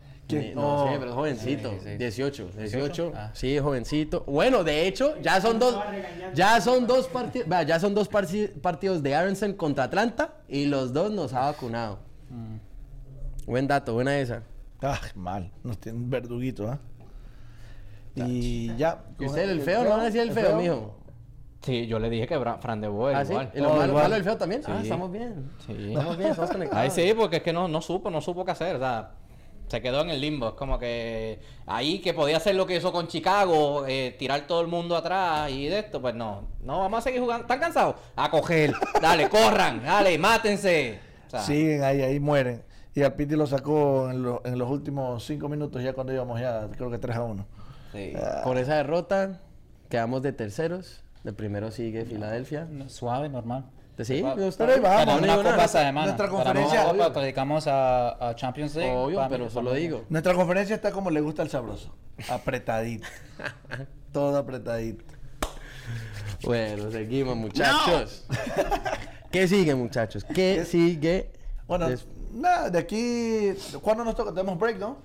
No, 0.55 0.83
Oh. 0.83 0.87
sí, 0.87 0.95
pero 0.97 1.09
es 1.11 1.15
jovencito. 1.15 1.71
Sí, 1.71 1.77
sí. 1.83 1.97
18. 1.97 2.43
18. 2.57 2.59
18, 2.59 3.11
ah. 3.15 3.31
Sí, 3.33 3.59
jovencito. 3.59 4.23
Bueno, 4.27 4.63
de 4.63 4.87
hecho, 4.87 5.19
ya 5.21 5.39
son 5.41 5.59
dos. 5.59 5.77
Ya 6.33 6.59
son 6.61 6.87
dos 6.87 7.07
partidos. 7.07 7.47
Ya 7.67 7.79
son 7.79 7.93
dos 7.95 8.07
partidos 8.07 9.03
de 9.03 9.15
Aronson 9.15 9.53
contra 9.53 9.85
Atlanta. 9.85 10.35
Y 10.47 10.65
los 10.65 10.93
dos 10.93 11.11
nos 11.11 11.33
ha 11.33 11.41
vacunado. 11.45 11.99
Buen 13.45 13.67
dato, 13.67 13.93
buena 13.93 14.17
esa. 14.19 14.43
Ah, 14.81 14.99
mal. 15.15 15.51
Nos 15.63 15.77
tiene 15.79 15.97
un 15.99 16.09
verduguito, 16.09 16.67
¿ah? 16.69 16.79
Y 18.15 18.75
ya. 18.75 19.03
¿Y 19.19 19.25
usted 19.25 19.49
el 19.49 19.61
feo? 19.61 19.83
¿No 19.83 19.97
decía 20.03 20.23
el 20.23 20.31
feo, 20.31 20.57
mijo? 20.57 20.97
Sí, 21.61 21.85
yo 21.85 21.99
le 21.99 22.09
dije 22.09 22.25
que 22.27 22.39
Fran 22.59 22.81
de 22.81 22.87
Boer 22.87 23.15
¿Ah, 23.15 23.23
sí? 23.23 23.31
igual. 23.33 23.51
¿Y 23.53 23.59
lo 23.59 23.67
Oh, 23.69 23.73
malo, 23.75 23.85
igual. 23.89 24.03
malo 24.03 24.15
del 24.15 24.23
feo 24.23 24.35
también? 24.37 24.61
Ah, 24.65 24.77
Sí. 24.77 24.83
estamos 24.83 25.11
bien. 25.11 25.51
Sí. 25.67 25.73
Estamos 25.93 26.17
bien, 26.17 26.29
estamos 26.31 26.51
conectados. 26.51 26.83
Ay, 26.83 26.89
sí, 26.89 27.13
porque 27.15 27.37
es 27.37 27.43
que 27.43 27.53
no, 27.53 27.67
no 27.67 27.81
supo, 27.81 28.09
no 28.09 28.19
supo 28.19 28.43
qué 28.43 28.51
hacer. 28.51 28.75
O 28.77 28.79
sea, 28.79 29.11
se 29.71 29.81
quedó 29.81 30.01
en 30.01 30.10
el 30.10 30.19
limbo. 30.19 30.49
Es 30.49 30.53
como 30.55 30.77
que 30.77 31.39
ahí 31.65 31.99
que 31.99 32.13
podía 32.13 32.36
hacer 32.38 32.55
lo 32.55 32.65
que 32.67 32.75
hizo 32.75 32.91
con 32.91 33.07
Chicago, 33.07 33.86
eh, 33.88 34.13
tirar 34.19 34.45
todo 34.45 34.60
el 34.60 34.67
mundo 34.67 34.97
atrás 34.97 35.49
y 35.49 35.67
de 35.67 35.79
esto, 35.79 36.01
pues 36.01 36.13
no. 36.13 36.49
No, 36.62 36.79
vamos 36.79 36.99
a 36.99 37.01
seguir 37.01 37.21
jugando. 37.21 37.43
¿Están 37.43 37.60
cansados? 37.62 37.95
A 38.17 38.29
coger. 38.29 38.73
Dale, 39.01 39.29
corran. 39.29 39.81
Dale, 39.84 40.17
mátense. 40.17 40.99
O 41.27 41.29
sea, 41.29 41.39
Siguen 41.39 41.84
ahí, 41.84 42.01
ahí 42.01 42.19
mueren. 42.19 42.63
Y 42.93 43.01
al 43.03 43.13
Piti 43.13 43.38
lo 43.38 43.47
sacó 43.47 44.10
en, 44.12 44.21
lo- 44.21 44.41
en 44.43 44.60
los 44.60 44.69
últimos 44.69 45.23
cinco 45.25 45.47
minutos, 45.47 45.81
ya 45.81 45.93
cuando 45.93 46.12
íbamos 46.12 46.41
ya, 46.41 46.67
creo 46.75 46.91
que 46.91 46.97
3 46.97 47.15
a 47.15 47.23
1. 47.23 47.45
sí. 47.93 48.13
Por 48.43 48.57
esa 48.57 48.75
derrota, 48.75 49.39
quedamos 49.89 50.21
de 50.21 50.34
terceros. 50.34 51.01
De 51.23 51.31
primero 51.31 51.71
sigue 51.71 52.03
Filadelfia. 52.03 52.67
No, 52.69 52.89
Suave, 52.89 53.29
normal. 53.29 53.63
Sí, 54.05 54.23
pero 54.57 54.73
ahí 54.73 54.79
vamos, 54.79 55.05
Para 55.05 55.15
una 55.15 55.35
copa 55.37 55.67
semana. 55.67 56.05
Nuestra 56.07 56.29
Para 56.29 56.43
conferencia- 56.43 56.89
una 56.91 57.05
copa, 57.07 57.21
dedicamos 57.21 57.67
a, 57.67 58.29
a 58.29 58.35
Champions 58.35 58.75
League. 58.75 58.91
Obvio, 58.91 59.17
Para 59.17 59.29
pero 59.29 59.43
para 59.45 59.53
solo 59.53 59.73
digo. 59.73 60.03
Nuestra 60.09 60.33
conferencia 60.33 60.75
está 60.75 60.91
como 60.91 61.09
le 61.09 61.21
gusta 61.21 61.41
al 61.41 61.49
sabroso. 61.49 61.93
Apretadito. 62.29 63.07
Todo 64.13 64.37
apretadito. 64.37 65.03
Bueno, 66.43 66.89
seguimos, 66.91 67.35
muchachos. 67.37 68.25
¿Qué 69.31 69.47
sigue, 69.47 69.75
muchachos? 69.75 70.25
¿Qué 70.33 70.65
sigue? 70.65 71.31
Bueno, 71.67 71.87
nada, 72.33 72.69
de 72.69 72.79
aquí. 72.79 73.53
¿Cuándo 73.81 74.03
nos 74.03 74.15
toca? 74.15 74.31
Tenemos 74.31 74.57
break, 74.59 74.77
¿no? 74.79 74.97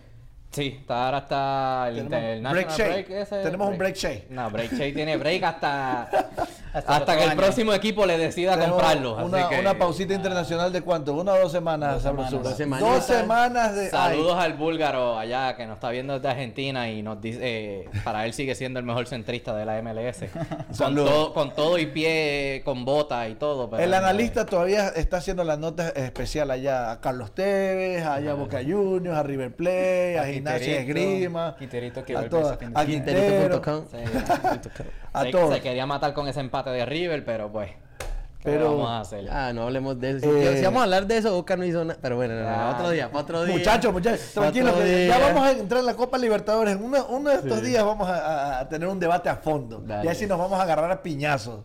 Sí, 0.56 0.74
está 0.80 1.04
ahora 1.04 1.18
está 1.18 1.88
el 1.90 1.96
Tenemos 1.96 2.12
international 2.18 2.52
break 2.54 2.70
shake. 2.70 2.88
break. 3.08 3.10
ese 3.10 3.42
Tenemos 3.42 3.68
un 3.68 3.76
break 3.78 3.94
shake. 3.94 4.30
No, 4.30 4.50
break 4.50 4.72
shake 4.72 4.94
tiene 4.94 5.16
break 5.18 5.42
hasta, 5.42 6.02
Hasta 6.72 6.96
hasta, 6.96 7.16
que 7.16 7.24
el 7.24 7.36
próximo 7.36 7.72
equipo 7.74 8.04
le 8.06 8.16
decida 8.18 8.52
Tenemos 8.54 8.72
comprarlo. 8.72 9.18
así 9.18 9.28
Una, 9.28 9.48
que- 9.50 9.60
una 9.60 9.78
pausita 9.78 10.14
internacional 10.14 10.72
de 10.72 10.80
cuánto? 10.80 11.12
¿Una 11.14 11.32
o 11.34 11.38
dos 11.40 11.52
semanas, 11.52 12.02
Dos 12.02 12.56
semanas. 12.56 12.80
Dos 12.80 13.04
semanas 13.04 13.74
de. 13.74 13.90
Saludos 13.90 14.34
ay, 14.38 14.50
al 14.50 14.58
búlgaro 14.58 15.18
allá 15.18 15.56
que 15.56 15.66
nos 15.66 15.74
está 15.76 15.90
viendo 15.90 16.14
desde 16.14 16.28
Argentina 16.28 16.88
y 16.90 17.02
nos 17.02 17.20
dice, 17.20 17.38
eh, 17.42 17.88
para 18.04 18.24
él 18.24 18.32
sigue 18.32 18.54
siendo 18.54 18.78
el 18.80 18.86
mejor 18.86 19.06
centrista 19.06 19.54
de 19.54 19.64
la 19.66 19.80
MLS. 19.82 20.24
con, 20.68 20.74
Saludos. 20.74 21.10
todo, 21.10 21.34
con 21.34 21.54
todo 21.54 21.78
y 21.78 21.86
pie, 21.86 22.62
con 22.64 22.84
bota 22.86 23.28
y 23.28 23.34
todo. 23.34 23.68
pero 23.68 23.82
El 23.82 23.90
no, 23.90 23.96
analista 23.98 24.46
todavía 24.46 24.88
está 24.88 25.18
haciendo 25.18 25.44
la 25.44 25.56
nota 25.58 25.90
especial 25.90 26.50
allá 26.50 26.92
a 26.92 27.00
Carlos 27.02 27.34
Tevez, 27.34 28.04
allá 28.06 28.30
a 28.32 28.34
Boca 28.34 28.60
Juniors, 28.66 29.18
a 29.18 29.22
River 29.22 29.54
Plate, 29.54 30.18
a, 30.18 30.22
A 30.22 30.26
Gimnasia 30.52 30.80
Esgrima, 30.80 31.56
Quinterito 31.58 32.04
que 32.04 32.16
a 32.16 32.28
todas, 32.28 32.58
a 32.74 32.80
a 35.12 35.22
se, 35.24 35.30
todos. 35.30 35.54
se 35.54 35.60
quería 35.60 35.86
matar 35.86 36.12
con 36.14 36.28
ese 36.28 36.40
empate 36.40 36.70
de 36.70 36.84
River, 36.86 37.24
pero 37.24 37.50
pues, 37.50 37.70
¿qué 37.70 38.50
Pero- 38.50 38.72
vamos 38.76 38.90
a 38.90 39.00
hacer? 39.00 39.28
Ah, 39.30 39.52
no 39.52 39.62
hablemos 39.64 39.98
de 40.00 40.10
eso. 40.10 40.20
Si, 40.20 40.26
Eh, 40.28 40.56
si 40.58 40.64
vamos 40.64 40.80
a 40.80 40.84
hablar 40.84 41.06
de 41.06 41.16
eso, 41.18 41.32
Boca 41.34 41.56
no 41.56 41.64
hizo 41.64 41.84
nada. 41.84 41.98
Pero 42.02 42.16
bueno, 42.16 42.34
no, 42.34 42.42
no, 42.42 42.48
Ah. 42.48 42.72
otro 42.76 42.90
día, 42.90 43.08
para 43.10 43.22
otro 43.22 43.44
día. 43.44 43.56
Muchachos, 43.56 43.92
muchachos, 43.92 44.30
tranquilos, 44.34 44.74
ya 44.84 45.18
vamos 45.18 45.46
a 45.46 45.50
entrar 45.52 45.80
en 45.80 45.86
la 45.86 45.94
Copa 45.94 46.18
Libertadores. 46.18 46.76
Uno, 46.80 47.06
uno 47.08 47.30
de 47.30 47.36
estos 47.36 47.62
días 47.62 47.84
vamos 47.84 48.08
a 48.08 48.66
tener 48.68 48.88
un 48.88 49.00
debate 49.00 49.28
a 49.28 49.36
fondo. 49.36 49.82
Dale. 49.84 50.04
Y 50.04 50.08
así 50.08 50.26
nos 50.26 50.38
vamos 50.38 50.58
a 50.58 50.62
agarrar 50.62 50.90
a 50.90 51.02
piñazos. 51.02 51.60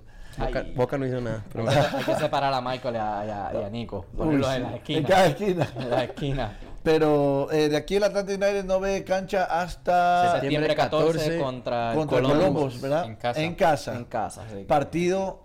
Boca, 0.76 0.98
no 0.98 1.06
hizo 1.06 1.22
nada. 1.22 1.44
pero- 1.52 1.70
Hay 1.70 2.04
que 2.06 2.15
separar 2.15 2.54
a 2.54 2.62
Michael 2.62 2.96
y 2.96 2.98
a, 2.98 3.26
y 3.26 3.30
a- 3.30 3.62
y 3.62 3.63
a 3.65 3.70
Nico. 3.70 4.06
Ponerlos 4.15 4.48
Uy, 4.50 4.56
en 4.56 4.63
la 4.63 4.70
sí, 4.70 4.76
esquina. 4.76 5.00
En 5.00 5.06
cada 5.06 5.26
esquina. 5.26 5.67
En 5.78 5.89
la 5.89 6.04
esquina. 6.04 6.58
Pero 6.84 7.52
eh, 7.52 7.70
de 7.70 7.78
aquí 7.78 7.98
el 7.98 8.04
Atlanta 8.04 8.32
United 8.32 8.65
no 8.65 8.80
ve 8.80 9.04
cancha 9.04 9.44
hasta 9.46 10.39
Septiembre 10.39 10.76
14 10.76 11.06
14 11.20 11.39
contra, 11.39 11.91
contra 11.94 12.17
el 12.17 12.24
Columbus. 12.24 12.44
Columbus, 12.54 12.82
¿verdad? 12.82 13.06
En 13.06 13.15
casa. 13.17 13.41
En 13.41 13.56
casa. 13.56 13.96
En 13.96 14.06
casa, 14.06 14.44
sí. 14.52 14.63
Partido, 14.63 15.44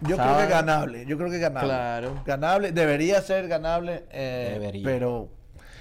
yo 0.00 0.16
creo 0.16 0.38
que 0.38 0.46
ganable. 0.46 1.04
Yo 1.06 1.18
creo 1.18 1.30
que 1.30 1.38
ganable. 1.38 1.68
Claro. 1.68 2.22
Ganable, 2.24 2.72
debería 2.72 3.20
ser 3.20 3.46
ganable, 3.48 4.04
eh, 4.10 4.52
Debería. 4.54 4.84
pero 4.84 5.28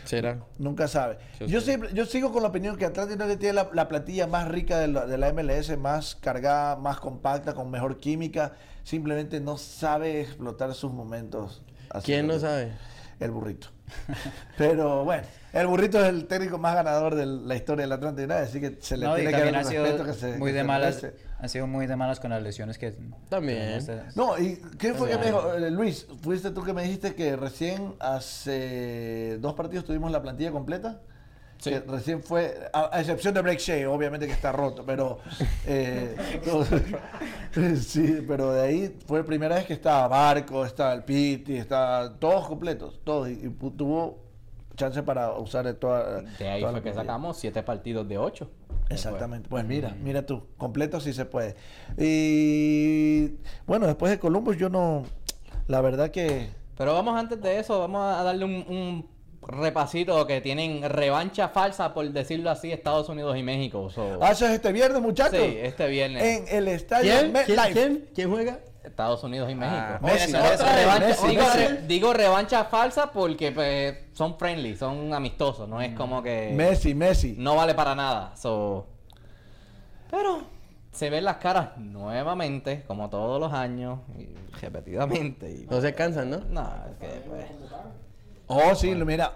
Será. 0.08 0.40
nunca 0.58 0.88
sabe. 0.88 1.18
Yo 1.48 1.62
siempre- 1.62 1.90
yo 1.94 2.06
sigo 2.06 2.32
con 2.32 2.42
la 2.42 2.50
opinión 2.50 2.78
que 2.78 2.86
Atlanta 2.86 3.14
United 3.14 3.38
tiene 3.40 3.54
la, 3.54 3.70
la 3.74 3.88
plantilla 3.88 4.26
más 4.28 4.48
rica 4.48 4.80
de 4.80 4.88
la, 4.88 5.06
de 5.06 5.18
la 5.18 5.32
MLS, 5.34 5.78
más 5.78 6.16
cargada, 6.16 6.76
más 6.78 7.00
compacta, 7.00 7.54
con 7.54 7.70
mejor 7.70 7.98
química. 8.00 8.54
Simplemente 8.84 9.40
no 9.40 9.58
sabe 9.58 10.22
explotar 10.22 10.74
sus 10.74 10.92
momentos. 10.94 11.62
así 11.90 12.06
¿Quién 12.06 12.26
no 12.28 12.40
sabe? 12.40 12.72
El 13.20 13.32
burrito. 13.32 13.68
Pero 14.58 15.04
bueno, 15.04 15.24
el 15.54 15.68
burrito 15.68 16.00
es 16.02 16.08
el 16.10 16.26
técnico 16.28 16.58
más 16.58 16.76
ganador 16.76 17.16
de 17.16 17.26
la 17.26 17.56
historia 17.56 17.84
del 17.84 17.92
Atlanta 17.94 18.22
United, 18.22 18.44
así 18.44 18.60
que 18.60 18.78
se 18.82 18.98
le 18.98 19.06
No, 19.06 19.16
tiene 19.16 19.32
que 19.32 19.38
dar 19.52 19.54
respeto 19.54 20.06
que 20.06 20.14
se 20.14 20.38
muy 20.38 20.50
que 20.52 20.54
de 20.56 20.60
se 20.62 20.64
malas, 20.68 21.04
merece. 21.04 21.27
Han 21.40 21.50
sido 21.50 21.68
muy 21.68 21.86
de 21.88 21.96
malas 21.96 22.20
con 22.20 22.32
las 22.32 22.42
lesiones 22.42 22.78
que 22.78 22.96
También. 23.30 23.78
ustedes. 23.78 24.16
No, 24.16 24.38
¿y 24.40 24.56
quién 24.78 24.96
fue 24.96 25.10
que 25.10 25.18
me 25.18 25.26
dijo? 25.28 25.54
Eh, 25.54 25.70
Luis, 25.72 26.08
¿fuiste 26.22 26.52
tú 26.52 26.64
que 26.64 26.74
me 26.74 26.84
dijiste 26.84 27.14
que 27.16 27.36
recién 27.36 27.94
hace 28.00 29.38
dos 29.40 29.54
partidos 29.54 29.86
tuvimos 29.86 30.12
la 30.12 30.22
plantilla 30.22 30.52
completa? 30.52 31.02
Sí. 31.60 31.72
Que 31.72 31.80
recién 31.80 32.22
fue, 32.22 32.70
a, 32.72 32.96
a 32.96 33.00
excepción 33.00 33.34
de 33.34 33.42
Break 33.42 33.60
Shea, 33.60 33.90
obviamente 33.90 34.28
que 34.28 34.32
está 34.34 34.52
roto, 34.52 34.84
pero 34.86 35.18
eh, 35.66 36.16
todo- 36.46 36.66
sí, 37.82 38.24
pero 38.28 38.54
de 38.54 38.62
ahí 38.62 38.98
fue 39.08 39.20
la 39.20 39.26
primera 39.26 39.56
vez 39.56 39.66
que 39.66 39.74
estaba 39.74 40.08
Barco, 40.08 40.64
estaba 40.66 40.94
el 40.94 41.04
Piti, 41.04 41.58
estaba 41.58 42.14
todos 42.20 42.48
completos, 42.48 43.00
todos, 43.04 43.30
y, 43.30 43.34
y 43.34 43.50
tuvo 43.76 44.27
chance 44.78 45.04
para 45.04 45.34
usar 45.34 45.66
de 45.66 45.74
toda 45.74 46.22
De 46.22 46.48
ahí 46.48 46.62
toda 46.62 46.72
fue 46.72 46.80
la 46.80 46.84
que 46.84 46.94
sacamos 46.94 47.38
siete 47.38 47.62
partidos 47.64 48.08
de 48.08 48.18
ocho. 48.18 48.50
Exactamente. 48.90 49.50
Pues 49.50 49.66
mira, 49.66 49.98
mira 50.02 50.26
tú, 50.26 50.44
completo 50.58 51.02
sí 51.02 51.12
se 51.12 51.26
puede. 51.26 51.56
Y 51.98 53.36
bueno, 53.66 53.86
después 53.88 54.10
de 54.12 54.20
Columbus 54.20 54.58
yo 54.58 54.70
no, 54.70 55.04
la 55.68 55.82
verdad 55.82 56.10
que 56.12 56.50
Pero 56.78 56.94
vamos 56.94 57.20
antes 57.20 57.42
de 57.42 57.60
eso, 57.60 57.80
vamos 57.80 58.02
a 58.02 58.24
darle 58.24 58.46
un, 58.46 58.54
un 58.70 59.10
repasito 59.42 60.26
que 60.28 60.42
tienen 60.42 60.84
revancha 60.90 61.50
falsa, 61.50 61.94
por 61.94 62.10
decirlo 62.12 62.50
así, 62.50 62.72
Estados 62.72 63.10
Unidos 63.10 63.38
y 63.38 63.44
México. 63.44 63.90
So, 63.90 64.24
haces 64.24 64.52
este 64.52 64.72
viernes, 64.72 65.02
muchachos. 65.02 65.40
sí, 65.40 65.58
este 65.60 65.88
viernes. 65.88 66.24
En 66.24 66.56
el 66.56 66.68
estadio 66.68 67.12
¿Quién? 67.12 67.34
¿Quién? 67.74 68.10
¿Quién 68.14 68.30
juega? 68.30 68.60
Estados 68.88 69.24
Unidos 69.24 69.50
y 69.52 69.56
México. 69.56 69.76
Ah, 69.80 70.00
Messi, 70.02 70.30
Otra 70.34 70.42
Messi, 70.44 70.54
Otra 70.64 70.76
revancha- 70.76 71.08
Messi, 71.08 71.28
digo, 71.28 71.44
Messi. 71.44 71.58
re- 71.58 71.82
digo 71.88 72.14
revancha 72.14 72.66
falsa 72.66 73.12
porque 73.12 73.52
pues, 73.52 73.98
son 74.14 74.38
friendly, 74.38 74.76
son 74.76 75.14
amistosos, 75.14 75.68
no 75.70 75.82
es 75.82 75.94
como 75.96 76.22
que 76.24 76.52
Messi, 76.56 76.94
Messi. 76.96 77.36
no 77.38 77.56
vale 77.56 77.74
para 77.74 77.94
nada. 77.96 78.36
So, 78.36 78.88
pero 80.10 80.42
se 80.92 81.10
ven 81.10 81.26
las 81.26 81.38
caras 81.38 81.78
nuevamente, 81.78 82.84
como 82.88 83.10
todos 83.10 83.40
los 83.40 83.54
años, 83.54 84.00
y 84.18 84.28
repetidamente. 84.62 85.52
Y, 85.52 85.68
No 85.70 85.80
se 85.82 85.94
cansan, 85.94 86.30
¿no? 86.30 86.40
no, 86.50 86.62
es 86.92 86.98
que 87.00 87.22
pues, 87.30 87.46
Oh, 88.48 88.74
sí, 88.76 88.96
mira. 88.96 89.34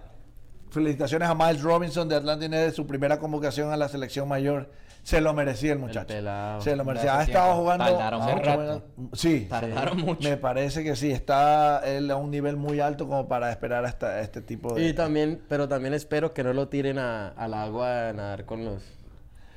Felicitaciones 0.69 1.27
a 1.27 1.35
Miles 1.35 1.61
Robinson 1.61 2.07
de 2.07 2.15
Atlanta 2.15 2.45
United, 2.45 2.73
su 2.73 2.87
primera 2.87 3.19
convocación 3.19 3.73
a 3.73 3.75
la 3.77 3.89
selección 3.89 4.25
mayor. 4.29 4.71
Se 5.03 5.19
lo 5.19 5.33
merecía 5.33 5.73
el 5.73 5.79
muchacho. 5.79 6.13
Se 6.61 6.75
lo 6.75 6.85
merecía. 6.85 7.17
Ha 7.19 7.23
estado 7.23 7.55
jugando. 7.55 7.85
Tardaron 7.85 8.21
mucho 8.21 8.35
rato. 8.43 8.83
Sí. 9.13 9.47
Tardaron 9.49 9.97
sí. 9.99 10.05
mucho. 10.05 10.29
Me 10.29 10.37
parece 10.37 10.83
que 10.83 10.95
sí. 10.95 11.11
Está 11.11 11.79
él 11.85 12.09
a 12.11 12.17
un 12.17 12.29
nivel 12.29 12.55
muy 12.55 12.79
alto 12.79 13.07
como 13.07 13.27
para 13.27 13.49
esperar 13.51 13.83
hasta 13.85 14.21
este 14.21 14.41
tipo 14.41 14.73
de. 14.75 14.87
Y 14.87 14.93
también, 14.93 15.41
pero 15.49 15.67
también 15.67 15.93
espero 15.95 16.33
que 16.33 16.43
no 16.43 16.53
lo 16.53 16.67
tiren 16.67 16.99
a- 16.99 17.29
al 17.29 17.53
agua 17.55 18.09
a 18.09 18.13
nadar 18.13 18.45
con 18.45 18.63
los, 18.63 18.83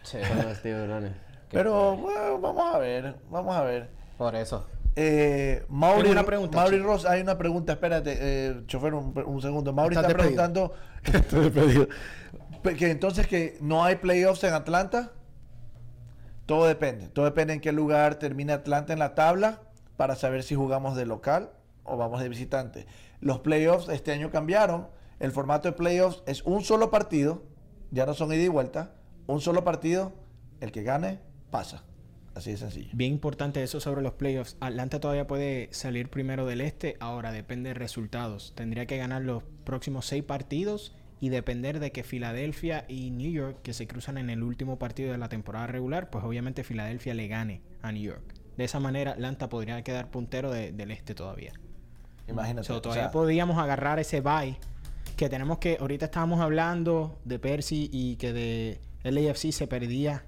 sí, 0.03 0.19
con 0.29 0.49
los 0.49 0.61
tiburones. 0.63 1.13
Pero 1.51 1.97
bueno, 1.97 2.41
vamos 2.41 2.75
a 2.75 2.79
ver. 2.79 3.15
Vamos 3.31 3.55
a 3.55 3.63
ver. 3.63 3.89
por 4.19 4.35
eso. 4.35 4.67
Eh, 4.97 5.65
Mauri, 5.69 6.09
una 6.11 6.25
pregunta, 6.25 6.57
Mauri. 6.59 6.79
Ross, 6.79 7.05
hay 7.05 7.21
una 7.21 7.37
pregunta, 7.39 7.75
espérate, 7.75 8.17
eh, 8.19 8.63
chofer, 8.67 8.95
un, 8.95 9.13
un 9.25 9.43
segundo. 9.43 9.73
Mauri 9.73 9.95
está 9.95 10.09
preguntando 10.09 10.73
Estoy 11.05 11.41
despedido. 11.51 11.87
Pe- 12.63 12.75
que 12.77 12.91
entonces 12.91 13.27
que 13.29 13.57
no 13.61 13.85
hay 13.85 13.97
playoffs 13.97 14.43
en 14.45 14.55
Atlanta. 14.55 15.13
Todo 16.47 16.67
depende. 16.67 17.09
Todo 17.09 17.25
depende 17.25 17.55
en 17.55 17.61
qué 17.61 17.73
lugar 17.73 18.17
termine 18.17 18.53
Atlanta 18.53 18.93
en 18.93 18.99
la 18.99 19.15
tabla 19.15 19.63
para 19.97 20.17
saber 20.17 20.43
si 20.43 20.55
jugamos 20.55 20.97
de 20.97 21.07
local 21.07 21.51
o 21.85 21.97
vamos 21.97 22.21
de 22.21 22.29
visitante. 22.29 22.87
Los 23.21 23.41
playoffs 23.41 23.89
este 23.89 24.13
año 24.13 24.31
cambiaron. 24.31 24.89
El 25.21 25.33
formato 25.33 25.69
de 25.69 25.73
playoffs 25.73 26.23
es 26.27 26.43
un 26.43 26.63
solo 26.63 26.91
partido, 26.91 27.45
ya 27.91 28.05
no 28.05 28.15
son 28.15 28.33
ida 28.33 28.43
y 28.43 28.49
vuelta. 28.49 28.95
Un 29.27 29.41
solo 29.41 29.65
partido, 29.65 30.13
el 30.61 30.73
que 30.73 30.83
gane 30.83 31.21
pasa. 31.51 31.85
Así 32.35 32.51
de 32.51 32.57
sencillo. 32.57 32.91
Bien 32.93 33.13
importante 33.13 33.63
eso 33.63 33.79
sobre 33.79 34.03
los 34.03 34.15
playoffs. 34.15 34.57
Atlanta 34.61 34.99
todavía 34.99 35.27
puede 35.27 35.69
salir 35.73 36.11
primero 36.11 36.47
del 36.47 36.61
este. 36.61 36.97
Ahora 36.99 37.31
depende 37.31 37.69
de 37.69 37.75
resultados. 37.75 38.53
Tendría 38.57 38.87
que 38.87 38.99
ganar 38.99 39.23
los 39.23 39.45
próximos 39.65 40.07
seis 40.07 40.25
partidos 40.25 40.97
y 41.25 41.31
depender 41.31 41.81
de 41.81 41.91
que 41.91 42.03
Filadelfia 42.05 42.85
y 42.87 43.11
New 43.11 43.33
York, 43.33 43.61
que 43.63 43.73
se 43.73 43.87
cruzan 43.87 44.19
en 44.19 44.29
el 44.29 44.43
último 44.43 44.79
partido 44.79 45.11
de 45.11 45.17
la 45.17 45.31
temporada 45.31 45.67
regular, 45.67 46.11
pues 46.11 46.23
obviamente 46.23 46.65
Filadelfia 46.65 47.15
le 47.15 47.29
gane 47.29 47.63
a 47.81 47.93
New 47.93 48.03
York. 48.03 48.35
De 48.59 48.65
esa 48.65 48.79
manera, 48.79 49.13
Atlanta 49.13 49.49
podría 49.49 49.83
quedar 49.83 50.11
puntero 50.11 50.51
de- 50.53 50.73
del 50.73 50.91
este 50.91 51.15
todavía. 51.15 51.55
Imagínate. 52.29 52.67
So, 52.67 52.77
o 52.77 52.83
todavía 52.83 53.05
sea, 53.05 53.11
podríamos 53.11 53.57
agarrar 53.57 53.99
ese 53.99 54.21
bye 54.21 54.59
que 55.17 55.31
tenemos 55.31 55.59
que 55.59 55.79
ahorita 55.81 56.05
estábamos 56.07 56.41
hablando 56.41 57.19
de 57.25 57.39
Percy 57.39 57.89
y 57.91 58.17
que 58.17 58.33
de 58.35 58.81
LAFC 59.05 59.51
se 59.53 59.67
perdía 59.67 60.27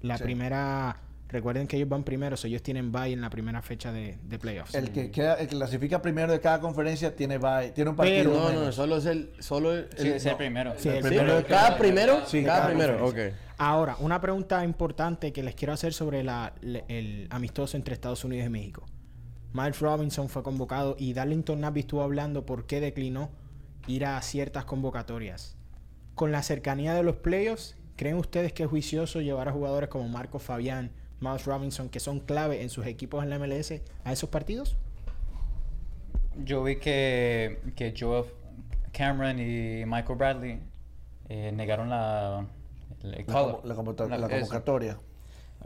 la 0.00 0.16
Sí. 0.18 0.22
primera... 0.24 1.00
Recuerden 1.36 1.66
que 1.66 1.76
ellos 1.76 1.90
van 1.90 2.02
primero, 2.02 2.34
so 2.34 2.46
ellos 2.46 2.62
tienen 2.62 2.90
bye 2.90 3.12
en 3.12 3.20
la 3.20 3.28
primera 3.28 3.60
fecha 3.60 3.92
de, 3.92 4.16
de 4.22 4.38
playoffs. 4.38 4.74
El 4.74 4.90
que, 4.90 5.10
queda, 5.10 5.34
el 5.34 5.48
que 5.48 5.56
clasifica 5.56 6.00
primero 6.00 6.32
de 6.32 6.40
cada 6.40 6.60
conferencia 6.60 7.14
tiene, 7.14 7.38
bye- 7.38 7.74
tiene 7.74 7.90
un 7.90 7.96
partido 7.96 8.32
Pero- 8.32 8.52
No, 8.54 8.64
no, 8.64 8.72
solo 8.72 8.96
es 8.96 9.04
el. 9.04 9.32
Solo 9.40 9.74
el. 9.74 9.86
Sí, 9.98 10.08
el- 10.08 10.14
es 10.14 10.24
el 10.24 10.36
primero. 10.36 10.72
Sí, 10.78 10.88
el 10.88 11.02
primero 11.02 11.36
de 11.36 11.44
¿Cada 11.44 11.76
primero? 11.76 12.22
Sí, 12.24 12.42
cada, 12.42 12.60
cada 12.60 12.68
primero. 12.70 12.94
Ok. 12.94 13.00
conferencia. 13.02 13.40
Ahora, 13.58 13.96
una 14.00 14.18
pregunta 14.22 14.64
importante 14.64 15.30
que 15.34 15.42
les 15.42 15.54
quiero 15.54 15.74
hacer 15.74 15.92
sobre 15.92 16.24
la- 16.24 16.54
le- 16.62 16.86
el 16.88 17.26
amistoso 17.28 17.76
entre 17.76 17.92
Estados 17.92 18.24
Unidos 18.24 18.46
y 18.46 18.48
México. 18.50 18.86
Miles 19.52 19.78
Robinson 19.80 20.30
fue 20.30 20.42
convocado 20.42 20.96
y 20.98 21.12
Darlington 21.12 21.60
Navy 21.60 21.80
estuvo 21.80 22.00
hablando 22.02 22.46
por 22.46 22.64
qué 22.66 22.80
declinó 22.80 23.28
ir 23.86 24.06
a 24.06 24.22
ciertas 24.22 24.64
convocatorias. 24.64 25.54
Con 26.14 26.32
la 26.32 26.42
cercanía 26.42 26.94
de 26.94 27.02
los 27.02 27.16
playoffs, 27.16 27.76
¿creen 27.96 28.16
ustedes 28.16 28.54
que 28.54 28.62
es 28.62 28.70
juicioso 28.70 29.20
llevar 29.20 29.48
a 29.48 29.52
jugadores 29.52 29.90
como 29.90 30.08
Marco 30.08 30.38
Fabián, 30.38 30.92
Miles 31.20 31.44
Robinson, 31.46 31.88
que 31.88 32.00
son 32.00 32.20
clave 32.20 32.62
en 32.62 32.68
sus 32.70 32.86
equipos 32.86 33.22
en 33.24 33.30
la 33.30 33.38
MLS, 33.38 33.80
a 34.04 34.12
esos 34.12 34.28
partidos? 34.30 34.76
Yo 36.44 36.62
vi 36.62 36.76
que, 36.76 37.60
que 37.76 37.94
Joe 37.98 38.24
Cameron 38.92 39.38
y 39.40 39.84
Michael 39.86 40.18
Bradley 40.18 40.60
eh, 41.28 41.50
negaron 41.52 41.88
la, 41.88 42.46
el, 43.02 43.14
el 43.14 43.24
La, 43.26 43.32
call-up. 43.32 43.62
convo- 43.62 43.64
la 43.64 43.74
convocatoria- 43.74 44.10
La- 44.18 44.18
la 44.18 44.26
eso. 44.26 44.40
convocatoria. 44.46 44.98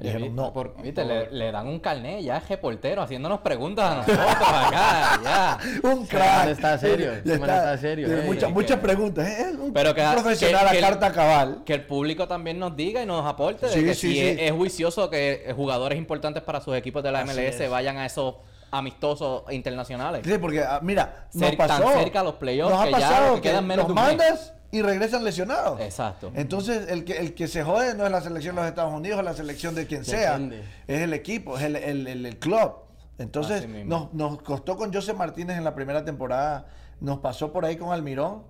Oye, 0.01 0.13
Dijeron 0.13 0.35
no. 0.37 0.53
por- 0.53 0.75
viste, 0.83 1.05
le, 1.05 1.31
le 1.31 1.53
dan 1.53 1.67
un 1.69 1.79
carnet 1.79 2.23
ya 2.23 2.39
es 2.39 2.49
reportero 2.49 3.03
haciéndonos 3.03 3.41
preguntas 3.41 3.91
a 3.93 3.95
nosotros 3.97 4.27
acá, 4.29 5.21
ya. 5.25 5.59
Un 5.91 6.07
crack. 6.07 6.49
está 6.49 6.79
serio, 6.79 7.13
Ya 7.25 7.39
man 7.39 7.51
está 7.51 7.79
serio, 7.79 8.07
Tiene 8.07 8.23
eh, 8.23 8.27
muchas, 8.27 8.49
que- 8.49 8.55
muchas 8.55 8.79
preguntas. 8.81 9.29
Es 9.29 9.55
un 9.55 9.73
Pero 9.73 9.95
que, 9.95 10.03
profesional 10.03 10.65
que- 10.67 10.71
que 10.71 10.77
a 10.77 10.79
el- 10.79 10.85
carta 10.85 11.13
cabal. 11.13 11.63
Que 11.65 11.75
el 11.75 11.85
público 11.87 12.27
también 12.27 12.59
nos 12.59 12.75
diga 12.77 13.03
y 13.03 13.07
nos 13.07 13.27
aporte 13.27 13.67
de 13.67 13.73
Sí, 13.73 13.85
que 13.85 13.95
sí, 13.95 14.09
si 14.09 14.15
sí. 14.15 14.29
Es, 14.29 14.39
es 14.41 14.53
juicioso 14.53 15.11
que 15.11 15.53
jugadores 15.55 15.99
importantes 15.99 16.43
para 16.43 16.61
sus 16.61 16.75
equipos 16.77 17.03
de 17.03 17.13
la 17.13 17.21
Así 17.21 17.31
MLS 17.39 17.61
es. 17.65 17.71
vayan 17.71 17.99
a 17.99 18.07
esos 18.07 18.37
amistosos 18.71 19.43
internacionales. 19.51 20.23
Sí, 20.25 20.39
porque 20.39 20.63
ah, 20.63 20.79
mira, 20.83 21.27
nos 21.35 21.51
Cer- 21.51 21.57
tan 21.57 21.69
pasó. 21.69 21.93
cerca 21.93 22.21
a 22.21 22.25
los 22.25 22.35
playoffs 22.35 22.73
Nos 22.73 22.81
ha 22.81 22.85
que 22.87 22.91
ya 22.93 22.99
pasado 23.01 23.35
que 23.35 23.41
quedan 23.43 23.67
menos 23.67 23.89
los 23.89 23.97
de 23.97 24.01
un 24.01 24.07
mes. 24.09 24.17
mandas 24.19 24.53
y 24.73 24.83
regresan 24.83 25.25
lesionados. 25.25 25.81
Exacto. 25.81 26.31
Entonces, 26.35 26.89
el 26.91 27.05
que, 27.05 27.19
el 27.19 27.35
que 27.35 27.49
se 27.49 27.63
jode 27.65 27.95
no 27.95 28.05
es 28.07 28.13
la 28.13 28.21
selección 28.21 28.55
de 28.57 28.63
los 28.63 28.69
Estados 28.69 28.93
Unidos, 28.95 29.19
es 29.19 29.25
la 29.25 29.35
selección 29.35 29.75
de 29.75 29.87
quien 29.87 30.05
sea. 30.05 30.41
Es 30.87 31.01
el 31.01 31.13
equipo, 31.13 31.57
es 31.59 31.65
el, 31.65 31.77
el- 31.77 32.07
el- 32.07 32.27
el 32.27 32.39
club. 32.39 32.73
Entonces, 33.19 33.69
nos, 33.85 34.15
nos 34.15 34.41
costó 34.43 34.77
con 34.77 34.93
José 34.93 35.13
Martínez 35.13 35.59
en 35.59 35.65
la 35.65 35.75
primera 35.75 36.05
temporada. 36.05 36.67
Nos 37.01 37.19
pasó 37.19 37.53
por 37.53 37.65
ahí 37.65 37.77
con 37.77 37.93
Almirón. 37.93 38.45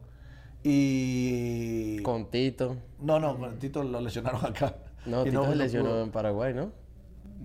Y. 0.63 2.03
Con 2.03 2.27
Tito. 2.31 2.77
No, 3.01 3.19
no, 3.19 3.39
con 3.39 3.59
Tito 3.59 3.83
lo 3.83 4.01
lesionaron 4.01 4.45
acá. 4.45 4.75
No, 5.07 5.23
Y 5.23 5.31
Tito 5.31 5.47
se 5.49 5.57
lesionó 5.57 6.01
en 6.03 6.11
Paraguay, 6.11 6.55
¿no? 6.55 6.73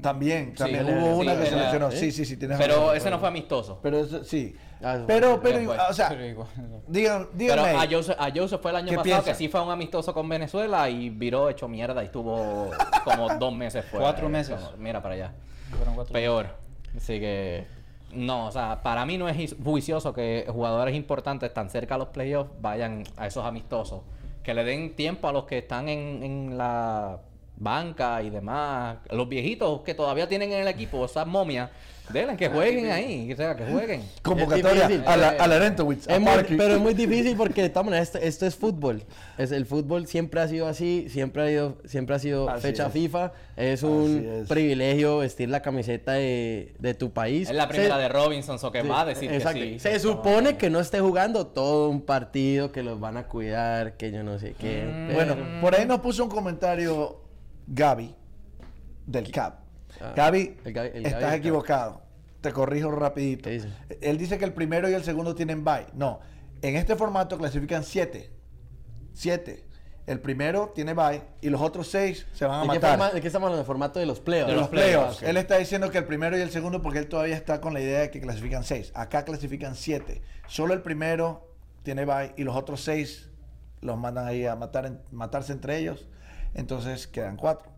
También, 0.02 0.54
también 0.56 0.86
Sí, 0.86 0.92
hubo 0.92 1.16
sí, 1.16 1.22
una 1.22 1.40
que 1.40 1.46
se 1.46 1.56
lesionó. 1.56 1.90
¿sí? 1.92 1.98
Sí, 1.98 2.12
sí, 2.12 2.26
sí, 2.26 2.38
tienes 2.38 2.58
Pero 2.58 2.76
razón. 2.82 2.98
ese 2.98 3.10
no 3.10 3.20
fue 3.20 3.30
amistoso. 3.30 3.80
Pero 3.82 4.00
eso, 4.00 4.24
sí. 4.26 4.56
Ah, 4.88 5.00
pero, 5.08 5.42
pero, 5.42 5.60
fue- 5.66 5.78
o 5.90 5.94
sea, 5.94 6.10
pero 6.10 6.26
igual. 6.26 6.48
digan, 6.88 7.28
Pero 7.36 7.64
díganme. 7.64 7.70
a 7.84 7.88
Joseph, 7.90 8.16
a 8.20 8.30
Joseph 8.34 8.62
fue 8.62 8.70
el 8.70 8.78
año 8.78 8.90
¿Qué 8.90 8.96
pasado 8.98 9.04
piensa? 9.24 9.32
que 9.32 9.36
sí 9.36 9.48
fue 9.48 9.62
un 9.64 9.72
amistoso 9.72 10.14
con 10.14 10.30
Venezuela 10.30 10.88
y 10.90 11.10
viró 11.10 11.50
hecho 11.50 11.68
mierda 11.68 12.04
y 12.04 12.06
estuvo 12.06 12.70
como 13.04 13.30
dos 13.40 13.54
meses 13.56 13.84
fuera. 13.86 14.06
Cuatro 14.06 14.30
meses. 14.30 14.56
Como- 14.60 14.78
Mira 14.78 15.02
para 15.02 15.16
allá. 15.16 15.32
Peor. 16.12 16.48
Así 16.96 17.20
que. 17.20 17.66
No, 18.14 18.46
o 18.48 18.52
sea, 18.52 18.82
para 18.84 19.06
mí 19.06 19.18
no 19.18 19.28
es 19.28 19.56
juicioso 19.62 20.14
que 20.14 20.46
jugadores 20.48 20.96
importantes 20.96 21.52
tan 21.54 21.70
cerca 21.72 21.96
a 21.96 21.98
los 21.98 22.10
playoffs 22.10 22.52
vayan 22.62 23.04
a 23.18 23.26
esos 23.28 23.44
amistosos. 23.44 24.02
Que 24.44 24.54
le 24.54 24.64
den 24.64 24.96
tiempo 24.96 25.28
a 25.28 25.32
los 25.34 25.46
que 25.46 25.58
están 25.58 25.90
en, 25.90 26.22
en 26.24 26.58
la 26.58 27.18
banca 27.58 28.22
y 28.22 28.30
demás. 28.30 28.98
Los 29.12 29.28
viejitos 29.30 29.82
que 29.82 29.94
todavía 29.94 30.28
tienen 30.28 30.52
en 30.52 30.62
el 30.62 30.68
equipo, 30.68 31.06
esas 31.06 31.26
momias, 31.28 31.70
denle 32.10 32.36
que 32.38 32.50
jueguen 32.50 32.92
ahí. 32.92 33.32
O 33.34 33.36
sea, 33.36 33.56
que 33.56 33.66
jueguen. 33.66 34.04
Convocatoria 34.22 34.86
a 35.08 35.18
la, 35.18 35.30
a 35.30 35.48
la 35.48 35.56
Arentowitz, 35.56 36.08
a 36.08 36.16
Es 36.16 36.22
muy- 36.22 36.58
pero 36.58 36.76
es 36.76 36.80
muy 36.80 36.94
difícil 37.06 37.36
porque 37.36 37.64
de 37.64 37.70
todas 37.70 37.86
maneras 37.86 38.08
esto, 38.10 38.18
esto 38.20 38.46
es 38.46 38.56
fútbol. 38.56 39.04
Es, 39.38 39.52
el 39.52 39.66
fútbol 39.66 40.06
siempre 40.06 40.40
ha 40.42 40.48
sido 40.48 40.68
así, 40.68 41.08
siempre 41.10 41.42
ha, 41.44 41.50
ido, 41.52 41.78
siempre 41.86 42.16
ha 42.16 42.20
sido 42.20 42.48
Así 42.50 42.62
fecha 42.62 42.88
es. 42.88 42.94
FIFA. 42.94 43.32
Es 43.58 43.82
un 43.84 44.42
es. 44.42 44.48
privilegio 44.50 45.20
vestir 45.20 45.50
la 45.50 45.62
camiseta 45.62 46.14
de, 46.14 46.76
de 46.78 46.94
tu 46.94 47.12
país. 47.12 47.50
Es 47.50 47.56
la 47.56 47.68
primera 47.70 47.96
Se- 47.96 48.02
de 48.02 48.10
Robinson, 48.10 48.60
so 48.60 48.72
que 48.72 48.82
Sí, 48.84 48.88
va 48.88 49.02
a 49.02 49.06
decir 49.06 49.32
exacto. 49.34 49.60
que 49.60 49.74
sí. 49.74 49.80
Se 49.80 50.00
supone 50.00 50.58
que 50.58 50.70
no 50.70 50.80
esté 50.80 51.00
jugando 51.00 51.48
todo 51.48 51.90
un 51.90 52.02
partido, 52.02 52.72
que 52.72 52.84
los 52.84 53.00
van 53.00 53.18
a 53.18 53.28
cuidar, 53.28 53.94
que 53.98 54.12
yo 54.12 54.22
no 54.24 54.38
sé 54.38 54.54
qué. 54.60 54.84
Mm. 54.86 55.08
pero- 55.08 55.36
Bueno, 55.36 55.62
por 55.62 55.74
ahí 55.74 55.86
nos 55.88 56.02
puso 56.02 56.24
un 56.24 56.30
comentario 56.30 57.22
Gaby 57.68 58.16
del 59.06 59.32
CAP. 59.32 59.60
Ah, 60.02 60.14
Gaby, 60.16 60.58
el 60.66 60.74
Gaby- 60.74 60.92
el 60.94 61.04
Gaby 61.04 61.06
estás 61.16 61.34
equivocado. 61.36 62.02
Te 62.42 62.52
corrijo 62.52 62.92
rapidito. 62.92 63.44
¿Qué 63.44 63.52
dice? 63.52 63.70
Él 64.02 64.18
dice 64.18 64.38
que 64.38 64.46
el 64.46 64.54
primero 64.54 64.90
y 64.90 64.94
el 64.94 65.04
segundo 65.04 65.34
tienen 65.36 65.64
bye. 65.64 65.88
No, 65.94 66.20
en 66.62 66.76
este 66.76 66.96
formato 66.96 67.38
clasifican 67.38 67.84
siete. 67.84 68.32
Siete. 69.14 69.64
El 70.06 70.20
primero 70.22 70.72
tiene 70.76 70.94
bye 70.94 71.24
y 71.42 71.50
los 71.50 71.60
otros 71.62 71.88
seis 71.88 72.28
se 72.34 72.46
van 72.46 72.60
a 72.60 72.62
¿De 72.62 72.68
qué, 72.68 72.76
matar. 72.76 72.90
forma- 72.92 73.12
de 73.12 73.22
qué 73.22 73.28
estamos 73.28 73.48
hablando? 73.48 73.64
¿De 73.64 73.66
formato 73.66 74.00
de 74.00 74.06
los 74.06 74.20
playoffs? 74.20 74.52
De 74.52 74.56
los 74.60 74.68
playoffs, 74.68 74.94
playoffs. 74.98 75.18
ok. 75.24 75.28
Él 75.30 75.38
está 75.38 75.58
diciendo 75.58 75.90
que 75.90 75.98
el 75.98 76.06
primero 76.06 76.38
y 76.38 76.42
el 76.42 76.52
segundo 76.52 76.84
porque 76.84 77.00
él 77.00 77.08
todavía 77.08 77.36
está 77.36 77.60
con 77.60 77.74
la 77.74 77.82
idea 77.82 78.02
de 78.02 78.12
que 78.12 78.22
clasifican 78.22 78.64
seis. 78.64 78.92
Acá 78.94 79.26
clasifican 79.26 79.74
siete. 79.76 80.22
Solo 80.48 80.76
el 80.76 80.84
primero 80.84 81.50
tiene 81.82 82.06
bye 82.06 82.34
y 82.38 82.44
los 82.44 82.56
otros 82.56 82.82
seis 82.82 83.32
los 83.82 83.98
mandan 83.98 84.28
ahí 84.28 84.46
a 84.46 84.56
matar 84.56 84.86
en- 84.86 85.02
matarse 85.12 85.54
entre 85.54 85.78
ellos. 85.80 86.08
Entonces 86.56 87.08
quedan 87.08 87.38
cuatro. 87.38 87.70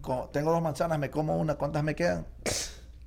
Co- 0.00 0.30
tengo 0.32 0.52
dos 0.52 0.62
manzanas, 0.62 0.98
me 0.98 1.10
como 1.10 1.36
una. 1.36 1.54
¿Cuántas 1.56 1.82
me 1.82 1.94
quedan? 1.94 2.26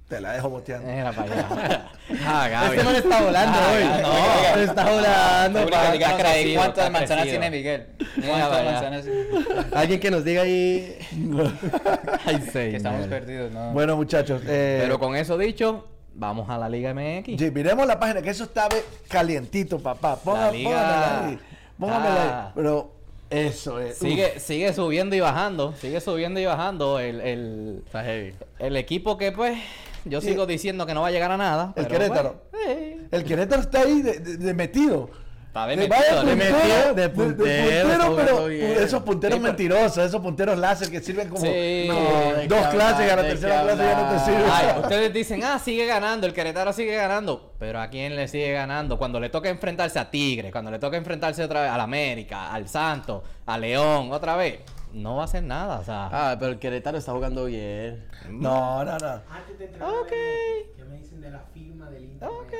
Te 0.07 0.21
la 0.21 0.33
dejo 0.33 0.49
boteando. 0.49 0.89
Era 0.89 1.11
para 1.11 1.33
allá. 1.33 1.89
ah, 2.25 2.47
Gaby. 2.47 2.71
Este 2.77 2.83
man 2.85 2.95
está 2.95 3.21
volando 3.21 3.57
Ah, 3.59 3.71
hoy. 3.73 3.83
ya, 3.83 4.55
no. 4.55 4.61
Está 4.61 4.91
volando. 4.91 5.59
¿Cuántas 5.59 5.93
está 5.99 6.89
manzanas 6.89 7.07
crecido. 7.07 7.23
tiene 7.41 7.51
Miguel? 7.51 7.87
¿Cuántas 8.25 8.65
manzanas? 8.65 9.05
Alguien 9.73 9.99
que 9.99 10.09
nos 10.11 10.23
diga 10.23 10.43
ahí. 10.43 10.97
Ay, 12.25 12.39
Que 12.39 12.75
estamos 12.77 13.01
señor. 13.03 13.09
perdidos, 13.09 13.51
¿no? 13.51 13.71
Bueno, 13.73 13.95
muchachos. 13.97 14.41
eh, 14.45 14.79
Pero 14.81 14.97
con 14.97 15.15
eso 15.17 15.37
dicho, 15.37 15.87
vamos 16.13 16.49
a 16.49 16.57
la 16.57 16.69
Liga 16.69 16.93
MX. 16.93 17.37
sí, 17.37 17.51
miremos 17.51 17.85
la 17.85 17.99
página, 17.99 18.21
que 18.21 18.29
eso 18.29 18.45
está 18.45 18.69
calientito, 19.09 19.77
papá. 19.79 20.15
Póngamela 20.15 21.25
ahí. 21.27 21.39
Póngamela 21.77 22.45
ahí. 22.47 22.51
Pero 22.55 22.95
eso 23.29 23.79
es. 23.79 23.97
Sigue, 23.97 24.39
sigue 24.39 24.73
subiendo 24.73 25.15
y 25.15 25.19
bajando, 25.19 25.73
sigue 25.79 25.99
subiendo 26.01 26.39
y 26.39 26.45
bajando 26.45 26.99
el, 26.99 27.21
el, 27.21 27.81
Está 27.85 28.03
heavy. 28.03 28.33
el 28.59 28.75
equipo 28.77 29.17
que 29.17 29.31
pues 29.31 29.57
yo 30.05 30.21
sigo 30.21 30.45
diciendo 30.45 30.85
que 30.85 30.93
no 30.93 31.01
va 31.01 31.07
a 31.07 31.11
llegar 31.11 31.31
a 31.31 31.37
nada. 31.37 31.73
El 31.75 31.87
pero, 31.87 31.99
Querétaro. 31.99 32.41
pues, 32.51 32.77
El 33.11 33.23
Querétaro 33.23 33.61
está 33.61 33.81
ahí 33.81 34.01
de, 34.01 34.19
de- 34.19 34.37
de 34.37 34.53
metido. 34.53 35.09
Está 35.65 35.67
de 35.67 35.77
metido, 35.77 36.21
puntero, 36.21 36.35
metido, 36.35 36.93
de 36.93 36.93
de- 36.93 37.01
de 37.01 37.09
puntero, 37.09 37.91
está 37.91 37.97
pero 37.97 38.09
jugando 38.11 38.45
bien. 38.47 38.71
esos 38.83 39.03
punteros 39.03 39.39
mentirosos, 39.39 39.97
esos 39.97 40.21
punteros 40.21 40.57
láser 40.57 40.91
que 40.91 40.99
sirven 41.01 41.29
como, 41.29 41.41
Sí. 41.41 41.87
como 41.89 41.99
No, 42.01 42.33
¿de 42.33 42.47
dos 42.47 42.67
clases 42.67 43.07
y 43.07 43.09
a 43.09 43.15
la 43.15 43.21
tercera 43.23 43.61
clase 43.63 43.77
ya 43.77 43.93
no 43.95 43.99
te 44.01 44.05
hablar? 44.05 44.25
sirve. 44.25 44.43
Ay, 44.51 44.79
ustedes 44.81 45.13
dicen, 45.13 45.43
ah, 45.43 45.59
sigue 45.59 45.85
ganando, 45.85 46.27
el 46.27 46.33
Querétaro 46.33 46.73
sigue 46.73 46.95
ganando. 46.95 47.53
Pero 47.59 47.79
¿a 47.79 47.87
quién 47.89 48.15
le 48.15 48.27
sigue 48.27 48.51
ganando? 48.51 48.97
Cuando 48.97 49.19
le 49.19 49.29
toca 49.29 49.49
enfrentarse 49.49 49.97
a 49.99 50.09
Tigre, 50.11 50.51
cuando 50.51 50.69
le 50.71 50.79
toca 50.79 50.97
enfrentarse 50.97 51.43
otra 51.43 51.61
vez 51.61 51.71
al 51.71 51.81
América, 51.81 52.53
al 52.53 52.67
Santos, 52.67 53.23
a 53.45 53.57
León, 53.57 54.11
otra 54.11 54.35
vez, 54.35 54.59
no 54.93 55.15
va 55.15 55.23
a 55.23 55.25
hacer 55.25 55.43
nada. 55.43 55.79
O 55.79 55.83
sea, 55.83 56.09
Ah, 56.11 56.35
pero 56.39 56.51
el 56.51 56.59
Querétaro 56.59 56.97
está 56.97 57.11
jugando 57.11 57.45
bien. 57.45 58.05
No, 58.29 58.83
no, 58.83 58.97
no. 58.97 59.21
Antes 59.29 59.57
de 59.59 59.65
entrar 59.65 59.89
a 59.89 59.91
la 59.93 59.99
Ok. 60.01 60.09
¿qué 60.09 60.83
me 60.87 60.97
dicen 60.97 61.21
de 61.21 61.29
la 61.31 61.39
firma 61.53 61.89
del 61.89 62.03
Inter? 62.03 62.27
ok. 62.29 62.53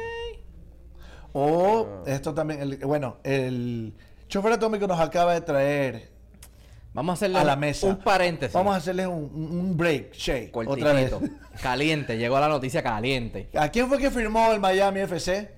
O 1.34 2.04
esto 2.06 2.34
también, 2.34 2.62
el- 2.62 2.78
bueno, 2.78 3.18
el 3.24 3.94
chofer 4.28 4.54
atómico 4.54 4.88
nos 4.88 5.00
acaba 5.00 5.34
de 5.34 5.42
traer 5.42 6.10
Vamos 6.94 7.14
a 7.14 7.16
hacerle 7.16 7.38
a 7.40 7.44
la 7.44 7.56
mesa. 7.56 7.86
un 7.86 7.98
paréntesis. 7.98 8.54
Vamos 8.54 8.74
a 8.74 8.78
hacerle 8.78 9.06
un, 9.06 9.78
break, 9.78 10.14
Shay, 10.14 10.50
otra 10.52 10.94
vez. 10.94 11.14
Caliente, 11.62 12.18
llegó 12.18 12.40
la 12.40 12.48
noticia 12.48 12.82
caliente. 12.82 13.50
¿A 13.56 13.70
quién 13.70 13.88
fue 13.88 14.00
que 14.00 14.10
firmó 14.10 14.52
el 14.52 14.60
Miami 14.60 15.02
FC? 15.02 15.52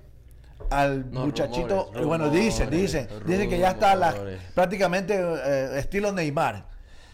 Al 0.70 1.10
No, 1.12 1.26
muchachito, 1.26 1.86
rumores, 1.94 2.06
bueno, 2.06 2.30
dicen, 2.30 2.66
rumores, 2.68 2.82
dicen, 2.82 3.08
dicen 3.26 3.50
que 3.50 3.58
ya 3.58 3.70
está 3.72 3.96
la- 3.96 4.14
prácticamente 4.54 5.16
eh, 5.18 5.80
estilo 5.80 6.12
Neymar, 6.12 6.66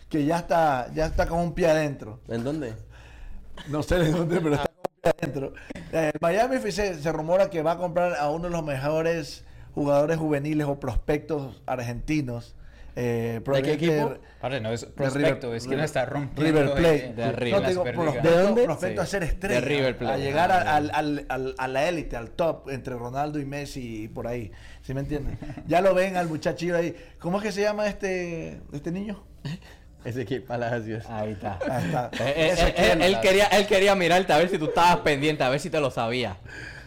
que 0.09 0.25
ya 0.25 0.39
está, 0.39 0.91
ya 0.95 1.05
está 1.05 1.27
con 1.27 1.39
un 1.39 1.53
pie 1.53 1.67
adentro. 1.69 2.19
¿En 2.27 2.43
dónde? 2.43 2.73
No 3.67 3.83
sé 3.83 3.99
de 3.99 4.11
dónde, 4.11 4.41
pero 4.41 4.55
está 4.55 4.71
adentro. 5.09 5.53
Eh, 5.91 6.11
Miami 6.19 6.55
FC 6.57 6.95
se 6.95 7.11
rumora 7.11 7.49
que 7.49 7.61
va 7.61 7.73
a 7.73 7.77
comprar 7.77 8.15
a 8.15 8.29
uno 8.31 8.45
de 8.45 8.49
los 8.51 8.63
mejores 8.63 9.43
jugadores 9.73 10.17
juveniles 10.17 10.67
o 10.67 10.79
prospectos 10.79 11.61
argentinos 11.65 12.55
Eh, 12.97 13.41
¿De 13.45 13.61
qué 13.61 13.73
equipo? 13.73 14.13
Padre, 14.39 14.61
no 14.61 14.71
es 14.71 14.79
de 14.79 14.87
prospecto, 14.87 15.47
River- 15.47 15.57
es 15.57 15.67
que 15.67 15.75
no 15.75 15.83
está 15.83 16.05
rompiendo. 16.05 16.61
River 16.61 16.73
Plate. 16.75 17.13
De 17.13 17.31
River. 17.33 17.61
No, 17.61 17.67
digo, 17.67 17.83
prospecto, 17.83 18.29
¿De 18.29 18.37
dónde? 18.41 18.63
prospecto 18.63 19.01
a 19.01 19.05
Sí. 19.05 19.11
ser 19.11 19.23
estrella. 19.23 19.59
De 19.59 19.67
River 19.67 19.97
Plate. 19.97 20.13
A 20.13 20.17
llegar 20.17 20.49
a, 20.53 20.61
Ah, 20.61 20.75
al- 20.77 20.91
al- 20.93 21.25
al- 21.27 21.55
a 21.57 21.67
la 21.67 21.89
élite, 21.89 22.15
al 22.15 22.29
top, 22.31 22.69
entre 22.69 22.95
Ronaldo 22.95 23.37
y 23.37 23.43
Messi 23.45 24.03
y 24.03 24.07
por 24.07 24.27
ahí. 24.27 24.49
¿Sí 24.81 24.93
me 24.93 25.01
entiendes? 25.01 25.37
Ya 25.67 25.81
lo 25.81 25.93
ven 25.93 26.15
al 26.15 26.29
muchachillo 26.29 26.77
ahí. 26.77 26.95
¿Cómo 27.19 27.39
es 27.39 27.43
que 27.43 27.51
se 27.51 27.63
llama 27.63 27.85
este, 27.87 28.61
este 28.71 28.91
niño? 28.93 29.21
Ezequiel 30.05 30.43
Palacios. 30.43 31.05
Ahí 31.09 31.31
está. 31.33 31.59
Ahí 31.69 31.85
está. 31.85 32.09
Eh, 32.13 32.33
eh, 32.35 32.49
Ezequiel. 32.53 33.01
eh, 33.01 33.05
él, 33.07 33.19
quería, 33.21 33.45
él 33.47 33.65
quería 33.67 33.95
mirarte 33.95 34.31
a 34.33 34.37
ver 34.37 34.49
si 34.49 34.57
tú 34.57 34.65
estabas 34.65 34.97
pendiente, 34.97 35.43
a 35.43 35.49
ver 35.49 35.59
si 35.59 35.69
te 35.69 35.79
lo 35.79 35.89
sabías. 35.91 36.37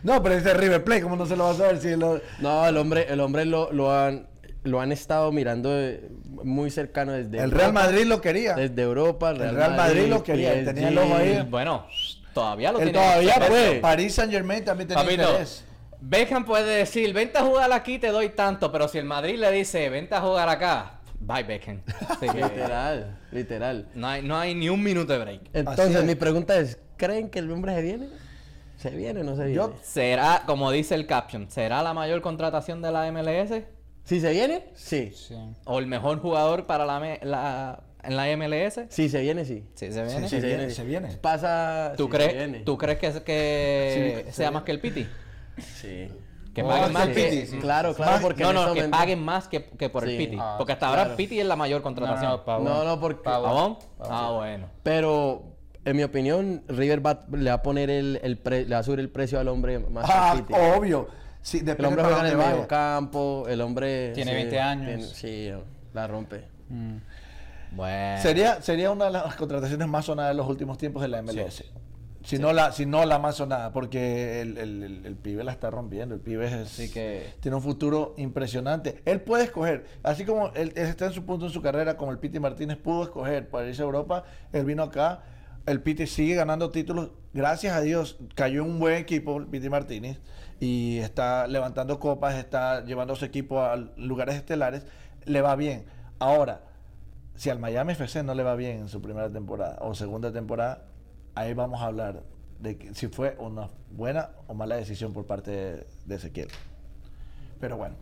No, 0.02 0.22
pero 0.22 0.36
ese 0.36 0.50
es 0.50 0.56
River 0.56 0.84
Plate, 0.84 1.02
¿cómo 1.02 1.16
no 1.16 1.26
se 1.26 1.36
lo 1.36 1.44
va 1.44 1.50
a 1.50 1.54
saber 1.54 1.78
si 1.80 1.96
lo... 1.96 2.20
No, 2.38 2.66
el 2.66 2.76
hombre, 2.76 3.06
el 3.08 3.20
hombre 3.20 3.44
lo, 3.44 3.72
lo 3.72 3.92
han 3.92 4.26
lo 4.64 4.80
han 4.80 4.92
estado 4.92 5.32
mirando 5.32 5.70
de- 5.74 6.08
muy 6.44 6.70
cercano 6.70 7.12
desde 7.12 7.38
El 7.38 7.50
Real 7.52 7.72
Madrid 7.72 8.04
lo 8.04 8.20
quería. 8.20 8.54
desde 8.54 8.82
Europa, 8.82 9.30
El 9.30 9.54
Real 9.54 9.74
Madrid 9.76 10.06
lo 10.08 10.22
quería, 10.22 10.52
tenía 10.64 10.88
el 10.88 10.98
ojo 10.98 11.14
ahí. 11.16 11.46
Bueno, 11.48 11.86
todavía 12.34 12.72
lo 12.72 12.78
Él 12.80 12.90
tiene. 12.90 12.98
todavía 12.98 13.34
puede. 13.48 13.80
París 13.80 14.14
Saint 14.14 14.30
Germain 14.32 14.64
también 14.64 14.88
tenía 14.88 15.02
Papito, 15.02 15.22
interés. 15.22 15.64
Beckham 16.00 16.44
puede 16.44 16.76
decir, 16.76 17.12
vente 17.14 17.38
a 17.38 17.42
jugar 17.42 17.72
aquí, 17.72 17.98
te 17.98 18.08
doy 18.08 18.28
tanto, 18.30 18.70
pero 18.70 18.88
si 18.88 18.98
el 18.98 19.04
Madrid 19.04 19.36
le 19.38 19.50
dice, 19.52 19.88
vente 19.88 20.14
a 20.14 20.20
jugar 20.20 20.48
acá, 20.48 20.97
bye 21.28 21.44
Beckham. 21.44 21.80
Así 22.08 22.26
que 22.28 22.38
Literal, 22.42 23.18
literal. 23.30 23.88
no 23.94 24.06
hay, 24.08 24.22
no 24.22 24.36
hay 24.38 24.54
ni 24.54 24.68
un 24.68 24.82
minuto 24.82 25.12
de 25.12 25.18
break. 25.20 25.40
Entonces, 25.52 25.94
es. 25.96 26.04
mi 26.04 26.14
pregunta 26.14 26.58
es, 26.58 26.78
¿creen 26.96 27.28
que 27.30 27.38
el 27.38 27.50
hombre 27.52 27.74
se 27.74 27.82
viene? 27.82 28.08
¿Se 28.78 28.90
viene 28.90 29.20
o 29.20 29.24
no 29.24 29.36
se 29.36 29.42
viene? 29.44 29.54
Yo- 29.56 29.74
¿Será, 29.82 30.42
como 30.46 30.70
dice 30.72 30.94
el 30.94 31.06
caption, 31.06 31.50
será 31.50 31.82
la 31.82 31.92
mayor 31.94 32.20
contratación 32.22 32.80
de 32.82 32.90
la 32.92 33.10
MLS? 33.12 33.62
¿Si 34.04 34.20
se 34.20 34.30
viene? 34.32 34.64
Sí. 34.74 35.12
Sí. 35.14 35.34
¿O 35.66 35.78
el 35.78 35.86
mejor 35.86 36.20
jugador 36.20 36.64
para 36.66 36.86
la, 36.86 37.18
la- 37.22 37.82
en 38.02 38.16
la 38.16 38.26
MLS? 38.36 38.80
Si 38.88 39.08
se 39.08 39.20
viene, 39.20 39.44
sí. 39.44 39.64
Sí, 39.74 39.92
se 39.92 40.02
viene. 40.04 40.28
Sí, 40.28 40.36
Si 40.36 40.40
se 40.40 40.46
viene, 40.46 40.70
se 40.70 40.84
viene. 40.84 41.08
Pasa... 41.18 41.92
¿Tú, 41.96 42.06
si 42.06 42.10
se 42.12 42.16
crees, 42.16 42.34
viene. 42.34 42.58
¿Tú 42.60 42.78
crees 42.78 42.98
que, 42.98 43.22
que 43.22 44.24
Sí, 44.26 44.32
sea 44.32 44.50
más 44.50 44.62
que 44.62 44.70
el 44.72 44.80
Piti? 44.80 45.06
Sí. 45.58 46.08
Que 46.54 46.62
Oh, 46.62 46.68
paguen 46.68 46.86
sí, 46.88 46.92
más 46.92 47.06
sí, 47.06 47.12
que... 47.14 47.30
sí, 47.30 47.46
sí. 47.46 47.58
Claro, 47.58 47.94
claro, 47.94 48.12
Más- 48.12 48.20
porque 48.22 48.42
No, 48.42 48.52
no, 48.52 48.74
que 48.74 48.84
paguen 48.84 49.22
más 49.22 49.46
que, 49.48 49.64
que 49.70 49.88
por 49.90 50.04
el 50.04 50.10
Sí. 50.10 50.16
Piti. 50.18 50.36
Ah, 50.40 50.54
Porque 50.58 50.72
hasta 50.72 50.88
ahora 50.88 51.02
claro. 51.04 51.16
Piti 51.16 51.38
es 51.40 51.46
la 51.46 51.56
mayor 51.56 51.82
contratación. 51.82 52.30
no, 52.30 52.44
Pavón. 52.44 52.64
No, 52.64 52.84
no, 52.84 52.98
porque... 53.00 53.22
Pavón. 53.22 53.78
¿Pavón? 53.98 54.10
Ah, 54.12 54.32
bueno. 54.34 54.66
Pero, 54.82 55.42
en 55.84 55.96
mi 55.96 56.02
opinión, 56.02 56.64
River 56.68 57.04
va- 57.06 57.26
le 57.30 57.50
va 57.50 57.56
a 57.56 57.62
poner 57.62 57.90
el, 57.90 58.18
el 58.22 58.38
pre- 58.38 58.64
le 58.64 58.74
va 58.74 58.80
a 58.80 58.82
subir 58.82 59.00
el 59.00 59.10
precio 59.10 59.38
al 59.38 59.48
hombre 59.48 59.78
más 59.78 60.04
que 60.06 60.12
Ah, 60.12 60.30
al 60.32 60.44
Piti. 60.46 60.58
obvio. 60.76 61.08
Sí, 61.42 61.58
El 61.64 61.84
hombre 61.84 62.02
juega 62.02 62.20
en 62.20 62.26
el 62.26 62.36
medio 62.36 62.66
campo, 62.66 63.44
el 63.48 63.60
hombre... 63.60 64.10
Tiene 64.12 64.32
sí, 64.32 64.36
20 64.36 64.60
años. 64.60 64.86
tiene- 64.86 65.54
sí, 65.54 65.62
la 65.94 66.06
rompe. 66.08 66.44
Mm. 66.68 66.96
Bueno. 67.72 68.20
Sería, 68.22 68.60
sería 68.62 68.90
una 68.90 69.04
de 69.06 69.10
las 69.12 69.34
contrataciones 69.36 69.86
más 69.86 70.04
sonadas 70.06 70.30
de 70.32 70.36
los 70.36 70.48
últimos 70.48 70.76
tiempos 70.78 71.02
de 71.02 71.08
la 71.08 71.22
MLS. 71.22 71.64
Si, 72.24 72.38
no 72.38 72.52
la, 72.52 72.72
si 72.72 72.84
no 72.84 73.04
la 73.06 73.18
más 73.18 73.36
sonada, 73.36 73.72
porque 73.72 74.40
el, 74.40 74.58
el- 74.58 74.82
el- 74.82 75.06
el 75.06 75.16
pibe 75.16 75.44
la 75.44 75.52
está 75.52 75.70
rompiendo. 75.70 76.14
El 76.16 76.20
pibe 76.20 76.46
es, 76.46 76.52
Así 76.52 76.90
que- 76.90 77.34
tiene 77.40 77.56
un 77.56 77.62
futuro 77.62 78.14
impresionante. 78.16 79.00
Él 79.04 79.20
puede 79.20 79.44
escoger, 79.44 79.86
así 80.02 80.24
como 80.24 80.48
él, 80.54 80.72
él 80.76 80.86
está 80.86 81.06
en 81.06 81.12
su 81.12 81.24
punto 81.24 81.46
en 81.46 81.52
su 81.52 81.62
carrera, 81.62 81.96
como 81.96 82.10
el 82.10 82.18
Piti 82.18 82.40
Martínez 82.40 82.76
pudo 82.76 83.04
escoger 83.04 83.48
para 83.48 83.68
irse 83.68 83.82
a 83.82 83.84
Europa, 83.84 84.24
él 84.52 84.64
vino 84.64 84.82
acá. 84.82 85.22
El 85.64 85.80
Piti 85.82 86.06
sigue 86.06 86.34
ganando 86.34 86.70
títulos. 86.70 87.10
Gracias 87.34 87.74
a 87.76 87.80
Dios, 87.82 88.18
cayó 88.34 88.62
en 88.64 88.70
un 88.70 88.78
buen 88.80 88.96
equipo, 88.96 89.36
el 89.38 89.46
Piti 89.46 89.68
Martínez, 89.68 90.18
y 90.60 90.98
está 90.98 91.46
levantando 91.46 92.00
copas, 92.00 92.34
está 92.34 92.84
llevando 92.84 93.12
a 93.12 93.16
su 93.16 93.24
equipo 93.26 93.62
a 93.62 93.76
lugares 93.96 94.34
estelares. 94.34 94.86
Le 95.24 95.40
va 95.40 95.54
bien. 95.56 95.84
Ahora, 96.18 96.62
si 97.36 97.48
al 97.50 97.58
Miami 97.60 97.92
FC 97.92 98.22
no 98.24 98.34
le 98.34 98.42
va 98.42 98.56
bien 98.56 98.78
en 98.80 98.88
su 98.88 99.00
primera 99.00 99.30
temporada 99.30 99.76
o 99.82 99.94
segunda 99.94 100.32
temporada, 100.32 100.84
ahí 101.38 101.54
vamos 101.54 101.80
a 101.80 101.86
hablar 101.86 102.22
de 102.58 102.76
que 102.76 102.94
si 102.94 103.08
fue 103.08 103.36
una 103.38 103.68
buena 103.90 104.30
o 104.46 104.54
mala 104.54 104.76
decisión 104.76 105.12
por 105.12 105.26
parte 105.26 105.50
de, 105.50 105.86
de 106.04 106.14
Ezequiel. 106.16 106.48
Pero 107.60 107.76
bueno, 107.76 107.96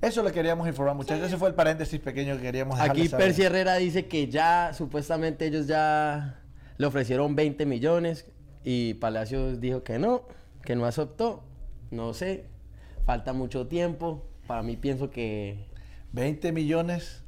eso 0.00 0.22
le 0.22 0.30
queríamos 0.30 0.68
informar, 0.68 0.94
muchachos. 0.94 1.26
Ese 1.26 1.36
fue 1.36 1.48
el 1.48 1.54
paréntesis 1.54 1.98
pequeño 1.98 2.36
que 2.36 2.42
queríamos 2.42 2.78
Aquí 2.78 3.08
saber. 3.08 3.26
Percy 3.26 3.42
Herrera 3.42 3.74
dice 3.76 4.06
que 4.06 4.28
ya, 4.28 4.72
supuestamente 4.72 5.46
ellos 5.46 5.66
ya 5.66 6.40
le 6.76 6.86
ofrecieron 6.86 7.34
20 7.34 7.66
millones 7.66 8.26
y 8.62 8.94
Palacios 8.94 9.60
dijo 9.60 9.82
que 9.82 9.98
no, 9.98 10.22
que 10.64 10.76
no 10.76 10.86
aceptó. 10.86 11.42
No 11.90 12.14
sé, 12.14 12.44
falta 13.04 13.32
mucho 13.32 13.66
tiempo. 13.66 14.24
Para 14.46 14.62
mí 14.62 14.76
pienso 14.76 15.10
que 15.10 15.66
20 16.12 16.52
millones. 16.52 17.22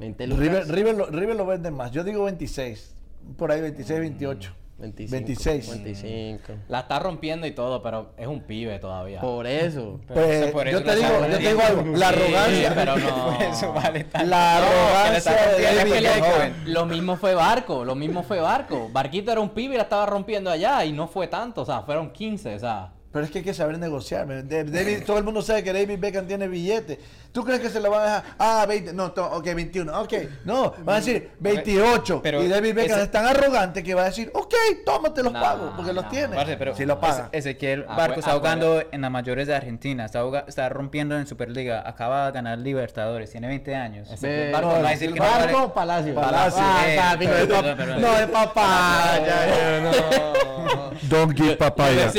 20 0.00 0.26
lucas. 0.26 0.42
River, 0.42 0.68
River, 0.68 0.94
lo, 0.96 1.06
River 1.06 1.36
lo 1.36 1.46
venden 1.46 1.74
más. 1.74 1.92
Yo 1.92 2.02
digo 2.02 2.24
26. 2.24 2.93
Por 3.36 3.50
ahí 3.52 3.60
26, 3.60 4.00
28. 4.00 4.54
25, 4.76 5.12
26. 5.26 5.68
25. 5.84 6.52
La 6.68 6.80
está 6.80 6.98
rompiendo 6.98 7.46
y 7.46 7.52
todo, 7.52 7.80
pero 7.80 8.12
es 8.16 8.26
un 8.26 8.40
pibe 8.42 8.78
todavía. 8.80 9.20
Por 9.20 9.46
eso. 9.46 10.00
Pues, 10.08 10.28
eso 10.42 10.52
por 10.52 10.64
yo 10.68 10.78
eso 10.78 10.82
te 10.82 10.90
no 10.90 10.96
digo, 10.96 11.26
yo 11.28 11.38
te 11.38 11.48
digo 11.48 11.60
algo. 11.62 11.96
La 11.96 12.08
Sí, 12.10 12.14
arrogancia. 12.16 12.72
pero 12.74 12.96
no. 12.96 13.40
Eso 13.40 13.72
vale 13.72 14.04
tanto. 14.04 14.28
La 14.28 14.58
No, 14.60 14.66
arrogancia 14.66 15.16
está 15.18 15.56
de 15.56 15.76
David 15.76 15.92
es 15.94 16.22
que. 16.64 16.70
Lo 16.70 16.86
mismo 16.86 17.16
fue 17.16 17.34
Barco, 17.34 17.84
lo 17.84 17.94
mismo 17.94 18.24
fue 18.24 18.40
Barco. 18.40 18.88
Barquito 18.92 19.30
era 19.30 19.40
un 19.40 19.50
pibe 19.50 19.74
y 19.74 19.76
la 19.76 19.84
estaba 19.84 20.06
rompiendo 20.06 20.50
allá 20.50 20.84
y 20.84 20.90
no 20.92 21.06
fue 21.06 21.28
tanto, 21.28 21.62
o 21.62 21.64
sea, 21.64 21.82
fueron 21.82 22.10
15, 22.10 22.56
o 22.56 22.58
sea. 22.58 22.90
Pero 23.14 23.24
es 23.26 23.30
que 23.30 23.38
hay 23.38 23.44
que 23.44 23.54
saber 23.54 23.78
negociar. 23.78 24.26
David- 24.26 25.04
todo 25.06 25.18
el 25.18 25.24
mundo 25.24 25.40
sabe 25.40 25.62
que 25.62 25.72
David 25.72 26.00
Beckham 26.00 26.26
tiene 26.26 26.48
billete. 26.48 26.98
¿Tú 27.30 27.44
crees 27.44 27.60
que 27.60 27.68
se 27.70 27.78
lo 27.80 27.90
van 27.90 28.00
a 28.00 28.04
dejar? 28.06 28.22
Ah, 28.38 28.66
20. 28.68 28.92
No, 28.92 29.12
to- 29.12 29.24
ok, 29.24 29.44
21. 29.54 30.00
Ok. 30.00 30.12
No, 30.44 30.74
van 30.84 30.96
a 30.96 30.98
decir 30.98 31.30
28. 31.38 32.20
Pero 32.22 32.42
y 32.42 32.48
David 32.48 32.74
Beckham 32.74 32.96
ese- 32.98 33.04
es 33.04 33.10
tan 33.12 33.24
arrogante 33.26 33.82
que 33.84 33.94
va 33.94 34.02
a 34.02 34.04
decir, 34.06 34.30
ok, 34.34 34.54
tómate 34.84 35.22
los 35.22 35.32
No, 35.32 35.40
pago, 35.40 35.72
porque 35.76 35.92
los 35.92 36.04
no. 36.04 36.10
tiene. 36.10 36.34
Parce, 36.34 36.56
pero 36.56 36.74
si 36.76 36.84
lo 36.84 36.98
paga. 37.00 37.28
Eze- 37.30 37.38
Ezequiel 37.38 37.86
Ah, 37.88 37.96
Barco 37.96 38.14
fue- 38.14 38.20
está 38.20 38.32
ah, 38.32 38.38
jugando 38.38 38.82
en 38.90 39.00
las 39.00 39.10
mayores 39.12 39.46
de 39.46 39.54
Argentina, 39.54 40.04
está, 40.06 40.20
está 40.48 40.68
rompiendo 40.68 41.16
en 41.16 41.26
Superliga, 41.28 41.82
acaba 41.88 42.26
de 42.26 42.32
ganar 42.32 42.58
Libertadores, 42.58 43.30
tiene 43.30 43.46
20 43.46 43.76
años. 43.76 44.08
Ve- 44.20 44.50
Barco, 44.52 44.72
no, 44.74 44.82
va 44.82 44.88
a 44.88 44.90
decir 44.90 45.12
que 45.12 45.20
no 45.20 45.24
Barco 45.24 45.44
vale- 45.52 45.54
o 45.66 45.72
Palacio. 45.72 46.14
Palacio. 46.16 46.60
Ah, 46.64 46.84
Eh, 46.88 46.96
papi, 46.96 47.26
no 47.26 47.32
es 47.32 47.46
perdón, 47.46 47.76
perdón. 47.76 48.00
No 48.00 48.16
es 48.18 48.26
papaya. 48.26 49.80
no. 49.82 50.84
Don't 51.08 51.36
give 51.36 51.56
papaya. 51.56 52.10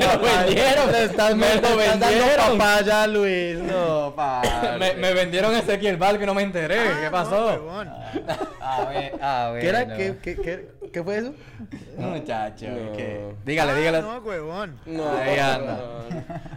Lo, 0.00 0.18
vendieron. 0.20 0.94
Estás, 0.94 1.36
me 1.36 1.46
lo 1.48 1.54
estás 1.54 2.00
vendieron. 2.00 2.58
papaya, 2.58 3.06
Luis. 3.06 3.58
No, 3.58 4.14
Me, 4.78 4.94
me 4.94 5.14
vendieron 5.14 5.54
Ezequiel 5.54 5.96
Barco 5.96 6.22
y 6.22 6.26
no 6.26 6.34
me 6.34 6.42
enteré. 6.42 6.76
¿Qué 7.02 7.10
pasó? 7.10 7.48
A 8.60 8.84
ver, 8.86 9.14
a 9.22 9.50
ver. 9.50 9.60
¿Qué 9.62 9.68
era? 9.68 9.84
no. 9.84 9.96
¿Qué, 9.96 10.16
qué, 10.22 10.36
qué, 10.36 10.68
qué 10.92 11.02
fue 11.02 11.18
eso? 11.18 11.34
Muchacho, 11.98 12.66
No. 12.68 12.92
¿qué? 12.96 13.34
Dígale, 13.44 13.74
dígale. 13.74 14.02
No, 14.02 14.18
huevón. 14.18 14.78
No, 14.86 15.16
Ahí 15.16 15.38
anda. 15.38 15.78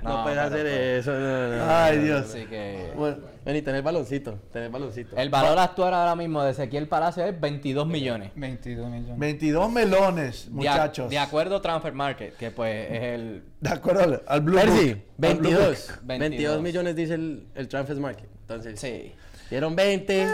No, 0.04 0.10
No, 0.18 0.24
puedes 0.24 0.40
hacer 0.40 0.62
pues- 0.62 1.08
eso. 1.08 1.12
No, 1.14 1.48
no. 1.58 1.72
Ay, 1.72 1.98
Dios. 2.00 2.26
Así 2.30 2.46
que. 2.46 2.92
Bueno, 2.96 3.18
Vení, 3.50 3.62
tener 3.64 3.82
baloncito. 3.82 4.34
Tener 4.54 4.70
baloncito. 4.70 5.18
El 5.18 5.30
valor 5.30 5.58
actual 5.58 5.92
ahora 5.94 6.16
mismo 6.16 6.44
de 6.44 6.52
Ezequiel 6.52 6.88
Palacio 6.88 7.26
es 7.26 7.40
22 7.40 7.88
millones. 7.88 8.32
22 8.36 8.90
millones. 8.92 9.18
22 9.18 9.72
melones, 9.72 10.46
De, 10.46 10.52
a- 10.70 10.74
muchachos. 10.74 11.10
de 11.10 11.18
acuerdo 11.18 11.56
a 11.56 11.62
Transfer 11.62 11.94
Market, 11.94 12.38
que 12.38 12.52
pues 12.52 12.92
es 12.92 13.02
el. 13.02 13.44
De 13.60 13.70
acuerdo 13.72 14.04
al, 14.04 14.22
al 14.28 14.42
Blue 14.42 14.56
Percy, 14.60 14.94
Book. 14.94 15.26
Al 15.26 15.36
Blue 15.36 15.50
22. 15.50 15.88
Book. 15.88 16.00
22. 16.04 16.20
22 16.20 16.62
millones 16.62 16.96
dice 16.96 17.14
el, 17.16 17.48
el 17.56 17.68
Transfer 17.68 17.98
Market. 17.98 18.30
Entonces, 18.42 18.80
Sí. 18.80 19.14
dieron 19.50 19.76
20. 19.76 20.22
él 20.22 20.30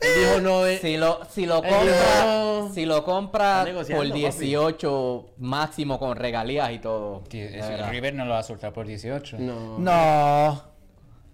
dijo 0.00 0.40
no. 0.42 0.66
eh, 0.66 0.78
Si 0.82 0.96
lo, 0.98 1.20
si 1.30 1.46
lo 1.46 1.64
Eh, 1.64 1.68
compra, 1.68 2.24
no. 2.26 2.70
si 2.74 2.84
lo 2.86 3.04
compra 3.04 3.66
por 3.74 3.86
papi. 4.08 4.12
18 4.12 5.26
máximo 5.38 5.98
con 5.98 6.14
regalías 6.16 6.70
y 6.72 6.78
todo. 6.78 7.22
River 7.30 8.14
no 8.14 8.24
lo 8.26 8.32
va 8.32 8.40
a 8.40 8.42
soltar 8.42 8.72
por 8.74 8.86
18. 8.86 9.38
No. 9.38 9.78
No. 9.78 10.69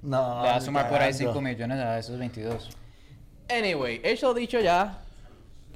No. 0.07 0.43
Le 0.43 0.49
va 0.49 0.55
a 0.57 0.61
sumar 0.61 0.89
por 0.89 1.01
ahí 1.01 1.13
cagando. 1.13 1.33
5 1.33 1.41
millones 1.43 1.79
a 1.79 1.99
esos 1.99 2.19
22. 2.19 2.71
Anyway, 3.51 4.01
eso 4.05 4.33
dicho 4.35 4.59
ya. 4.61 4.99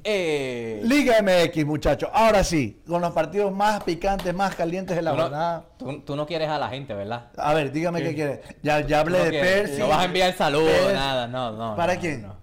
Eh, 0.02 0.80
Liga 0.84 1.16
MX, 1.20 1.66
muchachos. 1.66 2.08
Ahora 2.14 2.42
sí, 2.42 2.80
con 2.86 3.02
los 3.02 3.12
partidos 3.12 3.52
más 3.52 3.82
picantes, 3.84 4.32
más 4.34 4.54
calientes 4.54 4.96
de 4.96 5.02
la 5.02 5.10
tú, 5.10 5.16
no, 5.18 5.22
jornada. 5.24 5.64
tú- 5.78 6.00
tú 6.00 6.16
no 6.16 6.26
quieres 6.26 6.48
a 6.48 6.58
la 6.58 6.68
gente, 6.70 6.94
¿verdad? 6.94 7.26
A 7.36 7.52
ver, 7.52 7.70
dígame 7.70 8.02
qué 8.02 8.14
quiere. 8.14 8.40
Ya, 8.62 8.80
ya 8.86 9.00
hablé 9.00 9.18
no 9.18 9.24
de 9.24 9.30
quieres. 9.30 9.52
Percy. 9.62 9.78
No 9.80 9.88
vas 9.88 9.98
a 9.98 10.04
enviar 10.06 10.32
saludos, 10.34 10.70
Percy. 10.72 10.94
nada, 10.94 11.28
no, 11.28 11.52
no. 11.52 11.76
¿Para 11.76 11.94
no, 11.96 12.00
quién? 12.00 12.22
no. 12.22 12.36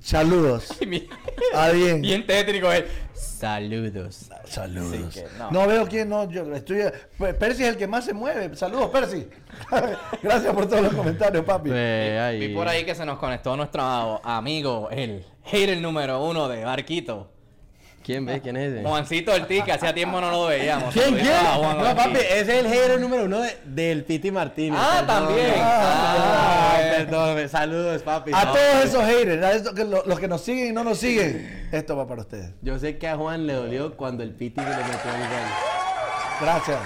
Saludos. 0.00 0.68
Bien- 0.86 1.06
A 1.54 1.68
bien. 1.70 2.02
Bien 2.02 2.26
tétrico 2.26 2.70
él. 2.70 2.86
Saludos. 3.14 4.28
Saludos. 4.46 5.14
Que, 5.14 5.24
no. 5.38 5.50
no. 5.50 5.66
veo 5.66 5.86
quién 5.86 6.08
no. 6.08 6.28
Yo 6.30 6.52
estoy. 6.54 6.82
Pe- 7.18 7.34
Percy 7.34 7.62
es 7.64 7.68
el 7.70 7.76
que 7.76 7.86
más 7.86 8.04
se 8.04 8.12
mueve. 8.14 8.54
Saludos, 8.56 8.90
Percy. 8.90 9.28
Gracias 10.22 10.54
por 10.54 10.66
todos 10.68 10.82
los 10.82 10.94
comentarios, 10.94 11.44
papi. 11.44 11.70
Vi 11.70 12.48
por 12.54 12.68
ahí 12.68 12.84
que 12.84 12.94
se 12.94 13.04
nos 13.04 13.18
conectó 13.18 13.56
nuestro 13.56 13.82
amigo, 14.24 14.88
el 14.90 15.24
hater 15.44 15.78
número 15.80 16.24
uno 16.24 16.48
de 16.48 16.64
Barquito. 16.64 17.32
¿Quién 18.04 18.24
ve? 18.24 18.40
¿Quién 18.40 18.56
es 18.56 18.72
ese? 18.72 18.82
Juancito 18.84 19.32
Ortiz, 19.34 19.64
que 19.64 19.72
hacía 19.72 19.92
tiempo 19.92 20.20
no 20.20 20.30
lo 20.30 20.46
veíamos. 20.46 20.94
¿Quién? 20.94 21.12
¿Quién? 21.16 21.26
No, 21.26 21.92
papi, 21.96 22.18
ese 22.18 22.40
es 22.40 22.48
el 22.64 22.66
hater 22.68 23.00
número 23.00 23.24
uno 23.24 23.40
de- 23.40 23.56
del 23.64 24.04
Piti 24.04 24.30
Martínez. 24.30 24.78
Ah, 24.80 25.02
también. 25.04 25.54
Ah, 25.58 26.75
Ah, 26.75 26.75
Perdón, 27.04 27.48
saludos, 27.48 28.02
papi. 28.02 28.32
A 28.34 28.44
No, 28.44 28.52
todos 28.52 28.84
esos 28.84 29.04
haters, 29.04 29.42
a 29.44 29.52
esos 29.52 29.72
que 29.74 29.84
lo- 29.84 30.04
los 30.06 30.18
que 30.20 30.28
nos 30.28 30.40
siguen 30.40 30.68
y 30.68 30.72
no 30.72 30.84
nos 30.84 30.98
siguen, 30.98 31.68
esto 31.72 31.96
va 31.96 32.06
para 32.06 32.22
ustedes. 32.22 32.50
Yo 32.62 32.78
sé 32.78 32.98
que 32.98 33.08
a 33.08 33.16
Juan 33.16 33.46
le 33.46 33.52
dolió 33.54 33.96
cuando 33.96 34.22
el 34.22 34.30
Piti 34.34 34.60
se 34.60 34.68
le 34.68 34.76
metió 34.76 35.10
el 35.10 35.18
gol. 35.20 35.48
Gracias. 36.40 36.78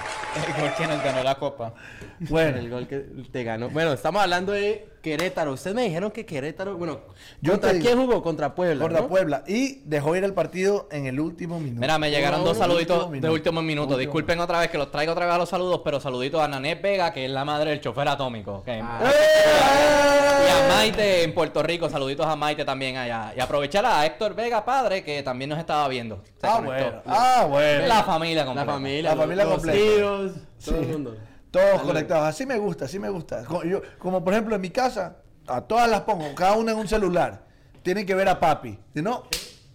El 0.47 0.61
gol 0.61 0.71
que 0.77 0.87
nos 0.87 1.03
ganó 1.03 1.23
la 1.23 1.35
copa. 1.35 1.73
Bueno, 2.19 2.57
El 2.57 2.69
gol 2.69 2.87
que 2.87 2.99
te 3.31 3.43
ganó. 3.43 3.69
Bueno, 3.69 3.91
estamos 3.91 4.21
hablando 4.21 4.53
de 4.53 4.87
Querétaro. 5.01 5.53
Ustedes 5.53 5.75
me 5.75 5.83
dijeron 5.83 6.11
que 6.11 6.25
Querétaro, 6.25 6.77
bueno, 6.77 6.99
Yo 7.41 7.53
¿contra 7.53 7.73
quién 7.79 7.97
jugó? 7.97 8.21
Contra 8.21 8.53
Puebla. 8.55 8.81
contra 8.81 9.01
¿no? 9.01 9.07
Puebla. 9.07 9.43
Y 9.47 9.81
dejó 9.85 10.15
ir 10.15 10.23
el 10.23 10.33
partido 10.33 10.87
en 10.91 11.05
el 11.07 11.19
último 11.19 11.59
minuto. 11.59 11.81
Mira, 11.81 11.97
me 11.97 12.11
llegaron 12.11 12.43
dos 12.43 12.57
uno, 12.57 12.65
saluditos 12.65 13.05
último 13.05 13.21
de 13.27 13.29
último 13.33 13.61
minuto. 13.61 13.83
Último 13.95 13.99
Disculpen 13.99 14.39
otra 14.39 14.59
vez 14.59 14.69
que 14.69 14.77
los 14.77 14.91
traigo 14.91 15.11
otra 15.13 15.25
vez 15.25 15.35
a 15.35 15.37
los 15.37 15.49
saludos, 15.49 15.81
pero 15.83 15.99
saluditos 15.99 16.39
a 16.41 16.47
Nanette 16.47 16.81
Vega, 16.81 17.11
que 17.11 17.25
es 17.25 17.31
la 17.31 17.43
madre 17.45 17.71
del 17.71 17.81
chofer 17.81 18.07
atómico. 18.07 18.63
Ah. 18.67 18.71
Y 19.03 20.49
a 20.49 20.65
¡Eh! 20.65 20.69
Maite 20.69 21.23
en 21.23 21.33
Puerto 21.33 21.61
Rico, 21.63 21.89
saluditos 21.89 22.25
a 22.25 22.35
Maite 22.35 22.65
también 22.65 22.97
allá. 22.97 23.33
Y 23.35 23.39
aprovechar 23.39 23.85
a 23.85 24.05
Héctor 24.05 24.35
Vega, 24.35 24.63
padre, 24.65 25.03
que 25.03 25.21
también 25.23 25.49
nos 25.49 25.59
estaba 25.59 25.87
viendo. 25.87 26.21
Se 26.39 26.47
Ah, 26.47 26.55
conectó. 26.57 26.83
bueno. 26.85 27.01
Ah, 27.05 27.45
bueno. 27.49 27.87
La 27.87 28.03
familia 28.03 28.41
La 28.41 28.45
completa. 28.45 28.71
familia. 28.71 29.09
La 29.11 29.15
familia 29.15 29.43
los 29.45 29.53
completa. 29.55 29.79
tíos, 29.79 30.31
todo 30.63 30.75
el 30.79 30.87
mundo. 30.87 31.15
Todos 31.51 31.81
conectados. 31.81 32.25
Así 32.27 32.45
me 32.45 32.57
gusta, 32.57 32.85
así 32.85 32.97
me 32.97 33.09
gusta. 33.09 33.43
Co- 33.45 33.63
yo- 33.63 33.81
como 33.99 34.23
por 34.23 34.33
ejemplo 34.33 34.55
en 34.55 34.61
mi 34.61 34.69
casa, 34.69 35.17
a 35.47 35.61
todas 35.61 35.89
las 35.89 36.01
pongo, 36.01 36.33
cada 36.35 36.53
una 36.53 36.71
en 36.71 36.77
un 36.77 36.87
celular. 36.87 37.43
Tienen 37.83 38.05
que 38.05 38.15
ver 38.15 38.29
a 38.29 38.39
papi. 38.39 38.79
Si 38.93 39.01
no, 39.01 39.23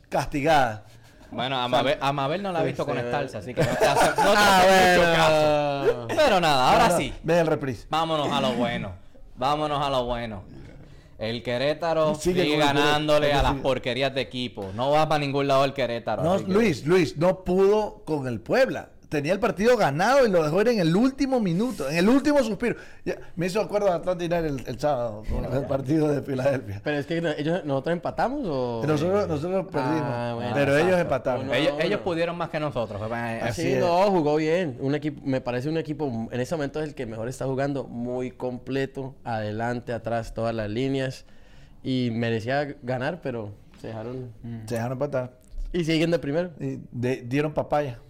castigada. 0.09 0.85
Bueno, 1.31 1.59
a 1.59 1.69
Mabel, 1.69 1.99
a 2.01 2.13
Mabel 2.13 2.43
no 2.43 2.53
la 2.53 2.63
he 2.63 2.67
visto 2.67 2.85
Pues, 2.87 2.97
conectarse, 2.97 3.37
así 3.37 3.53
que 3.53 3.61
no 3.63 3.75
te 3.79 3.85
hace, 3.85 4.07
no 4.11 4.15
te 4.15 4.39
Ah, 4.39 4.59
hace 4.61 4.97
mucho 4.97 5.09
bueno. 5.09 5.17
caso. 6.07 6.09
Pero 6.25 6.41
nada, 6.41 6.73
ahora 6.73 6.89
No, 6.89 6.97
sí. 6.97 7.13
Ve 7.25 7.41
el 7.41 7.47
reprise. 7.47 7.87
Vámonos 7.91 8.31
a 8.31 8.41
lo 8.41 8.53
bueno. 8.53 8.93
Vámonos 9.37 9.85
a 9.85 9.91
lo 9.91 10.05
bueno. 10.05 10.45
El 11.19 11.43
Querétaro 11.43 12.15
Sigue 12.15 12.43
sigue, 12.45 12.59
con 12.59 12.69
el 12.69 12.75
ganándole 12.75 13.33
a 13.33 13.43
las 13.43 13.55
porquerías 13.55 14.15
de 14.15 14.21
equipo. 14.21 14.71
No 14.75 14.91
va 14.91 15.09
para 15.09 15.19
ningún 15.19 15.49
lado 15.49 15.65
el 15.65 15.73
Querétaro. 15.73 16.23
No, 16.23 16.35
así 16.35 16.45
que- 16.45 16.53
Luis, 16.53 16.87
Luis, 16.87 17.17
no 17.17 17.43
pudo 17.43 18.03
con 18.05 18.29
el 18.29 18.41
Puebla. 18.41 18.91
Tenía 19.09 19.33
el 19.33 19.39
partido 19.39 19.77
ganado 19.77 20.27
y 20.27 20.31
lo 20.31 20.43
dejó 20.43 20.61
ir 20.63 20.69
en 20.69 20.81
el 20.81 20.97
último 20.97 21.39
minuto, 21.39 21.89
en 21.89 21.97
el 21.97 22.09
último 22.09 22.43
suspiro. 22.43 22.75
Ya, 23.05 23.17
me 23.37 23.47
hizo 23.47 23.61
acuerdo 23.61 23.87
de 23.87 23.93
Atlanta 23.93 24.25
United 24.25 24.45
el, 24.45 24.67
el 24.67 24.81
sábado, 24.81 25.23
con 25.31 25.45
el 25.45 25.65
partido 25.67 26.09
de 26.09 26.23
Filadelfia. 26.23 26.81
Pero 26.83 26.99
es 26.99 27.07
que 27.07 27.19
ellos, 27.39 27.65
nosotros 27.65 27.93
empatamos 27.93 28.41
o. 28.45 28.83
Nosotros, 28.85 29.29
nosotros 29.29 29.67
perdimos, 29.71 30.03
Ah, 30.03 30.33
bueno, 30.35 30.51
pero 30.55 30.73
exacto. 30.73 30.89
ellos 30.89 31.01
empataron. 31.01 31.45
Uno- 31.45 31.55
ellos, 31.55 31.73
no, 31.75 31.81
ellos 31.81 31.99
no. 32.01 32.05
pudieron 32.05 32.37
más 32.37 32.51
que 32.51 32.59
nosotros. 32.59 33.01
Eh, 33.09 33.41
Así 33.45 33.63
Sí, 33.63 33.73
es. 33.75 33.81
no, 33.81 34.11
jugó 34.11 34.35
bien. 34.37 34.77
Un 34.81 34.97
equipo, 34.97 35.23
me 35.25 35.41
parece 35.41 35.69
un 35.69 35.77
equipo, 35.77 36.29
en 36.33 36.41
ese 36.41 36.57
momento 36.57 36.81
es 36.83 36.89
el 36.89 36.95
que 36.97 37.07
mejor 37.07 37.29
está 37.29 37.45
jugando, 37.45 37.85
muy 37.85 38.33
completo, 38.33 39.15
adelante, 39.23 39.93
atrás, 39.93 40.35
todas 40.35 40.53
las 40.55 40.69
líneas. 40.69 41.27
Y 41.85 42.11
merecía 42.13 42.75
ganar, 42.83 43.21
pero 43.23 43.53
se 43.81 43.87
dejaron. 43.87 44.33
Se 44.67 44.75
dejaron 44.75 44.93
empatar. 44.95 45.39
Y 45.73 45.85
siguen 45.85 46.11
de 46.11 46.19
primero. 46.19 46.51
Y 46.59 46.81
de- 46.91 47.23
dieron 47.23 47.53
papaya. 47.55 48.01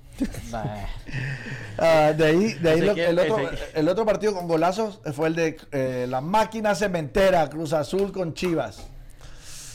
Ah, 1.79 2.13
de 2.13 2.25
ahí, 2.25 2.53
de 2.55 2.71
ahí 2.71 2.81
lo- 2.81 2.93
el, 2.93 3.19
otro, 3.19 3.51
el 3.75 3.89
otro 3.89 4.07
partido 4.07 4.35
con 4.35 4.49
golazos 4.49 5.01
fue 5.13 5.29
el 5.29 5.35
de 5.35 5.57
eh, 5.73 6.07
la 6.09 6.21
máquina 6.21 6.75
cementera 6.75 7.49
Cruz 7.49 7.73
Azul 7.73 8.13
con 8.13 8.33
Chivas. 8.35 8.87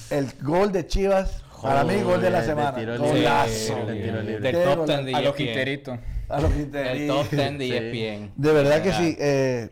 El 0.09 0.33
gol 0.41 0.71
de 0.71 0.87
Chivas, 0.87 1.43
para 1.61 1.83
mí, 1.83 2.01
gol 2.01 2.21
de 2.21 2.29
la 2.31 2.43
semana. 2.43 2.71
Golazo. 2.97 3.85
De 3.85 4.01
tiro 4.01 4.21
libre. 4.21 4.39
Del 4.39 4.55
Qué 4.55 4.63
top 4.63 4.77
golazo. 4.79 5.03
10 5.03 5.05
de 5.05 5.15
A 5.15 5.21
lo 5.21 5.29
ESPN. 5.29 5.37
Quinterito. 5.37 5.97
A 6.29 6.41
lo 6.41 6.49
que 6.49 6.61
El 6.91 7.07
top 7.07 7.29
10 7.29 7.57
de 7.57 7.65
Sí. 7.67 7.73
ESPN. 7.73 8.31
De 8.35 8.51
verdad 8.53 8.81
que 8.81 8.93
sí. 8.93 9.15
eh, 9.19 9.69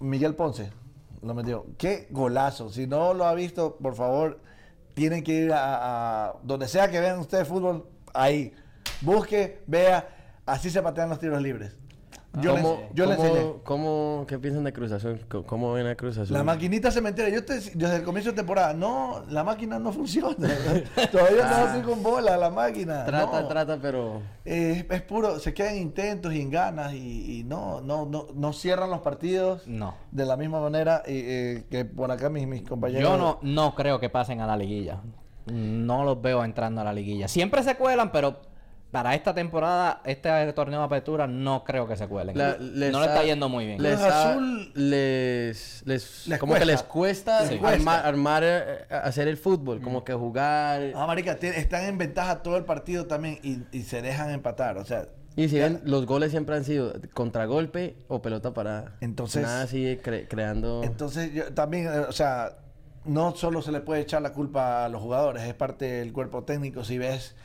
Miguel 0.00 0.34
Ponce 0.34 0.70
lo 1.22 1.34
metió. 1.34 1.66
Qué 1.76 2.06
golazo. 2.10 2.70
Si 2.70 2.86
no 2.86 3.12
lo 3.14 3.26
ha 3.26 3.34
visto, 3.34 3.76
por 3.76 3.94
favor, 3.94 4.40
tienen 4.94 5.22
que 5.22 5.32
ir 5.32 5.52
a, 5.52 6.28
a- 6.28 6.34
donde 6.42 6.66
sea 6.66 6.88
que 6.90 6.98
vean 6.98 7.18
ustedes 7.18 7.46
fútbol, 7.46 7.86
ahí. 8.14 8.52
Busque, 9.00 9.62
vea, 9.66 10.08
así 10.46 10.70
se 10.70 10.82
patean 10.82 11.08
los 11.08 11.18
tiros 11.18 11.40
libres. 11.40 11.76
Yo, 12.42 12.54
le, 12.54 12.60
¿Cómo, 12.62 12.78
yo 12.92 13.06
le 13.06 13.14
enseñé. 13.14 13.52
cómo- 13.64 14.24
qué 14.28 14.38
piensan 14.38 14.62
de 14.62 14.72
Cruz 14.72 14.92
Azul? 14.92 15.18
¿Cómo, 15.46 15.72
ven 15.72 15.86
a 15.86 15.94
Cruz 15.96 16.18
Azul? 16.18 16.36
La 16.36 16.44
maquinita 16.44 16.90
cementera, 16.90 17.30
yo 17.30 17.42
te, 17.44 17.54
desde 17.54 17.96
el 17.96 18.02
comienzo 18.04 18.30
de 18.30 18.36
temporada, 18.36 18.74
no, 18.74 19.24
la 19.30 19.42
máquina 19.42 19.78
no 19.78 19.92
funciona. 19.92 20.36
Todavía 21.10 21.48
no 21.48 21.56
así 21.56 21.80
con 21.80 22.02
bola 22.02 22.36
la 22.36 22.50
máquina. 22.50 23.06
Trata, 23.06 23.40
no. 23.40 23.48
trata, 23.48 23.78
pero. 23.80 24.20
Eh, 24.44 24.86
es 24.88 25.02
puro, 25.02 25.40
se 25.40 25.54
quedan 25.54 25.78
intentos 25.78 26.32
y 26.34 26.42
en 26.42 26.50
ganas 26.50 26.92
y, 26.92 27.40
y 27.40 27.44
no, 27.44 27.80
no, 27.80 28.04
no, 28.04 28.26
no 28.34 28.52
cierran 28.52 28.90
los 28.90 29.00
partidos 29.00 29.66
No. 29.66 29.94
de 30.12 30.26
la 30.26 30.36
misma 30.36 30.60
manera 30.60 31.02
y, 31.06 31.12
eh, 31.16 31.64
que 31.70 31.86
por 31.86 32.10
acá 32.12 32.28
mis, 32.28 32.46
mis 32.46 32.62
compañeros. 32.62 33.02
Yo 33.10 33.16
no, 33.16 33.38
no 33.42 33.74
creo 33.74 33.98
que 33.98 34.10
pasen 34.10 34.42
a 34.42 34.46
la 34.46 34.56
liguilla. 34.56 35.00
No 35.46 36.04
los 36.04 36.20
veo 36.20 36.44
entrando 36.44 36.82
a 36.82 36.84
la 36.84 36.92
liguilla. 36.92 37.26
Siempre 37.26 37.62
se 37.62 37.74
cuelan, 37.76 38.12
pero 38.12 38.42
para 38.90 39.14
esta 39.14 39.34
temporada, 39.34 40.00
este 40.06 40.30
torneo 40.54 40.80
de 40.80 40.86
apertura, 40.86 41.26
no 41.26 41.62
creo 41.62 41.86
que 41.86 41.96
se 41.96 42.08
cuelen. 42.08 42.36
La- 42.38 42.56
no 42.58 43.00
le 43.00 43.06
está 43.06 43.22
yendo 43.22 43.48
muy 43.50 43.66
bien. 43.66 43.82
Les, 43.82 44.00
Azul- 44.00 44.72
les, 44.74 45.82
les, 45.84 46.26
Les 46.26 46.38
como 46.38 46.54
que 46.54 46.60
cuesta. 46.60 46.72
les 46.72 46.82
cuesta, 46.84 47.38
armar, 47.40 47.58
cuesta. 47.60 48.08
armar, 48.08 48.42
eh, 48.44 48.86
hacer 48.90 49.28
el 49.28 49.36
fútbol, 49.36 49.80
como 49.82 50.04
que 50.04 50.14
jugar. 50.14 50.92
Ah, 50.94 51.06
marica, 51.06 51.32
están 51.32 51.84
en 51.84 51.98
ventaja 51.98 52.42
todo 52.42 52.56
el 52.56 52.64
partido 52.64 53.06
también 53.06 53.38
y, 53.42 53.58
y 53.76 53.82
se 53.82 54.00
dejan 54.00 54.30
empatar. 54.30 54.78
O 54.78 54.84
sea, 54.86 55.06
Y 55.36 55.48
si 55.50 55.58
ven, 55.58 55.80
los 55.84 56.06
goles 56.06 56.30
siempre 56.30 56.56
han 56.56 56.64
sido 56.64 56.94
contragolpe 57.12 57.96
o 58.08 58.22
pelota 58.22 58.54
parada. 58.54 58.96
Entonces- 59.02 59.42
Nada 59.42 59.62
así 59.62 59.98
cre- 60.02 60.26
creando. 60.28 60.82
Entonces, 60.82 61.32
yo 61.34 61.52
también, 61.52 61.86
eh, 61.86 61.98
o 62.08 62.12
sea, 62.12 62.56
no 63.04 63.34
solo 63.36 63.60
se 63.62 63.70
le 63.70 63.80
puede 63.80 64.00
echar 64.00 64.22
la 64.22 64.32
culpa 64.32 64.84
a 64.86 64.88
los 64.88 65.00
jugadores, 65.02 65.42
es 65.42 65.54
parte 65.54 65.84
del 65.84 66.12
cuerpo 66.12 66.44
técnico. 66.44 66.84
Si 66.84 66.96
ves 66.98 67.36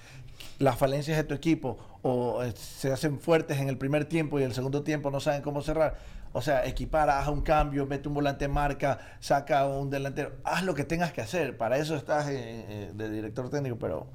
las 0.60 0.78
falencias 0.78 1.18
de 1.18 1.24
tu 1.24 1.34
equipo 1.34 1.78
o 2.02 2.44
eh, 2.44 2.54
se 2.56 2.92
hacen 2.92 3.20
fuertes 3.20 3.60
en 3.60 3.70
el 3.70 3.78
primer 3.78 4.06
tiempo 4.06 4.40
y 4.40 4.44
el 4.44 4.54
segundo 4.54 4.84
tiempo 4.84 5.10
no 5.12 5.20
saben 5.20 5.42
cómo 5.42 5.62
cerrar. 5.62 5.96
O 6.36 6.42
sea, 6.42 6.66
equipara, 6.66 7.20
haz 7.20 7.28
un 7.28 7.42
cambio, 7.42 7.86
mete 7.86 8.08
un 8.08 8.16
volante 8.16 8.48
marca, 8.48 8.98
saca 9.20 9.68
un 9.68 9.90
delantero, 9.92 10.32
haz 10.44 10.64
lo 10.64 10.74
que 10.74 10.84
tengas 10.84 11.12
que 11.14 11.22
hacer. 11.22 11.58
Para 11.58 11.78
eso 11.78 11.96
estás 11.96 12.28
eh, 12.30 12.66
eh, 12.68 12.92
de 12.94 13.10
director 13.10 13.50
técnico, 13.52 13.78
pero, 13.80 14.08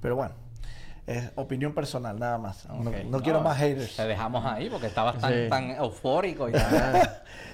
pero 0.00 0.16
bueno, 0.16 0.34
es 1.06 1.30
opinión 1.36 1.72
personal, 1.72 2.18
nada 2.18 2.38
más. 2.38 2.66
No, 3.08 3.22
quiero 3.22 3.40
más 3.40 3.56
haters. 3.58 3.96
Te 3.96 4.06
dejamos 4.06 4.44
ahí 4.44 4.68
porque 4.68 4.86
estabas 4.88 5.18
tan, 5.18 5.32
Sí. 5.32 5.48
tan 5.48 5.70
eufórico 5.70 6.48
y 6.48 6.52
tan... 6.54 7.02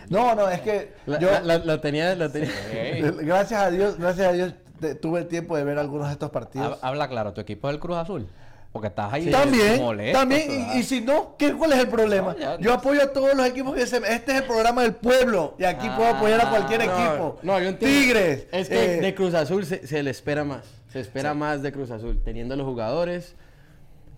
No, 0.09 0.35
no, 0.35 0.49
es 0.49 0.61
que 0.63 0.95
La- 1.07 1.19
yo, 1.19 1.31
la- 1.31 1.41
la- 1.41 1.59
lo 1.59 1.81
tenía, 1.81 2.15
lo 2.15 2.31
tenía. 2.31 2.51
Gracias 3.21 3.61
a 3.63 3.71
Dios, 3.71 3.99
gracias 3.99 4.29
a 4.29 4.33
Dios 4.33 4.55
te- 4.81 4.95
tuve 4.95 5.21
el 5.21 5.29
tiempo 5.29 5.57
de 5.57 5.65
ver 5.65 5.79
algunos 5.79 6.07
de 6.09 6.13
estos 6.13 6.31
partidos. 6.31 6.79
Habla 6.83 7.09
claro, 7.09 7.33
¿tu 7.33 7.41
equipo 7.41 7.69
es 7.69 7.75
el 7.75 7.81
Cruz 7.81 7.97
Azul? 7.97 8.29
Porque 8.73 8.89
estás 8.89 9.11
ahí 9.11 9.31
también, 9.31 9.81
molesto, 9.81 10.19
también, 10.19 10.69
y, 10.75 10.79
y 10.79 10.83
si 10.83 11.01
no, 11.01 11.35
¿qué, 11.39 11.55
¿cuál 11.55 11.73
es 11.73 11.79
el 11.79 11.89
problema? 11.89 12.35
No, 12.35 12.39
ya- 12.39 12.59
Yo 12.59 12.75
apoyo 12.75 13.03
a 13.03 13.07
todos 13.11 13.35
los 13.35 13.47
equipos 13.47 13.75
que 13.75 13.87
se... 13.87 13.97
Este 13.99 14.33
es 14.33 14.43
el 14.43 14.45
programa 14.45 14.83
del 14.83 14.95
pueblo 14.95 15.55
y 15.59 15.65
aquí 15.65 15.89
puedo 15.97 16.11
apoyar 16.15 16.43
a 16.43 16.51
cualquier 16.51 16.83
Ah, 16.83 16.85
equipo. 16.85 17.39
No, 17.43 17.59
yo 17.59 17.69
entiendo. 17.69 17.99
Tigres. 18.01 18.47
Es 18.53 18.69
que 18.69 18.97
eh, 18.99 19.01
de 19.01 19.15
Cruz 19.15 19.33
Azul 19.33 19.65
se, 19.65 19.87
se 19.87 20.03
le 20.03 20.11
espera 20.11 20.45
más. 20.45 20.67
Se 20.93 21.01
espera 21.01 21.33
más 21.33 21.63
de 21.63 21.73
Cruz 21.73 21.91
Azul. 21.91 22.21
Teniendo 22.23 22.55
los 22.55 22.67
jugadores, 22.67 23.35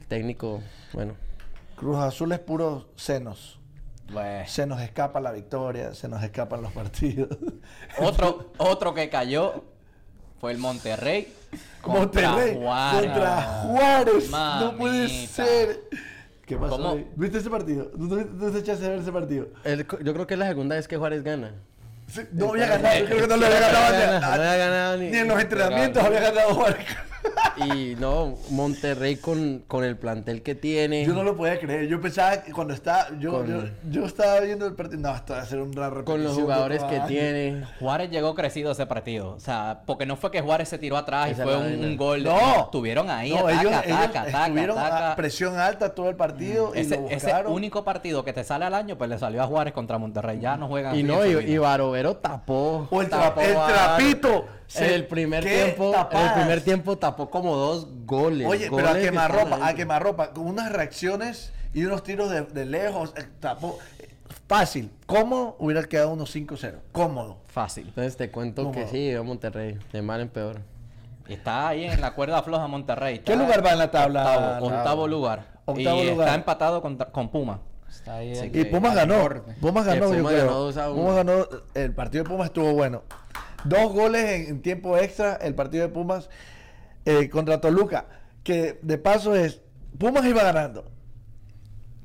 el 0.01 0.07
técnico, 0.09 0.61
bueno. 0.93 1.15
Cruz 1.77 1.99
Azul 1.99 2.33
es 2.33 2.41
puro 2.41 2.89
senos. 2.97 3.61
Bueno. 4.13 4.45
Se 4.49 4.67
nos 4.67 4.81
escapa 4.81 5.21
la 5.21 5.31
victoria, 5.31 5.95
se 5.95 6.09
nos 6.09 6.21
escapan 6.25 6.63
los 6.63 6.73
partidos. 6.73 7.29
Otro, 8.01 8.51
otro 8.59 8.93
que 8.93 9.09
cayó 9.09 9.63
fue 10.41 10.53
el 10.53 10.59
Monterrey. 10.59 11.33
contra 11.81 12.31
Monterrey 12.33 12.57
Juárez. 12.57 13.11
contra 13.13 13.43
Juárez. 13.63 14.31
No 14.31 14.77
puede 14.77 15.09
ser. 15.27 15.81
¿Qué 16.47 16.57
pasó? 16.57 16.77
¿Cómo? 16.77 16.91
ahí? 16.93 17.07
¿Viste 17.17 17.39
ese 17.39 17.51
partido? 17.51 17.87
¿Tú, 17.89 18.09
tú, 18.09 18.25
tú 18.25 18.51
te 18.53 18.59
echaste 18.59 18.87
a 18.87 18.89
ver 18.91 18.99
ese 19.01 19.13
partido? 19.13 19.49
El- 19.65 19.87
yo 20.03 20.13
creo 20.15 20.27
que 20.27 20.35
es 20.35 20.41
la 20.41 20.49
segunda 20.49 20.77
vez 20.77 20.89
que 20.89 20.97
Juárez 20.97 21.23
gana. 21.23 21.53
Sí, 22.07 22.23
No 22.33 22.51
había 22.51 22.67
ganado, 22.67 22.99
yo 23.01 23.05
creo 23.07 23.21
que 23.21 23.27
no 23.27 23.37
le 23.37 23.47
había 23.47 23.61
ganado. 23.61 24.21
No 24.21 24.27
había 24.43 24.57
ganado 24.57 24.97
ni- 24.97 25.11
Ni 25.11 25.19
en 25.19 25.29
los 25.29 25.41
entrenamientos 25.41 26.03
había 26.03 26.21
ganado 26.21 26.55
Juárez. 26.55 26.87
Y 27.59 27.97
no, 27.99 28.37
Monterrey 28.51 29.17
con, 29.17 29.65
con 29.67 29.83
el 29.83 29.97
plantel 29.97 30.43
que 30.43 30.55
tiene. 30.55 31.05
Yo 31.05 31.13
no 31.13 31.25
lo 31.25 31.37
podía 31.37 31.59
creer. 31.59 31.89
Yo 31.89 32.01
pensaba 32.01 32.43
que 32.43 32.53
cuando 32.53 32.73
estaba. 32.73 33.09
Yo, 33.19 33.33
Con- 33.33 33.47
yo, 33.49 33.63
yo 33.91 34.05
estaba 34.07 34.39
viendo 34.41 34.65
el 34.67 34.75
partido. 34.75 35.01
No, 35.01 35.15
esto 35.15 35.33
va 35.33 35.41
a 35.41 35.45
ser 35.47 35.61
un 35.61 35.73
gran 35.73 36.05
con 36.05 36.23
los 36.23 36.35
jugadores 36.35 36.85
que 36.85 37.01
tiene. 37.09 37.65
Juárez 37.81 38.11
llegó 38.11 38.35
crecido 38.37 38.69
a 38.69 38.73
ese 38.73 38.87
partido. 38.87 39.31
O 39.35 39.41
sea, 39.41 39.81
porque 39.87 40.07
no 40.07 40.17
fue 40.17 40.31
que 40.31 40.41
Juárez 40.41 40.69
se 40.69 40.79
tiró 40.79 40.97
atrás 40.97 41.33
y 41.33 41.35
fue 41.35 41.57
un, 41.57 41.97
gol. 41.97 42.23
de- 42.23 42.31
No. 42.31 42.65
Estuvieron 42.67 43.11
ahí, 43.11 43.31
No, 43.33 43.39
ataca, 43.49 43.61
ellos, 43.61 43.73
ataca, 43.73 43.89
ellos 43.89 43.99
ataca, 44.09 44.43
estuvieron 44.45 44.79
a 44.79 45.17
presión 45.17 45.59
alta 45.59 45.95
todo 45.95 46.09
el 46.11 46.17
partido. 46.17 46.73
y 46.77 46.81
Ese, 46.81 46.97
lo 46.97 47.07
ese 47.07 47.15
buscaron. 47.27 47.53
único 47.53 47.83
partido 47.85 48.25
que 48.25 48.33
te 48.33 48.45
sale 48.45 48.67
al 48.67 48.75
año, 48.75 48.97
pues 48.97 49.11
le 49.11 49.19
salió 49.19 49.43
a 49.43 49.47
Juárez 49.47 49.75
contra 49.75 49.99
Monterrey. 49.99 50.39
Ya 50.41 50.57
no 50.57 50.69
juegan 50.69 50.95
Y 50.97 51.03
no, 51.03 51.27
y, 51.27 51.31
y. 51.31 51.59
Barovero 51.59 52.17
tapó. 52.17 52.87
O 52.91 53.03
el, 53.03 53.09
tapó 53.09 53.41
el 53.41 53.53
trapito. 53.55 54.47
Se- 54.69 54.95
el 54.95 55.07
primer 55.07 55.43
tiempo, 55.45 55.85
en 55.85 55.89
el 55.89 55.95
tapadas. 55.95 56.33
primer 56.35 56.61
tiempo 56.61 56.97
tapó 56.99 57.31
como 57.31 57.57
dos 57.57 57.89
goles. 58.05 58.47
Oye, 58.47 58.71
pero 58.71 58.89
a 58.89 58.95
que 58.95 59.01
quemarropa, 59.03 59.67
a 59.67 59.75
quemarropa, 59.75 60.33
con 60.33 60.47
unas 60.47 60.71
reacciones 60.73 61.53
y 61.75 61.85
unos 61.85 62.03
tiros 62.03 62.31
de, 62.31 62.43
de 62.43 62.65
lejos, 62.67 63.13
eh, 63.17 63.27
tapó. 63.41 63.79
Fácil. 64.47 64.91
¿Cómo 65.07 65.57
hubiera 65.59 65.83
quedado 65.85 66.11
unos 66.11 66.35
5-0? 66.35 66.77
Cómodo. 66.93 67.39
Fácil. 67.49 67.89
Entonces 67.89 68.17
te 68.17 68.31
cuento 68.31 68.71
que 68.73 68.87
sí, 68.89 69.13
a 69.15 69.23
Monterrey. 69.23 69.79
De 69.93 70.01
mal 70.03 70.21
en 70.21 70.29
peor. 70.29 70.61
Está 71.29 71.69
ahí 71.69 71.85
en 71.85 72.01
la 72.01 72.15
cuerda 72.15 72.43
floja 72.43 72.67
Monterrey. 72.67 73.19
¿Qué 73.19 73.37
lugar 73.37 73.65
va 73.65 73.73
en 73.73 73.79
la 73.79 73.91
tabla? 73.91 74.23
Octavo, 74.23 74.67
octavo 74.67 75.09
lugar. 75.09 75.47
Octavo 75.67 76.03
y 76.03 76.11
lugar. 76.11 76.29
está 76.29 76.35
empatado 76.35 76.81
con, 76.81 76.97
con 76.97 77.29
Puma. 77.31 77.61
Está 77.91 78.17
ahí 78.17 78.35
Sí. 78.37 78.51
Y 78.55 78.65
Pumas 78.67 78.95
ganó. 78.95 79.29
Pumas 79.61 79.85
ganó, 79.85 80.13
yo 80.13 80.17
Pumas 80.19 80.33
creo. 80.33 80.73
ganó. 80.73 80.95
Pumas. 80.95 81.47
El 81.75 81.95
partido 81.95 82.25
de 82.25 82.31
Pumas 82.31 82.47
estuvo 82.47 82.73
bueno. 82.73 83.03
Dos 83.65 83.93
goles 83.93 84.25
en, 84.25 84.47
en 84.49 84.63
tiempo 84.63 84.97
extra. 84.97 85.35
El 85.35 85.55
partido 85.55 85.87
de 85.87 85.93
Pumas 85.93 86.29
eh, 87.05 87.29
contra 87.29 87.61
Toluca. 87.61 88.07
Que 88.45 88.79
de 88.83 88.99
paso 88.99 89.35
es. 89.35 89.61
Pumas 89.99 90.25
iba 90.25 90.43
ganando. 90.43 90.91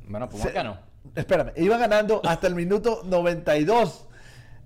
Bueno, 0.08 0.28
Puma 0.30 0.44
Se- 0.44 0.52
ganó. 0.52 0.78
Espérame, 1.16 1.52
iba 1.58 1.78
ganando 1.78 2.22
hasta 2.26 2.48
el 2.48 2.56
minuto 2.56 3.02
92 3.06 4.08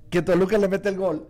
que 0.09 0.21
Toluca 0.21 0.57
le 0.57 0.67
mete 0.67 0.89
el 0.89 0.95
gol. 0.97 1.27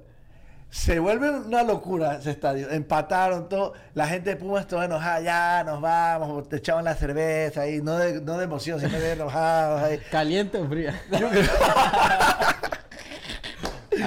Se 0.70 1.00
vuelve 1.00 1.30
una 1.32 1.64
locura 1.64 2.16
ese 2.18 2.32
estadio. 2.32 2.70
Empataron 2.70 3.48
todo. 3.48 3.74
La 3.94 4.06
gente 4.08 4.32
de 4.32 4.36
Pumas 4.36 4.68
toda 4.68 4.84
enojada. 4.86 5.22
Ya 5.22 5.64
nos 5.66 5.80
vamos. 5.82 6.50
Te 6.50 6.58
echaban 6.58 6.84
la 6.84 6.94
cerveza 6.94 7.62
ahí. 7.62 7.82
No 7.82 7.98
de, 7.98 8.20
no 8.22 8.38
de 8.38 8.44
emoción, 8.44 8.80
sino 8.80 8.92
de 9.00 9.14
enojados 9.14 9.82
ahí. 9.82 10.00
¿Caliente 10.12 10.58
o 10.58 10.68
fría? 10.68 11.02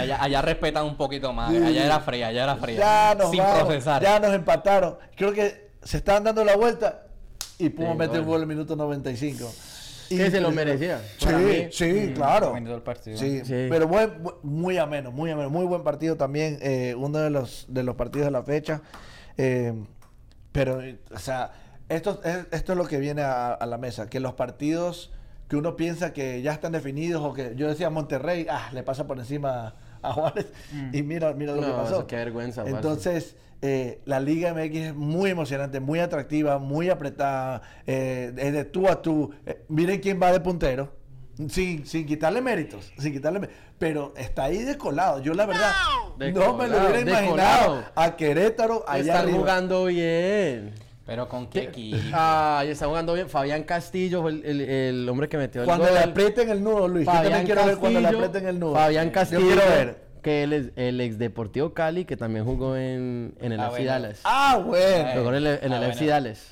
Allá, 0.01 0.23
allá 0.23 0.43
respetan 0.43 0.85
un 0.85 0.97
poquito 0.97 1.33
más. 1.33 1.51
Sí. 1.53 1.57
Allá 1.63 1.85
era 1.87 2.01
fría, 2.01 2.29
allá 2.29 2.45
era 2.45 2.57
fría. 2.57 2.79
Ya 2.79 3.15
nos 3.19 3.31
Sin 3.31 3.41
vamos, 3.41 3.61
procesar. 3.65 4.03
Ya 4.03 4.21
nos 4.21 4.33
empataron. 4.35 4.97
Creo 5.17 5.33
que 5.33 5.71
se 5.83 5.97
estaban 5.97 6.25
dando 6.25 6.45
la 6.45 6.57
vuelta 6.57 7.05
y 7.59 7.69
Pumas 7.71 7.93
Sí, 7.93 7.99
mete 7.99 8.21
un 8.21 8.27
gol. 8.27 8.37
en 8.37 8.43
el 8.43 8.49
minuto 8.49 8.77
95. 8.77 9.51
Que 10.09 10.29
se 10.31 10.41
lo 10.41 10.51
merecía. 10.51 11.01
Sí, 11.19 11.69
sí, 11.71 12.13
claro. 12.17 12.57
El. 12.57 12.83
Sí, 13.17 13.45
Sí. 13.45 13.67
pero 13.71 13.87
buen- 13.87 14.23
bu- 14.25 14.39
muy 14.43 14.77
ameno, 14.77 15.13
muy 15.13 15.31
ameno, 15.31 15.51
muy 15.51 15.65
buen 15.67 15.85
partido 15.85 16.17
también, 16.17 16.59
eh, 16.63 16.97
uno 16.99 17.19
de 17.19 17.31
los 17.31 17.67
de 17.69 17.85
los 17.85 17.95
partidos 17.95 18.27
de 18.27 18.31
la 18.33 18.43
fecha. 18.43 18.83
eh, 19.37 19.73
pero, 20.53 20.83
eh, 20.83 20.99
o 21.15 21.19
sea, 21.19 21.53
esto 21.89 22.21
es, 22.25 22.47
esto 22.51 22.73
es 22.73 22.79
lo 22.79 22.87
que 22.87 22.99
viene 22.99 23.23
a, 23.23 23.53
a 23.53 23.67
la 23.67 23.79
mesa, 23.79 24.11
que 24.11 24.19
los 24.21 24.35
partidos 24.35 25.13
que 25.49 25.57
uno 25.57 25.77
piensa 25.77 26.13
que 26.13 26.43
ya 26.43 26.53
están 26.53 26.73
definidos 26.73 27.23
o 27.25 27.33
que 27.33 27.55
yo 27.57 27.69
decía 27.69 27.89
Monterrey, 27.91 28.47
ah, 28.51 28.69
le 28.73 28.83
pasa 28.83 29.07
por 29.07 29.19
encima 29.19 29.75
a 30.03 30.13
Juárez 30.13 30.53
y 30.93 31.03
mira, 31.03 31.33
mira 31.35 31.55
lo 31.55 31.61
que 31.63 31.69
pasó. 31.69 31.95
eso 31.97 32.07
qué 32.07 32.17
vergüenza. 32.17 32.65
Entonces, 32.67 33.37
eh, 33.63 34.01
la 34.07 34.21
Liga 34.21 34.55
MX 34.55 34.77
es 34.77 34.95
muy 34.95 35.31
emocionante, 35.31 35.81
muy 35.81 35.99
atractiva, 36.01 36.59
muy 36.59 36.89
apretada, 36.89 37.61
eh, 37.87 38.33
es 38.37 38.53
de 38.53 38.65
tú 38.65 38.89
a 38.89 39.03
tú. 39.03 39.33
Eh, 39.45 39.65
miren 39.69 40.01
quién 40.01 40.21
va 40.21 40.33
de 40.33 40.41
puntero, 40.41 40.93
sin, 41.49 41.87
sin 41.87 42.07
quitarle 42.07 42.41
méritos, 42.41 42.93
sin 42.99 43.13
quitarle 43.13 43.49
pero 43.79 44.13
está 44.17 44.45
ahí 44.45 44.59
descolado. 44.63 45.21
Yo 45.23 45.33
la 45.33 45.47
verdad 45.47 45.73
no 46.19 46.55
me 46.55 46.69
lo 46.69 46.79
hubiera 46.79 47.01
imaginado 47.01 47.77
decolado. 47.77 47.85
a 47.95 48.17
Querétaro 48.17 48.85
allá 48.87 49.01
Están 49.01 49.17
arriba. 49.25 49.39
jugando 49.39 49.85
bien. 49.87 50.75
Pero 51.11 51.29
con 51.29 51.49
qué 51.49 51.63
equipo. 51.65 51.99
Ay, 52.13 52.69
está 52.71 52.87
jugando 52.87 53.15
bien. 53.15 53.29
Fabián 53.29 53.65
Castillo 53.65 54.23
fue 54.23 54.31
el, 54.31 54.45
el- 54.47 54.61
el 54.61 55.09
hombre 55.09 55.29
que 55.29 55.37
metió 55.39 55.63
el 55.63 55.67
Cuando 55.67 55.87
gol. 55.87 55.95
le 55.95 56.01
aprieten 56.01 56.49
el 56.51 56.63
nudo, 56.63 56.87
Luis. 56.87 57.05
yo 57.05 57.11
también 57.13 57.33
Fabián 57.33 57.47
quiero 57.47 57.67
ver 57.67 57.77
cuando 57.79 57.99
le 57.99 58.05
Castillo- 58.07 58.25
aprieten 58.27 58.49
el 58.49 58.61
nudo. 58.61 58.75
Fabián 58.75 59.07
Yo 59.09 59.13
Castillo, 59.13 59.41
quiero 59.41 59.63
ver. 59.63 59.97
que 60.23 60.43
él 60.45 60.53
es 60.53 60.71
el 60.77 61.01
ex 61.01 61.19
Deportivo 61.19 61.75
Cali, 61.75 62.05
que 62.05 62.17
también 62.17 62.45
jugó 62.45 62.77
en, 62.77 63.35
en 63.41 63.51
el 63.51 63.59
Ah, 63.59 63.65
FC 63.67 63.79
bueno. 63.79 63.91
Dallas. 63.91 64.21
Ah, 64.23 64.63
bueno. 64.65 65.11
Jugó 65.17 65.29
en 65.31 65.35
el, 65.35 65.47
en 65.49 65.53
Ah, 65.55 65.59
el 65.65 65.69
bueno. 65.71 65.87
FC 65.89 66.07
Dallas. 66.07 66.47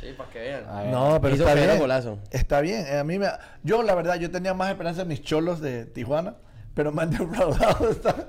Sí, 0.00 0.06
para 0.18 0.30
que 0.30 0.38
vean. 0.40 0.64
A 0.68 0.82
ver. 0.82 0.90
No, 0.90 1.18
pero 1.22 1.34
Hizo 1.36 1.46
está 1.48 1.54
bien. 1.64 1.78
golazo. 1.78 2.18
Está 2.32 2.60
bien. 2.60 2.84
A 2.98 3.04
mí 3.04 3.20
me, 3.20 3.28
yo 3.62 3.84
la 3.84 3.94
verdad 3.94 4.16
yo 4.16 4.32
tenía 4.32 4.52
más 4.52 4.68
esperanza 4.70 5.02
en 5.02 5.08
mis 5.08 5.22
cholos 5.22 5.60
de 5.60 5.84
Tijuana, 5.86 6.34
pero 6.74 6.90
me 6.92 7.02
han 7.02 7.10
defraudado 7.10 7.88
esta- 7.90 8.28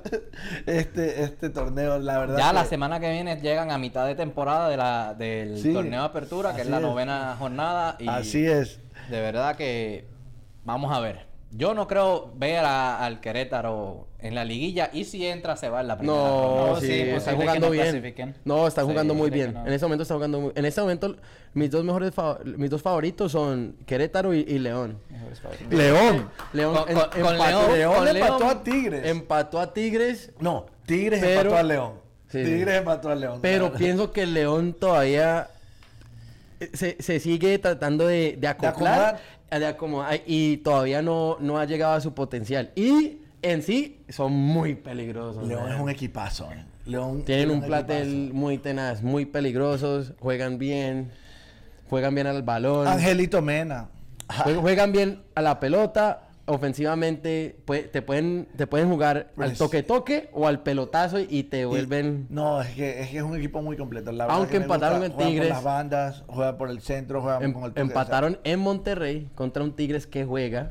este 0.65 1.23
este 1.23 1.49
torneo, 1.49 1.97
la 1.99 2.19
verdad. 2.19 2.37
Ya 2.37 2.47
que- 2.49 2.53
la 2.55 2.65
semana 2.65 2.99
que 2.99 3.11
viene 3.11 3.37
llegan 3.37 3.71
a 3.71 3.77
mitad 3.77 4.05
de 4.05 4.15
temporada 4.15 4.69
de 4.69 4.77
la, 4.77 5.13
del 5.13 5.57
Sí, 5.57 5.73
torneo 5.73 6.01
de 6.01 6.05
apertura, 6.07 6.55
que 6.55 6.61
es 6.61 6.67
la 6.69 6.77
es. 6.77 6.83
novena 6.83 7.35
jornada. 7.39 7.95
Y 7.99 8.07
Así 8.07 8.45
es. 8.45 8.79
De 9.09 9.21
verdad 9.21 9.55
que 9.55 10.07
vamos 10.65 10.91
a 10.95 10.99
ver. 10.99 11.25
Yo 11.55 11.73
no 11.75 11.87
creo 11.87 12.31
ver 12.35 12.65
a- 12.65 13.05
al 13.05 13.21
Querétaro 13.21 14.07
en 14.19 14.33
la 14.33 14.43
liguilla 14.43 14.89
y 14.91 15.03
si 15.05 15.27
entra 15.27 15.55
se 15.55 15.69
va 15.69 15.81
en 15.81 15.87
la 15.87 15.97
primera 15.97 16.17
No, 16.17 16.27
ronda. 16.57 16.67
No, 16.73 16.79
sí, 16.79 16.87
sí, 16.87 16.93
están 16.93 17.13
posible 17.13 17.37
que 17.37 17.43
jugando 17.43 17.65
no 17.67 17.71
bien. 17.71 18.35
No, 18.45 18.67
están 18.67 18.85
Sí, 18.85 18.91
jugando 18.91 19.13
muy 19.13 19.29
posible 19.29 19.43
bien. 19.51 19.53
no. 19.61 19.67
En 19.67 19.73
este 19.73 19.85
momento 19.85 20.01
están 20.03 20.17
jugando 20.17 20.39
muy 20.41 20.51
En 20.55 20.65
este 20.65 20.81
momento, 20.81 21.15
mis 21.53 21.69
dos 21.69 21.83
mejores 21.83 22.13
fa- 22.13 22.39
mis 22.43 22.69
dos 22.71 22.81
favoritos 22.81 23.31
son 23.31 23.75
Querétaro 23.85 24.33
y, 24.33 24.39
y 24.39 24.57
León. 24.59 24.97
León. 25.69 26.29
León, 26.53 26.75
Con- 26.75 26.89
em- 26.89 26.95
con- 26.97 27.09
con 27.09 27.19
empató, 27.19 27.45
León- 27.67 27.73
León 27.77 27.95
con 27.95 28.07
empató 28.07 28.45
a 28.49 28.63
Tigres. 28.63 29.05
Empató 29.05 29.59
a 29.59 29.73
Tigres, 29.73 30.31
No, 30.39 30.65
Tigres 30.87 31.19
Pero- 31.21 31.39
empató 31.41 31.57
a 31.57 31.63
León. 31.63 31.93
Sí, 32.29 32.43
Tigres 32.43 32.73
sí. 32.73 32.77
empató 32.79 33.09
a 33.09 33.15
León. 33.15 33.39
pero 33.43 33.65
Claro. 33.65 33.77
pienso 33.77 34.11
que 34.11 34.23
el 34.23 34.33
León 34.33 34.73
todavía 34.73 35.49
se, 36.73 36.95
se 37.01 37.19
sigue 37.19 37.59
tratando 37.59 38.07
de, 38.07 38.37
de 38.39 38.47
acoplar, 38.47 38.71
acomodar. 38.71 39.15
eh, 39.15 39.32
acomodar, 39.61 40.21
y 40.25 40.57
todavía 40.57 41.01
no, 41.01 41.37
no 41.39 41.57
ha 41.59 41.65
llegado 41.65 41.93
a 41.93 42.01
su 42.01 42.13
potencial. 42.13 42.71
Y 42.75 43.17
en 43.41 43.61
sí 43.61 44.01
son 44.09 44.31
muy 44.33 44.75
peligrosos. 44.75 45.47
León 45.47 45.63
man. 45.63 45.73
es 45.73 45.79
un 45.81 45.89
equipazo. 45.89 46.49
eh. 46.51 46.65
León 46.85 47.23
Tienen 47.23 47.47
tiene 47.47 47.61
un 47.61 47.65
platel 47.67 48.07
equipazo. 48.09 48.33
muy 48.33 48.57
tenaz, 48.57 49.01
muy 49.03 49.25
peligrosos, 49.25 50.13
juegan 50.19 50.57
bien, 50.57 51.11
juegan 51.89 52.13
bien 52.15 52.27
al 52.27 52.43
balón, 52.43 52.87
Angelito 52.87 53.41
Mena. 53.41 53.89
jue- 54.27 54.59
juegan 54.59 54.91
bien 54.91 55.21
a 55.35 55.41
la 55.41 55.59
pelota, 55.59 56.23
ofensivamente 56.45 57.57
te 57.91 58.01
pueden 58.01 58.47
te 58.55 58.67
pueden 58.67 58.89
jugar 58.89 59.17
al 59.17 59.25
Pues- 59.35 59.57
toque 59.57 59.83
toque 59.83 60.29
o 60.33 60.47
al 60.47 60.61
pelotazo 60.63 61.19
y, 61.19 61.43
te 61.43 61.65
vuelven 61.65 62.27
No, 62.29 62.61
es 62.61 62.69
que, 62.75 63.01
es 63.01 63.09
que 63.09 63.17
es 63.17 63.23
un 63.23 63.35
equipo 63.37 63.61
muy 63.61 63.77
completo. 63.77 64.11
La 64.11 64.25
Aunque 64.25 64.53
que 64.53 64.59
me 64.59 64.65
gusta. 64.67 64.75
empataron 64.75 65.03
en 65.05 65.11
Juegan 65.11 65.29
Tigres. 65.31 65.47
Por 65.49 65.55
las 65.55 65.63
bandas, 65.63 66.23
juega 66.27 66.57
por 66.57 66.69
el 66.69 66.81
centro, 66.81 67.21
juega 67.21 67.39
em- 67.43 67.53
con 67.53 67.63
el 67.63 67.69
toque, 67.69 67.81
empataron 67.81 68.39
en 68.43 68.59
Monterrey 68.59 69.29
contra 69.35 69.63
un 69.63 69.75
Tigres 69.75 70.07
que 70.07 70.25
juega 70.25 70.69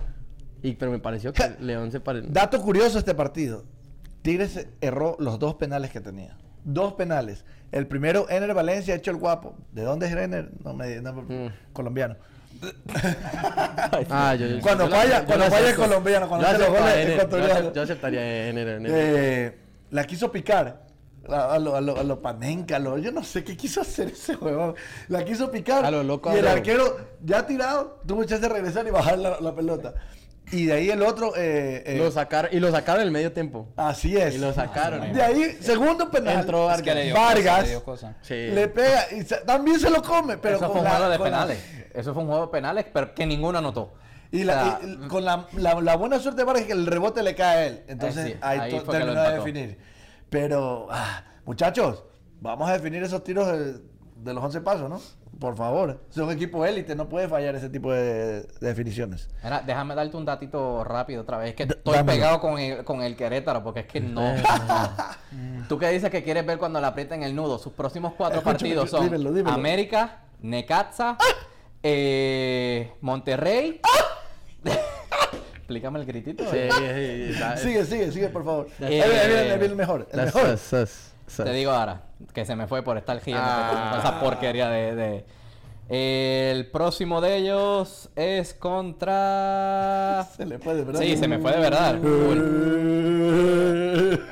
y 0.62 0.74
pero 0.74 0.90
me 0.90 0.98
pareció 0.98 1.32
que 1.32 1.42
León 1.60 1.90
se 1.90 2.00
pare... 2.00 2.22
dato 2.22 2.60
curioso 2.62 2.98
este 2.98 3.14
partido. 3.14 3.64
Tigres 4.22 4.68
erró 4.80 5.16
los 5.18 5.38
dos 5.38 5.54
penales 5.54 5.90
que 5.90 6.00
tenía. 6.00 6.36
Dos 6.64 6.92
penales. 6.94 7.44
El 7.72 7.88
primero, 7.88 8.28
Ener 8.30 8.54
Valencia, 8.54 8.94
hecho 8.94 9.10
el 9.10 9.16
guapo. 9.16 9.56
¿De 9.72 9.82
dónde 9.82 10.06
es 10.06 10.12
Ener? 10.12 10.52
No 10.62 10.74
me 10.74 11.00
no, 11.00 11.12
Mm. 11.14 11.48
colombiano. 11.72 12.16
Ah, 14.10 14.34
yo- 14.34 14.46
yo- 14.46 14.60
Cuando 14.60 14.88
falla- 14.88 15.24
cuando 15.24 15.44
es 15.46 15.74
colombiano, 15.74 16.28
cuando 16.28 16.46
hace 16.46 16.58
los 16.58 16.68
goles 16.68 16.94
es 16.96 17.06
Ener, 17.06 17.72
yo 17.74 17.82
aceptaría 17.82 18.20
a 18.20 18.48
Ener, 18.48 18.68
Ener. 18.68 18.90
Eh, 18.94 19.58
la 19.90 20.04
quiso 20.04 20.30
picar. 20.30 20.82
A, 21.28 21.54
a 21.54 21.58
lo, 21.60 21.76
a 21.76 21.80
lo, 21.80 21.96
a 21.96 22.02
lo 22.02 22.20
panenca, 22.20 22.76
a 22.76 22.78
lo- 22.80 22.98
yo 22.98 23.12
no 23.12 23.22
sé 23.22 23.44
qué 23.44 23.56
quiso 23.56 23.80
hacer 23.80 24.08
ese 24.08 24.34
huevón. 24.36 24.74
La 25.08 25.24
quiso 25.24 25.50
picar. 25.52 25.84
A 25.84 25.90
lo 25.90 26.02
loco 26.02 26.34
y 26.34 26.38
el 26.38 26.48
arquero, 26.48 26.98
ya 27.22 27.46
tirado, 27.46 28.00
tuvo 28.06 28.24
chance 28.24 28.46
de 28.46 28.52
regresar 28.52 28.86
y 28.88 28.90
bajar 28.90 29.18
la, 29.18 29.40
la 29.40 29.54
pelota. 29.54 29.94
Y 30.52 30.66
de 30.66 30.72
ahí 30.74 30.90
el 30.90 31.02
otro. 31.02 31.34
eh, 31.36 31.82
eh, 31.86 31.96
Lo 31.98 32.10
sacaron, 32.10 32.50
y 32.52 32.60
lo 32.60 32.70
sacaron 32.70 33.00
en 33.00 33.06
el 33.08 33.12
medio 33.12 33.32
tiempo. 33.32 33.68
así 33.76 34.16
es. 34.16 34.34
Y 34.34 34.38
lo 34.38 34.52
sacaron. 34.52 35.12
De 35.12 35.22
ahí, 35.22 35.56
segundo 35.60 36.10
penal. 36.10 36.40
Entró 36.40 36.70
Es 36.70 36.82
que 36.82 36.94
le 36.94 37.04
dio 37.06 37.14
Vargas. 37.14 37.44
cosa, 37.44 37.62
le 37.62 37.68
dio 37.68 37.84
cosa. 37.84 38.14
Sí. 38.22 38.34
Le 38.34 38.68
pega 38.68 39.06
y 39.12 39.22
se- 39.22 39.38
también 39.38 39.80
se 39.80 39.90
lo 39.90 40.02
come, 40.02 40.36
pero 40.38 40.56
Eso 40.56 40.70
fue 40.70 40.78
un 40.80 40.84
la- 40.84 40.90
juego 40.90 41.08
de 41.10 41.18
con 41.18 41.30
la- 41.30 41.36
penales. 41.38 41.64
Eso 41.94 42.12
fue 42.14 42.22
un 42.22 42.28
juego 42.28 42.46
de 42.46 42.52
penales, 42.52 42.86
pero 42.92 43.14
que 43.14 43.26
ninguno 43.26 43.58
anotó. 43.58 43.94
Y, 44.30 44.44
la- 44.44 44.62
O 44.62 44.64
sea, 44.64 44.88
y- 44.88 45.04
y 45.04 45.08
con 45.08 45.24
la, 45.24 45.46
la- 45.56 45.80
la 45.80 45.96
buena 45.96 46.18
suerte 46.18 46.40
de 46.40 46.44
Vargas 46.44 46.62
es 46.62 46.66
que 46.68 46.72
el 46.74 46.86
rebote 46.86 47.22
le 47.22 47.34
cae 47.34 47.56
a 47.58 47.66
él. 47.66 47.82
Entonces 47.88 48.26
sí, 48.32 48.36
ahí, 48.40 48.58
ahí 48.60 48.80
terminó 48.90 49.22
de 49.22 49.32
definir. 49.34 49.78
Pero, 50.30 50.86
ah, 50.90 51.24
muchachos, 51.44 52.04
vamos 52.40 52.68
a 52.68 52.74
definir 52.74 53.02
esos 53.02 53.22
tiros 53.24 53.46
de, 53.46 53.74
de 54.22 54.34
los 54.34 54.42
11 54.44 54.60
pasos, 54.60 54.88
¿no? 54.90 55.00
Por 55.40 55.56
favor. 55.56 56.00
Es 56.10 56.16
un 56.18 56.30
equipo 56.30 56.64
élite, 56.64 56.94
no 56.94 57.08
puede 57.08 57.28
fallar 57.28 57.54
ese 57.54 57.68
tipo 57.68 57.90
de, 57.92 58.42
de 58.42 58.46
definiciones. 58.60 59.28
Mira, 59.42 59.62
déjame 59.66 59.94
darte 59.94 60.16
un 60.16 60.24
datito 60.24 60.84
rápido 60.84 61.22
otra 61.22 61.38
vez. 61.38 61.50
Es 61.50 61.54
que 61.56 61.66
D- 61.66 61.74
estoy 61.76 61.94
dámelo. 61.94 62.16
pegado 62.18 62.40
con 62.40 62.58
el, 62.58 62.84
con 62.84 63.02
el 63.02 63.16
Querétaro, 63.16 63.62
porque 63.64 63.80
es 63.80 63.86
que 63.86 64.00
no. 64.00 64.34
Tú 65.68 65.78
que 65.78 65.88
dices 65.88 66.10
que 66.10 66.22
quieres 66.22 66.44
ver 66.46 66.58
cuando 66.58 66.80
le 66.80 66.86
aprieten 66.86 67.22
el 67.22 67.34
nudo. 67.34 67.58
Sus 67.58 67.72
próximos 67.72 68.12
cuatro 68.16 68.38
Escúchame, 68.38 68.58
partidos 68.58 68.90
son 68.90 69.04
dímelo, 69.04 69.32
dímelo. 69.32 69.54
América, 69.56 70.20
Necaxa, 70.42 71.16
eh, 71.82 72.92
Monterrey. 73.00 73.80
Explícame 75.56 76.00
el 76.00 76.04
gritito. 76.06 76.44
Sí, 76.50 76.58
sí, 76.70 77.34
sí, 77.34 77.58
Sigue, 77.62 77.84
sigue, 77.84 78.12
sigue, 78.12 78.28
por 78.28 78.44
favor. 78.44 78.68
Eh, 78.80 79.58
el 79.62 79.74
mejor. 79.74 80.06
El 80.12 80.24
mejor. 80.26 80.58
sas, 80.58 81.11
Te 81.36 81.52
digo 81.52 81.70
ahora, 81.72 82.02
que 82.32 82.44
se 82.44 82.54
me 82.56 82.66
fue 82.66 82.82
por 82.82 82.96
estar 82.98 83.20
girando 83.20 83.48
Ah. 83.50 83.88
con 83.92 84.00
esa 84.00 84.20
porquería 84.20 84.68
de... 84.68 84.94
de- 84.94 85.24
El 85.88 86.66
próximo 86.70 87.20
de 87.20 87.36
ellos 87.36 88.08
es 88.16 88.54
contra... 88.54 90.26
Se 90.36 90.46
le 90.46 90.58
puede, 90.58 90.84
¿verdad? 90.84 91.00
Sí, 91.00 91.16
se 91.16 91.28
me 91.28 91.38
fue 91.38 91.52
de 91.52 91.58
verdad. 91.60 91.96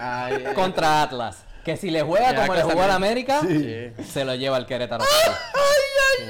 Ay, 0.00 0.44
contra 0.54 1.02
Atlas. 1.02 1.44
Que 1.64 1.76
si 1.76 1.90
le 1.90 2.02
juega 2.02 2.32
Ya 2.32 2.40
como 2.42 2.54
le 2.54 2.62
jugó 2.62 2.82
al 2.82 2.90
América, 2.90 3.40
Sí. 3.46 3.90
se 4.08 4.24
lo 4.24 4.34
lleva 4.34 4.56
el 4.56 4.66
Querétaro. 4.66 5.04
¡Ay, 5.04 5.32
ay, 6.18 6.28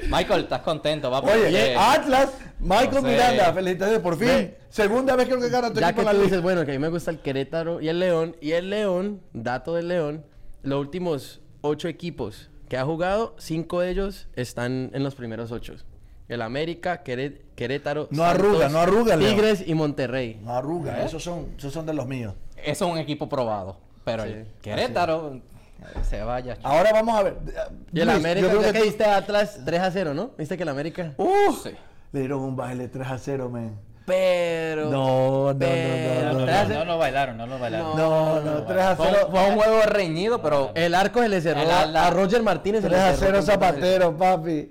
ay! 0.00 0.08
Michael, 0.10 0.42
¿estás 0.42 0.62
contento? 0.62 1.10
Va 1.10 1.20
Oye, 1.20 1.30
porque- 1.32 1.76
Atlas, 1.78 2.30
Michael 2.58 2.94
No 2.94 3.00
sé. 3.02 3.06
Miranda, 3.08 3.52
felicitaciones 3.52 4.02
por 4.02 4.16
fin. 4.18 4.28
Ve. 4.28 4.58
Segunda 4.68 5.16
vez 5.16 5.26
creo 5.26 5.40
que 5.40 5.48
gana 5.48 5.72
tu 5.72 5.80
Ya 5.80 5.88
equipo 5.90 6.02
que 6.04 6.10
tú 6.10 6.16
la 6.18 6.24
dices, 6.24 6.42
bueno, 6.42 6.64
que 6.64 6.70
a 6.72 6.74
mí 6.74 6.78
me 6.78 6.88
gusta 6.88 7.10
el 7.10 7.20
Querétaro 7.20 7.80
y 7.80 7.88
el 7.88 7.98
León. 8.00 8.36
Y 8.40 8.52
el 8.52 8.70
León, 8.70 9.20
dato 9.32 9.74
del 9.74 9.88
León, 9.88 10.24
los 10.62 10.80
últimos 10.80 11.40
ocho 11.60 11.88
equipos 11.88 12.50
que 12.68 12.76
ha 12.76 12.84
jugado, 12.84 13.34
cinco 13.38 13.80
de 13.80 13.90
ellos 13.90 14.28
están 14.34 14.90
en 14.92 15.02
los 15.04 15.14
primeros 15.14 15.52
ocho. 15.52 15.74
El 16.28 16.42
América, 16.42 17.02
Queré- 17.04 17.42
Querétaro, 17.56 18.08
No 18.10 18.24
arruga, 18.24 18.68
no 18.68 18.78
arruga, 18.80 19.16
León. 19.16 19.30
Tigres 19.34 19.64
y 19.66 19.74
Monterrey. 19.74 20.38
No 20.42 20.54
arruga, 20.54 21.02
esos 21.04 21.22
son, 21.22 21.54
esos 21.56 21.72
son 21.72 21.86
de 21.86 21.94
los 21.94 22.06
míos. 22.06 22.34
Eso 22.56 22.86
es 22.86 22.92
un 22.92 22.98
equipo 22.98 23.28
probado. 23.28 23.78
Pero 24.10 24.24
el 24.24 24.46
Querétaro 24.62 25.40
se 26.08 26.22
vaya. 26.22 26.56
chico. 26.56 26.68
Ahora 26.68 26.92
vamos 26.92 27.18
a 27.18 27.22
ver. 27.22 27.36
Y 27.92 28.00
el 28.00 28.06
Luis, 28.06 28.18
América, 28.18 28.46
yo 28.46 28.58
creo 28.58 28.72
que 28.72 28.78
que 28.78 28.84
diste 28.84 29.04
a 29.04 29.16
Atlas 29.16 29.60
3 29.64 29.80
a 29.80 29.90
0, 29.90 30.14
¿no? 30.14 30.30
¿Viste 30.36 30.56
que 30.56 30.62
el 30.62 30.68
América? 30.68 31.12
Sí. 31.62 31.70
le 32.12 32.20
dieron 32.20 32.40
un 32.40 32.56
baile 32.56 32.88
3 32.88 33.06
a 33.08 33.18
0, 33.18 33.48
men. 33.50 33.76
Pero... 34.06 34.86
No, 34.90 35.48
no, 35.48 35.52
no, 35.52 35.58
Pero- 35.58 36.32
no, 36.32 36.38
no, 36.40 36.46
No, 36.46 36.46
no. 36.46 36.68
no, 36.68 36.74
no 36.78 36.84
lo 36.86 36.98
bailaron, 36.98 37.36
no 37.36 37.46
lo 37.46 37.58
bailaron. 37.58 37.94
No, 37.96 38.40
no, 38.40 38.62
3 38.64 38.80
a 38.82 38.96
Fue, 38.96 39.06
0. 39.10 39.26
un- 39.26 39.30
fue 39.32 39.50
un 39.50 39.56
juego 39.56 39.82
reñido, 39.82 40.40
pero 40.42 40.70
El 40.74 40.94
arco 40.94 41.20
se 41.20 41.28
le 41.28 41.40
cerró 41.42 41.60
El 41.60 41.70
a, 41.70 41.82
ala- 41.82 42.06
a 42.06 42.10
Roger 42.10 42.42
Martínez. 42.42 42.80
se 42.82 42.88
le 42.88 42.96
3 42.96 43.06
a 43.06 43.16
cerró 43.16 43.42
0 43.42 43.58
completamente. 43.60 43.80
Zapatero, 43.98 44.16
papi. 44.16 44.70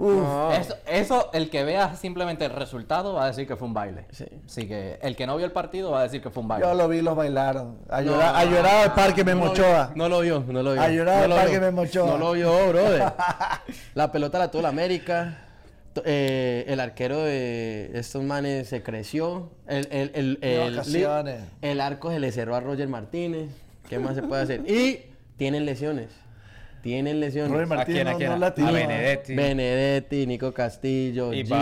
Uf. 0.00 0.14
No. 0.14 0.52
eso, 0.52 0.74
eso, 0.86 1.30
el 1.34 1.50
que 1.50 1.62
vea 1.62 1.94
simplemente 1.94 2.46
el 2.46 2.52
resultado 2.52 3.12
va 3.12 3.24
a 3.24 3.26
decir 3.26 3.46
que 3.46 3.54
fue 3.54 3.68
un 3.68 3.74
baile. 3.74 4.06
Sí. 4.10 4.24
Así 4.46 4.66
que 4.66 4.98
el 5.02 5.14
que 5.14 5.26
no 5.26 5.36
vio 5.36 5.44
el 5.44 5.52
partido 5.52 5.90
va 5.90 6.00
a 6.00 6.02
decir 6.04 6.22
que 6.22 6.30
fue 6.30 6.42
un 6.42 6.48
baile. 6.48 6.66
Yo 6.66 6.74
lo 6.74 6.88
vi, 6.88 7.02
los 7.02 7.14
bailaron. 7.14 7.76
A 7.90 8.00
No, 8.00 8.12
llorar, 8.12 8.34
a 8.34 8.44
llorar 8.46 8.74
al 8.88 8.94
parque 8.94 9.22
no 9.22 9.30
lo 9.34 9.36
Memochoa. 9.40 9.92
No 9.94 10.08
lo 10.08 10.20
vio, 10.20 10.42
no 10.48 10.62
lo 10.62 10.72
vio. 10.72 10.80
A 10.80 10.88
llorar 10.88 11.18
no 11.18 11.22
al 11.24 11.30
lo 11.30 11.36
Parque 11.36 11.50
vio. 11.52 11.60
Memo 11.60 11.82
Ochoa. 11.82 12.06
No 12.06 12.18
lo 12.18 12.32
vio, 12.32 12.68
brother. 12.68 13.12
la 13.94 14.10
pelota 14.10 14.38
la 14.38 14.50
tuvo 14.50 14.60
el 14.60 14.66
América. 14.66 15.44
Eh, 16.04 16.64
el 16.68 16.80
arquero 16.80 17.18
de 17.22 17.90
estos 17.94 18.22
manes 18.22 18.68
se 18.68 18.82
creció. 18.82 19.50
El, 19.66 19.86
el, 19.90 20.38
el 21.60 21.80
arco 21.80 22.10
se 22.10 22.20
le 22.20 22.32
cerró 22.32 22.54
a 22.56 22.60
Roger 22.60 22.88
Martínez. 22.88 23.50
¿Qué 23.88 23.98
más 23.98 24.14
se 24.14 24.22
puede 24.22 24.42
hacer? 24.42 24.70
Y 24.70 25.10
tienen 25.36 25.66
lesiones. 25.66 26.08
Tienen 26.82 27.20
lesiones. 27.20 27.52
¿A 27.60 27.66
Martínez 27.66 27.94
quién, 27.94 28.08
a 28.08 28.12
no, 28.12 28.16
quién? 28.18 28.28
no 28.30 28.36
A 28.36 28.38
lastimó. 28.38 28.72
Benedetti. 28.72 29.34
Benedetti, 29.34 30.26
Nico 30.26 30.52
Castillo, 30.54 31.32
Y 31.32 31.44
Gio, 31.44 31.54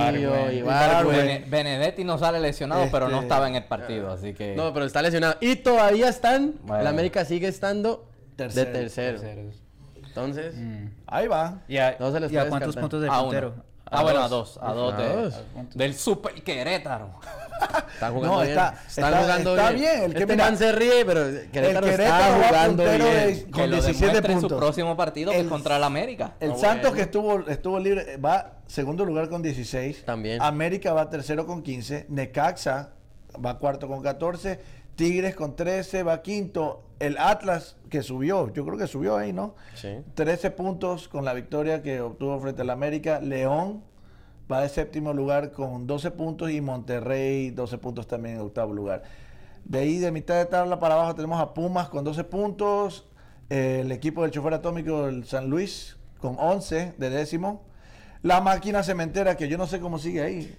Benedetti 1.49 2.05
no 2.05 2.19
sale 2.19 2.39
lesionado, 2.41 2.87
pero 2.93 3.09
no 3.09 3.15
Este- 3.17 3.25
estaba 3.27 3.49
en 3.49 3.57
el 3.57 3.65
partido, 3.65 4.11
así 4.13 4.33
que... 4.35 4.55
No, 4.55 4.73
pero 4.73 4.87
está 4.87 5.03
lesionado. 5.03 5.37
Y 5.41 5.57
todavía 5.57 6.09
están. 6.09 6.55
Bueno. 6.63 6.81
El 6.83 6.87
América 6.87 7.25
sigue 7.25 7.49
estando 7.49 8.07
Tercero. 8.37 8.67
de 8.71 8.79
tercero. 8.79 9.21
Terceros. 9.21 9.63
Entonces, 9.97 10.55
Mm. 10.57 10.87
Ahí 11.07 11.27
va. 11.27 11.63
¿Y 11.69 11.77
a, 11.79 11.97
No 11.99 12.13
se 12.13 12.21
les 12.21 12.31
y 12.33 12.37
a 12.37 12.49
cuántos 12.49 12.75
descartar. 12.75 12.81
puntos 12.83 13.01
del 13.01 13.11
a 13.11 13.15
uno. 13.15 13.23
puntero? 13.25 13.55
Ah, 13.91 14.03
bueno, 14.03 14.21
a 14.23 14.29
dos. 14.29 14.59
A 14.63 14.73
dos, 14.73 14.95
A 14.95 14.97
de- 14.99 15.09
dos. 15.17 15.35
del 15.75 15.95
Super 15.95 16.35
Querétaro. 16.43 17.11
Están 17.95 18.13
jugando 18.15 18.37
No, 18.37 18.43
bien. 18.43 18.51
está- 18.51 18.75
Están 18.89 19.05
está- 19.13 19.23
jugando 19.23 19.57
está 19.57 19.71
bien. 19.71 19.81
bien, 19.83 20.03
el 20.05 20.13
que 20.15 20.21
este 20.21 20.33
mira- 20.35 20.45
man 20.45 20.57
se 20.59 20.73
ríe, 20.73 21.05
pero 21.05 21.21
Querétaro, 21.53 21.87
el 21.87 21.93
Querétaro 21.93 22.25
está 22.25 22.39
va 22.39 22.49
jugando 22.49 22.85
bien. 22.85 22.99
de- 22.99 23.45
Que 23.45 23.51
con 23.51 23.61
lo 23.71 23.77
17 23.77 24.07
demuestre 24.07 24.33
en 24.33 24.39
su 24.39 24.43
puntos. 24.43 24.59
próximo 24.59 24.97
partido 24.97 25.31
que 25.33 25.39
El- 25.39 25.45
es 25.47 25.51
contra 25.51 25.77
el 25.77 25.85
América. 25.85 26.35
El 26.41 26.53
Ah, 26.53 26.57
Santos 26.57 26.95
que 26.95 27.03
estuvo, 27.03 27.41
estuvo 27.49 27.79
libre 27.81 28.17
va 28.19 28.53
segundo 28.67 29.05
lugar 29.05 29.29
con 29.29 29.43
16. 29.43 30.05
También. 30.05 30.41
América 30.43 30.93
va 30.93 31.09
tercero 31.11 31.47
con 31.47 31.63
15. 31.63 32.07
Necaxa 32.09 32.91
va 33.45 33.59
cuarto 33.59 33.89
con 33.89 34.03
14. 34.03 34.61
Tigres 34.97 35.35
con 35.37 35.55
13 35.57 36.03
va 36.03 36.23
quinto. 36.23 36.83
El 36.99 37.17
Atlas 37.19 37.77
que 37.89 38.03
subió, 38.03 38.53
yo 38.53 38.65
creo 38.67 38.77
que 38.77 38.89
subió 38.89 39.17
ahí, 39.17 39.33
¿no? 39.33 39.55
Sí. 39.75 39.99
13 40.15 40.51
puntos 40.51 41.07
con 41.07 41.25
la 41.25 41.33
victoria 41.33 41.81
que 41.83 42.01
obtuvo 42.01 42.41
frente 42.41 42.63
al 42.63 42.71
América. 42.71 43.21
León 43.21 43.85
va 44.51 44.63
de 44.63 44.69
séptimo 44.69 45.13
lugar 45.13 45.53
con 45.53 45.87
12 45.87 46.11
puntos 46.13 46.51
y 46.51 46.61
Monterrey 46.61 47.51
12 47.51 47.79
puntos 47.79 48.07
también 48.07 48.37
en 48.37 48.41
octavo 48.41 48.73
lugar. 48.73 49.03
De 49.65 49.81
ahí 49.81 49.99
de 49.99 50.11
mitad 50.11 50.37
de 50.37 50.47
tabla 50.47 50.81
para 50.81 50.95
abajo 50.95 51.15
tenemos 51.15 51.41
a 51.41 51.53
Pumas 51.53 51.89
con 51.89 52.05
12 52.05 52.25
puntos, 52.25 53.07
eh, 53.51 53.81
el 53.83 53.93
equipo 53.93 54.23
del 54.23 54.31
chofer 54.31 54.55
atómico 54.55 55.07
del 55.07 55.25
San 55.25 55.51
Luis 55.51 55.97
con 56.19 56.37
11 56.39 56.95
de 56.97 57.11
décimo, 57.11 57.65
la 58.23 58.41
máquina 58.41 58.83
cementera 58.83 59.37
que 59.37 59.49
yo 59.49 59.59
no 59.59 59.67
sé 59.67 59.81
cómo 59.81 59.99
sigue 59.99 60.23
ahí. 60.23 60.59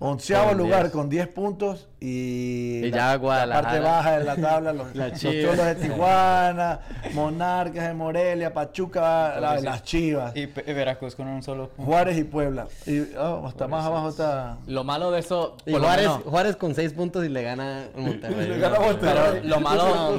Onceavo 0.00 0.50
Con 0.50 0.58
lugar 0.58 0.82
10. 0.82 0.92
con 0.92 1.08
10 1.08 1.28
puntos 1.28 1.88
y, 1.98 2.84
Y 2.84 2.90
la, 2.92 3.16
ya 3.20 3.46
la 3.46 3.62
parte 3.62 3.80
baja 3.80 4.18
de 4.18 4.24
la 4.24 4.36
tabla, 4.36 4.72
los, 4.72 4.94
La 4.94 5.08
los 5.08 5.20
cholos 5.20 5.56
de 5.56 5.74
Tijuana, 5.74 6.80
Monarcas 7.14 7.88
de 7.88 7.94
Morelia, 7.94 8.54
Pachuca, 8.54 9.40
la- 9.40 9.58
Sí. 9.58 9.64
las 9.64 9.82
Chivas, 9.82 10.36
Y, 10.36 10.46
Veracruz 10.46 11.16
con 11.16 11.26
un 11.26 11.42
solo 11.42 11.70
punto. 11.70 11.90
Juárez 11.90 12.16
y 12.16 12.22
Puebla. 12.22 12.68
Y 12.86 13.00
oh, 13.16 13.44
hasta 13.48 13.66
más 13.66 13.84
abajo 13.84 14.10
está. 14.10 14.58
Lo 14.68 14.84
malo 14.84 15.10
de 15.10 15.18
eso... 15.18 15.56
Y 15.66 15.72
Juárez, 15.72 16.06
menos- 16.08 16.22
Juárez 16.22 16.54
con 16.56 16.74
6 16.76 16.92
puntos 16.92 17.24
y 17.24 17.28
le 17.28 17.42
gana 17.42 17.86
a 17.96 17.98
Monterrey. 18.00 18.46
Le 18.50 18.58
gana 18.58 18.76
a 18.76 18.80
Monterrey. 18.80 19.40
Pero 19.42 19.48
lo 19.48 19.60
malo, 19.60 20.18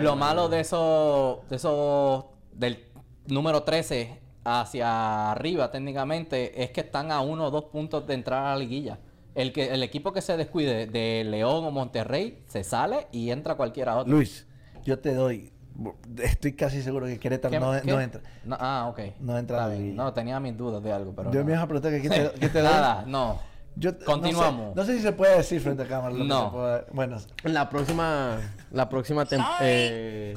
lo 0.00 0.14
malo 0.16 0.48
de 0.48 0.60
eso, 0.60 1.42
de 1.50 1.56
eso 1.56 2.30
del 2.52 2.84
número 3.26 3.64
13 3.64 4.20
hacia 4.44 5.32
arriba 5.32 5.70
técnicamente 5.72 6.62
es 6.62 6.70
que 6.70 6.80
están 6.82 7.10
a 7.12 7.20
uno 7.20 7.46
o 7.46 7.50
dos 7.50 7.64
puntos 7.64 8.06
de 8.06 8.14
entrar 8.14 8.46
a 8.46 8.50
la 8.50 8.56
liguilla. 8.56 8.98
El 9.38 9.52
que 9.52 9.72
el 9.72 9.82
equipo 9.84 10.12
que 10.12 10.20
se 10.20 10.36
descuide 10.36 10.86
de 10.86 11.22
León 11.24 11.64
o 11.64 11.70
Monterrey 11.70 12.42
se 12.48 12.64
sale 12.64 13.06
y 13.12 13.30
entra 13.30 13.54
cualquiera 13.54 13.96
otro. 13.96 14.12
Luis, 14.12 14.46
yo 14.84 14.98
te 14.98 15.14
doy. 15.14 15.52
Estoy 16.20 16.54
casi 16.54 16.82
seguro 16.82 17.06
que 17.06 17.20
Querétaro 17.20 17.52
¿Qué- 17.52 17.60
no, 17.60 17.80
qué? 17.80 17.92
no 17.92 18.00
entra. 18.00 18.20
No, 18.44 18.56
ah, 18.58 18.88
ok. 18.90 19.00
No 19.20 19.38
entra 19.38 19.68
liguilla. 19.68 19.94
No, 19.94 20.12
tenía 20.12 20.40
mis 20.40 20.56
dudas 20.56 20.82
de 20.82 20.90
algo, 20.92 21.14
pero 21.14 21.30
Yo 21.30 21.38
no. 21.38 21.46
me 21.46 21.52
ibas 21.52 21.62
a 21.62 21.66
preguntar 21.68 21.92
que 21.92 22.02
qué 22.02 22.08
te, 22.08 22.30
qué 22.40 22.48
te. 22.48 22.62
Nada, 22.62 23.04
no. 23.06 23.38
Yo 23.76 23.96
Continuamos. 24.00 24.74
No 24.74 24.82
sé, 24.82 24.90
no 24.90 24.96
sé 24.96 24.96
si 24.96 25.02
se 25.02 25.12
puede 25.12 25.36
decir 25.36 25.60
frente 25.60 25.84
a 25.84 25.86
cámara. 25.86 26.12
lo 26.12 26.22
que 26.22 26.28
No. 26.28 26.50
bueno, 26.92 27.18
La 27.44 27.70
próxima. 27.70 28.38
La 28.72 28.88
próxima. 28.88 29.24
tem- 29.24 29.46
eh, 29.60 30.34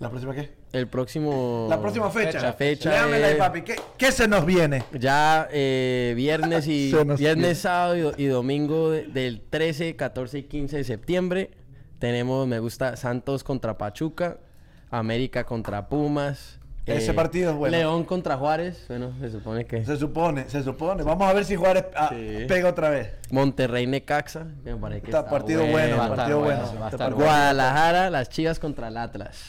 ¿la 0.00 0.08
próxima 0.10 0.34
qué? 0.34 0.50
el 0.72 0.88
próximo. 0.88 1.66
La 1.70 1.80
próxima 1.80 2.10
fecha. 2.10 2.40
La 2.42 2.52
fecha. 2.52 2.90
Léamela 2.90 3.26
ahí, 3.28 3.36
papi. 3.36 3.62
¿Qué, 3.62 3.76
qué 3.96 4.10
se 4.10 4.26
nos 4.26 4.44
viene? 4.44 4.82
Ya 4.98 5.48
eh, 5.52 6.14
viernes 6.16 6.66
y 6.66 6.90
viernes, 6.92 7.18
viene. 7.18 7.54
sábado 7.54 7.96
y, 7.96 8.00
do- 8.00 8.14
y 8.16 8.26
domingo 8.26 8.90
de- 8.90 9.04
del 9.06 9.40
13, 9.48 9.94
14 9.96 10.38
y 10.38 10.42
15 10.44 10.78
de 10.78 10.84
septiembre 10.84 11.50
tenemos, 12.00 12.46
me 12.48 12.58
gusta, 12.58 12.96
Santos 12.96 13.44
contra 13.44 13.78
Pachuca, 13.78 14.38
América 14.90 15.44
contra 15.44 15.88
Pumas. 15.88 16.58
eh, 16.86 16.96
Ese 16.96 17.14
partido 17.14 17.52
es 17.52 17.56
bueno. 17.56 17.76
León 17.76 18.04
contra 18.04 18.36
Juárez, 18.36 18.84
bueno, 18.88 19.12
se 19.20 19.30
supone 19.30 19.64
que 19.64 19.84
Se 19.86 19.96
supone, 19.96 20.48
se 20.50 20.62
supone. 20.64 21.02
Vamos 21.04 21.26
a 21.28 21.32
ver 21.32 21.44
si 21.44 21.54
Juárez 21.56 21.84
ah, 21.96 22.08
Sí. 22.10 22.44
pega 22.48 22.68
otra 22.68 22.90
vez. 22.90 23.12
Monterrey 23.30 23.86
Necaxa, 23.86 24.44
que 24.64 24.74
me 24.74 24.80
parece 24.80 25.00
que 25.02 25.06
Está 25.06 25.20
está 25.20 25.30
partido 25.30 25.64
bueno, 25.66 25.96
partido 26.14 26.40
bueno, 26.40 26.62
bueno. 26.98 27.16
Guadalajara, 27.16 28.10
las 28.10 28.28
Chivas 28.28 28.58
contra 28.58 28.88
el 28.88 28.96
Atlas, 28.98 29.40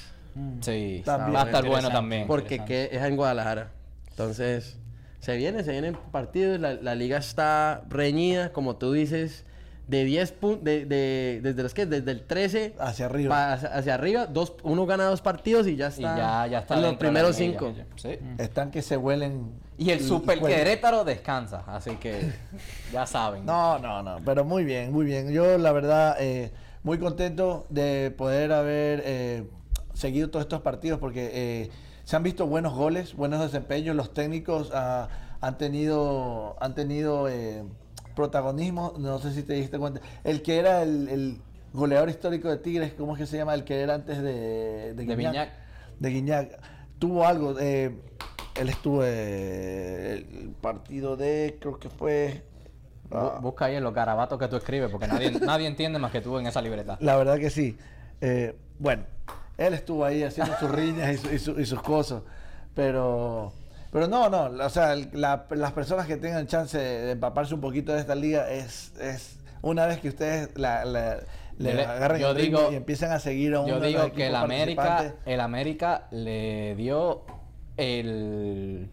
Sí, 0.62 1.02
También. 1.06 1.36
va 1.36 1.42
a 1.44 1.46
estar 1.46 1.66
bueno 1.66 1.90
también. 1.90 2.28
porque 2.28 2.64
que 2.66 2.90
es 2.92 3.02
en 3.02 3.16
Guadalajara. 3.16 3.72
Entonces, 4.10 4.78
se 5.20 5.36
viene, 5.38 5.64
se 5.64 5.72
vienen 5.72 5.98
partidos, 6.12 6.60
la, 6.60 6.74
la 6.74 6.96
liga 6.96 7.18
está 7.18 7.84
reñida, 7.90 8.52
como 8.52 8.76
tú 8.76 8.92
dices, 8.94 9.46
de 9.88 10.04
10 10.04 10.32
puntos, 10.34 10.64
de, 10.64 10.86
de- 10.86 11.40
desde 11.44 11.62
los 11.64 11.74
que, 11.74 11.86
desde 11.86 12.12
el 12.12 12.24
13 12.24 12.74
Hacia 12.80 13.06
arriba. 13.06 13.30
pa- 13.36 13.54
hacia, 13.54 13.70
hacia 13.70 13.94
arriba, 13.94 14.26
dos, 14.26 14.54
uno 14.64 14.86
gana 14.86 15.06
dos 15.06 15.22
partidos 15.22 15.68
y 15.68 15.76
ya 15.76 15.86
Y 15.88 15.90
está, 15.90 16.18
ya, 16.18 16.48
ya 16.48 16.60
está 16.60 16.76
en 16.76 16.82
los 16.82 16.96
primeros 16.96 17.40
liguilla. 17.40 17.60
cinco. 17.60 17.74
Sí. 17.96 18.18
Están 18.38 18.72
que 18.72 18.82
se 18.82 18.98
huelen. 18.98 19.52
Y 19.78 19.92
el 19.92 20.02
Super. 20.02 20.40
Querétaro 20.42 21.04
descansa, 21.04 21.64
así 21.68 21.92
que 21.98 22.32
ya 22.94 23.06
saben. 23.06 23.46
No, 23.46 23.78
no, 23.80 24.02
no, 24.02 24.18
pero 24.26 24.44
muy 24.44 24.64
bien, 24.64 24.92
muy 24.92 25.06
bien. 25.06 25.30
Yo 25.32 25.58
la 25.58 25.72
verdad 25.72 26.16
eh, 26.20 26.52
muy 26.84 26.98
contento 26.98 27.66
de 27.70 28.14
poder 28.18 28.54
haber 28.54 29.04
eh, 29.06 29.44
seguido 29.96 30.30
todos 30.30 30.46
estos 30.46 30.62
partidos 30.62 31.00
porque 31.00 31.32
eh, 31.34 31.70
se 32.04 32.16
han 32.16 32.22
visto 32.24 32.46
buenos 32.48 32.74
goles, 32.76 33.16
buenos 33.16 33.42
desempeños. 33.42 33.96
Los 33.96 34.14
técnicos 34.14 34.72
ah, 34.74 35.08
han 35.42 35.58
tenido, 35.58 36.56
han 36.62 36.76
tenido 36.76 37.28
eh, 37.28 37.64
protagonismo. 38.16 38.94
No 39.00 39.20
sé 39.20 39.34
si 39.34 39.44
te 39.44 39.54
diste 39.54 39.78
cuenta. 39.80 40.02
El 40.24 40.42
que 40.42 40.58
era 40.60 40.84
el, 40.84 41.08
el 41.10 41.38
goleador 41.74 42.10
histórico 42.10 42.50
de 42.50 42.58
Tigres, 42.58 42.94
¿cómo 42.98 43.14
es 43.14 43.20
que 43.20 43.26
se 43.26 43.38
llama? 43.38 43.54
El 43.54 43.64
que 43.64 43.82
era 43.82 43.96
antes 43.96 44.22
de, 44.22 44.94
De 44.94 45.06
Guiñac. 45.06 45.50
De 46.00 46.10
Guiñac. 46.10 46.60
Tuvo 47.00 47.26
algo. 47.26 47.56
eh, 47.60 47.96
él 48.60 48.70
estuvo 48.70 49.02
eh, 49.04 50.26
el 50.32 50.50
partido 50.62 51.18
de, 51.18 51.58
creo 51.60 51.78
que 51.80 51.90
fue. 51.90 52.44
Bu- 53.10 53.42
Busca 53.42 53.66
ahí 53.66 53.76
en 53.76 53.84
los 53.84 53.94
garabatos 53.94 54.40
que 54.40 54.48
tú 54.48 54.56
escribes, 54.56 54.90
porque 54.90 55.08
nadie, 55.08 55.32
nadie 55.42 55.68
entiende 55.68 56.00
más 56.00 56.12
que 56.12 56.22
tú 56.22 56.38
en 56.40 56.48
esa 56.48 56.62
libreta. 56.62 56.98
La 57.02 57.18
verdad 57.18 57.38
que 57.38 57.50
sí. 57.50 57.78
Eh, 58.22 58.56
bueno, 58.80 59.04
él 59.58 59.74
estuvo 59.74 60.04
ahí 60.06 60.24
haciendo 60.24 60.56
sus 60.58 60.70
riñas 60.72 61.14
y, 61.14 61.18
su- 61.18 61.34
y 61.34 61.40
su- 61.40 61.60
y 61.60 61.66
sus 61.66 61.82
cosas. 61.82 62.22
Pero, 62.74 63.54
pero 63.92 64.08
no, 64.08 64.30
no. 64.30 64.46
O 64.66 64.70
sea, 64.70 64.94
el- 64.94 65.10
la- 65.14 65.46
las 65.52 65.72
personas 65.72 66.08
que 66.08 66.18
tengan 66.18 66.48
chance 66.48 66.78
de 66.78 67.12
empaparse 67.12 67.54
un 67.54 67.62
poquito 67.62 67.94
de 67.94 68.00
esta 68.02 68.16
liga 68.16 68.50
es, 68.52 68.94
es 69.00 69.38
una 69.62 69.86
vez 69.86 70.00
que 70.00 70.10
ustedes 70.10 70.50
la, 70.58 70.84
la- 70.86 71.20
le 71.58 71.84
agarren 71.86 72.20
yo 72.20 72.32
el 72.32 72.36
ritmo 72.36 72.60
digo- 72.60 72.72
y 72.74 72.76
empiezan 72.76 73.12
a 73.14 73.20
seguir 73.20 73.54
a 73.56 73.62
uno 73.62 73.70
Yo 73.70 73.80
de 73.80 73.92
los 73.92 74.04
digo 74.04 74.14
que 74.14 74.28
el 74.28 74.36
América, 74.36 75.14
el 75.26 75.40
América 75.40 76.08
le 76.12 76.76
dio 76.76 77.24
el 77.78 78.90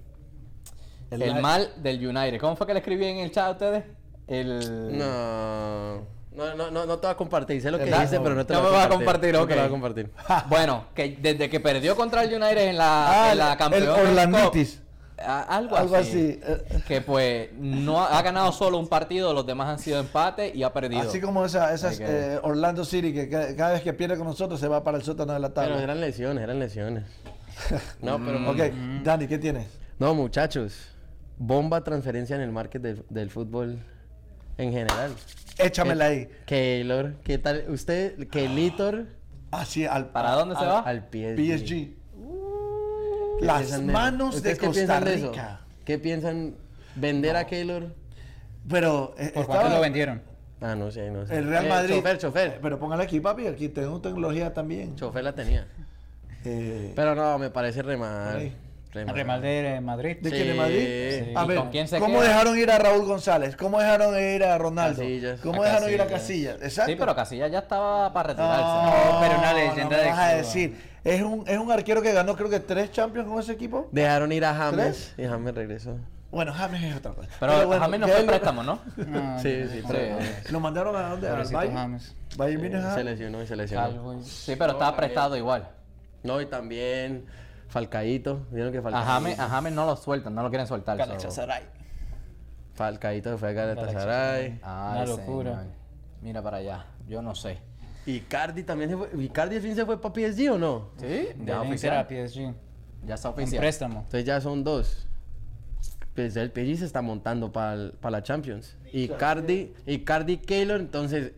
El 1.10 1.22
El, 1.22 1.32
mal- 1.34 1.42
mal 1.42 1.68
del 1.82 2.06
United. 2.06 2.40
¿Cómo 2.40 2.54
fue 2.56 2.66
que 2.68 2.72
le 2.74 2.78
escribí 2.78 3.04
en 3.04 3.18
el 3.18 3.32
chat 3.32 3.48
a 3.48 3.50
ustedes? 3.50 3.84
El... 4.28 4.96
No. 4.96 6.06
No, 6.36 6.54
no, 6.54 6.70
no, 6.70 6.86
no 6.86 6.98
te 6.98 7.06
voy 7.06 7.12
a 7.14 7.16
compartir. 7.16 7.60
Sé 7.60 7.70
lo 7.70 7.78
que 7.78 7.84
dice, 7.84 8.18
pero 8.20 8.34
no 8.34 8.46
te 8.46 8.54
No 8.54 8.62
lo 8.62 8.70
me 8.70 8.76
vas 8.76 8.86
a 8.86 8.88
compartir, 8.88 9.32
No 9.34 9.46
te 9.46 9.54
lo 9.54 9.56
voy 9.56 9.60
a 9.60 9.64
ok. 9.64 9.70
compartir. 9.70 10.10
Bueno, 10.48 10.86
que 10.94 11.18
desde 11.20 11.50
que 11.50 11.60
perdió 11.60 11.94
contra 11.96 12.22
el 12.24 12.30
United 12.34 12.68
en 12.70 12.78
la, 12.78 13.24
Ah, 13.26 13.32
en 13.32 13.38
la 13.38 13.52
el- 13.52 13.58
Campeones 13.58 13.88
el 13.88 14.06
Orlanditis. 14.08 14.78
Algo, 15.24 15.76
Algo 15.76 15.94
así. 15.94 16.08
así. 16.08 16.40
eh. 16.42 16.82
Que 16.88 17.00
pues 17.00 17.50
no 17.56 18.00
ha, 18.00 18.18
ha 18.18 18.22
ganado 18.22 18.50
solo 18.50 18.78
un 18.78 18.88
partido, 18.88 19.32
los 19.32 19.46
demás 19.46 19.68
han 19.68 19.78
sido 19.78 20.00
empate 20.00 20.50
y 20.52 20.64
ha 20.64 20.72
perdido. 20.72 21.02
Así 21.02 21.20
como 21.20 21.44
esa, 21.44 21.72
esas 21.72 21.98
que- 21.98 22.04
eh, 22.08 22.40
Orlando 22.42 22.84
City, 22.84 23.12
que 23.12 23.28
ca- 23.28 23.54
cada 23.54 23.72
vez 23.74 23.82
que 23.82 23.92
pierde 23.92 24.16
con 24.16 24.26
nosotros 24.26 24.58
se 24.58 24.66
va 24.66 24.82
para 24.82 24.96
el 24.96 25.04
sótano 25.04 25.32
de 25.34 25.38
la 25.38 25.50
Pero 25.54 25.68
tabla. 25.68 25.82
eran 25.82 26.00
lesiones, 26.00 26.42
eran 26.42 26.58
lesiones. 26.58 27.04
No, 28.00 28.18
pero. 28.24 28.50
Ok, 28.50 28.58
Dani, 29.04 29.28
¿qué 29.28 29.38
tienes? 29.38 29.66
No, 29.98 30.14
muchachos. 30.14 30.88
Bomba 31.38 31.82
transferencia 31.84 32.34
en 32.34 32.42
el 32.42 32.50
market 32.50 32.82
del, 32.82 33.04
del 33.08 33.30
fútbol 33.30 33.78
en 34.58 34.72
general. 34.72 35.12
Échamela 35.58 36.06
ahí. 36.06 36.28
Keylor, 36.46 37.14
¿qué 37.24 37.38
tal? 37.38 37.64
Usted, 37.68 38.28
Kelitor 38.28 39.06
Así, 39.50 39.84
al, 39.84 40.06
¿Para 40.10 40.32
dónde 40.32 40.54
se 40.56 40.62
al- 40.62 40.68
va? 40.68 40.78
al 40.80 41.00
PSG. 41.10 41.36
PSG. 41.36 41.68
¿Qué 43.38 43.44
Las 43.46 43.82
manos 43.82 44.30
de 44.34 44.36
¿Ustedes 44.38 44.58
qué 44.58 44.66
Costa 44.66 45.00
de 45.00 45.14
eso? 45.14 45.30
Rica. 45.30 45.60
¿Qué 45.84 45.98
piensan? 45.98 46.54
¿Vender 46.94 47.36
a 47.36 47.46
Keylor? 47.46 47.94
Pero 48.68 49.14
eh, 49.18 49.30
¿Por 49.34 49.42
estaba- 49.42 49.46
cuánto 49.60 49.68
lo 49.76 49.80
vendieron? 49.80 50.22
Ah, 50.60 50.74
no 50.76 50.90
sé, 50.92 51.10
no 51.10 51.26
sé. 51.26 51.36
el 51.36 51.48
Real 51.48 51.66
Eh, 51.66 51.68
Madrid. 51.68 51.94
chofer, 51.96 52.18
chofer. 52.18 52.58
Pero 52.62 52.78
póngale 52.78 53.02
aquí, 53.02 53.18
papi, 53.20 53.46
aquí 53.48 53.68
tengo 53.68 54.00
tecnología 54.00 54.54
también. 54.54 54.94
Chofer 54.96 55.24
la 55.24 55.34
tenía. 55.34 55.66
Eh, 56.44 56.92
Pero 56.94 57.14
no, 57.14 57.38
me 57.38 57.50
parece 57.50 57.82
re 57.82 57.96
mal. 57.96 58.36
Ahí. 58.36 58.56
Real 58.92 59.06
de 59.14 59.80
Madrid. 59.80 60.16
¿De 60.20 60.30
Sí, 60.30 60.36
quién 60.36 60.48
de 60.48 60.54
Madrid? 60.54 61.24
sí. 61.24 61.32
A 61.34 61.44
¿Y 61.44 61.48
ver, 61.48 61.56
con 61.58 61.70
quién 61.70 61.88
se 61.88 61.98
¿cómo 61.98 62.18
queda? 62.20 62.28
dejaron 62.28 62.58
ir 62.58 62.70
a 62.70 62.78
Raúl 62.78 63.04
González? 63.06 63.56
¿Cómo 63.56 63.78
dejaron 63.80 64.18
ir 64.22 64.44
a 64.44 64.58
Ronaldo? 64.58 64.98
Casillas. 65.00 65.40
¿Cómo 65.40 65.62
A 65.62 65.66
dejaron 65.66 65.90
ir 65.90 66.02
a 66.02 66.06
Casillas. 66.06 66.56
Exacto. 66.62 66.92
Sí, 66.92 66.96
pero 66.98 67.16
Casillas 67.16 67.50
ya 67.50 67.60
estaba 67.60 68.12
para 68.12 68.28
retirarse. 68.30 68.62
No, 68.62 69.20
pero 69.20 69.38
una 69.38 69.52
leyenda 69.54 69.84
no 69.84 69.90
me 69.90 69.96
de 69.96 70.08
vas 70.10 70.18
a 70.18 70.28
decir. 70.34 70.92
Es 71.04 71.22
un, 71.22 71.48
es 71.48 71.58
un 71.58 71.72
arquero 71.72 72.02
que 72.02 72.12
ganó 72.12 72.36
creo 72.36 72.50
que 72.50 72.60
tres 72.60 72.92
Champions 72.92 73.28
con 73.28 73.40
ese 73.40 73.52
equipo. 73.52 73.88
Dejaron 73.92 74.30
ir 74.30 74.44
a 74.44 74.54
James 74.54 75.14
y 75.16 75.24
James 75.24 75.54
regresó. 75.54 75.96
Bueno, 76.30 76.52
James 76.52 76.82
es 76.84 76.96
otra 76.96 77.12
cosa. 77.12 77.28
Pero, 77.40 77.66
bueno, 77.66 77.82
James 77.82 78.00
no 78.00 78.06
¿qué 78.06 78.12
fue 78.12 78.24
préstamo, 78.24 78.62
¿no? 78.62 78.78
No, 78.96 79.38
Sí, 79.42 79.64
sí, 79.70 79.82
pero- 79.86 80.18
Sí. 80.20 80.52
¿Lo 80.52 80.60
mandaron 80.60 80.96
a 80.96 81.08
dónde? 81.10 81.28
¿Al 81.28 81.44
Bayern? 81.44 81.98
Bayern. 82.36 82.94
Se 82.94 83.04
lesionó 83.04 83.42
y 83.42 83.46
se 83.46 83.56
lesionó. 83.56 84.22
Sí, 84.22 84.54
pero 84.56 84.72
estaba 84.72 84.94
prestado 84.96 85.36
igual. 85.36 85.68
No, 86.22 86.40
y 86.40 86.46
también 86.46 87.24
Falcaíto. 87.72 88.46
¿Vieron 88.50 88.70
que 88.70 88.78
A 88.78 88.82
Falcaíto? 88.82 89.06
James, 89.06 89.38
a 89.38 89.48
James 89.48 89.72
no 89.72 89.86
lo 89.86 89.96
sueltan, 89.96 90.34
no 90.34 90.42
lo 90.42 90.50
quieren 90.50 90.66
soltar. 90.66 90.98
so- 90.98 91.06
Galatasaray. 91.06 91.62
Falcaíto 92.74 93.30
se 93.32 93.38
fue 93.38 93.48
a 93.48 93.52
Galatasaray. 93.52 94.60
Ay, 94.62 95.02
Una 95.02 95.06
locura. 95.06 95.58
señor. 95.60 95.74
Mira 96.20 96.42
para 96.42 96.58
allá, 96.58 96.86
yo 97.08 97.22
no 97.22 97.34
sé. 97.34 97.58
Y 98.04 98.20
Cardi 98.20 98.62
también 98.62 98.90
se 98.90 98.96
fue. 98.96 99.08
¿Y 99.14 99.28
Cardi 99.28 99.56
al 99.56 99.62
fin 99.62 99.74
se 99.74 99.86
fue 99.86 100.00
para 100.00 100.14
PSG 100.14 100.50
o 100.52 100.58
no? 100.58 100.90
¿Sí? 100.98 101.28
Ya 101.44 101.62
oficial. 101.62 101.96
a 101.98 102.06
PSG. 102.06 102.54
Ya 103.06 103.14
está 103.14 103.28
Un 103.30 103.34
oficial. 103.34 103.60
préstamo. 103.60 103.96
Entonces 104.00 104.24
ya 104.24 104.40
son 104.40 104.62
dos. 104.64 105.08
Pues 106.14 106.36
el 106.36 106.50
PSG 106.50 106.78
se 106.80 106.84
está 106.84 107.00
montando 107.00 107.52
para 107.52 107.90
la 108.10 108.22
Champions. 108.22 108.76
Y 108.92 109.08
Cardi, 109.08 109.72
y 109.86 110.00
Cardi 110.00 110.36
Keylor, 110.36 110.78
entonces 110.78 111.32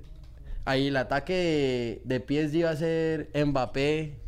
ahí 0.65 0.89
el 0.89 0.97
ataque 0.97 2.03
de, 2.05 2.19
de 2.19 2.49
PSG 2.51 2.65
va 2.65 2.71
a 2.71 2.77
ser 2.77 3.31
Mbappé, 3.35 4.19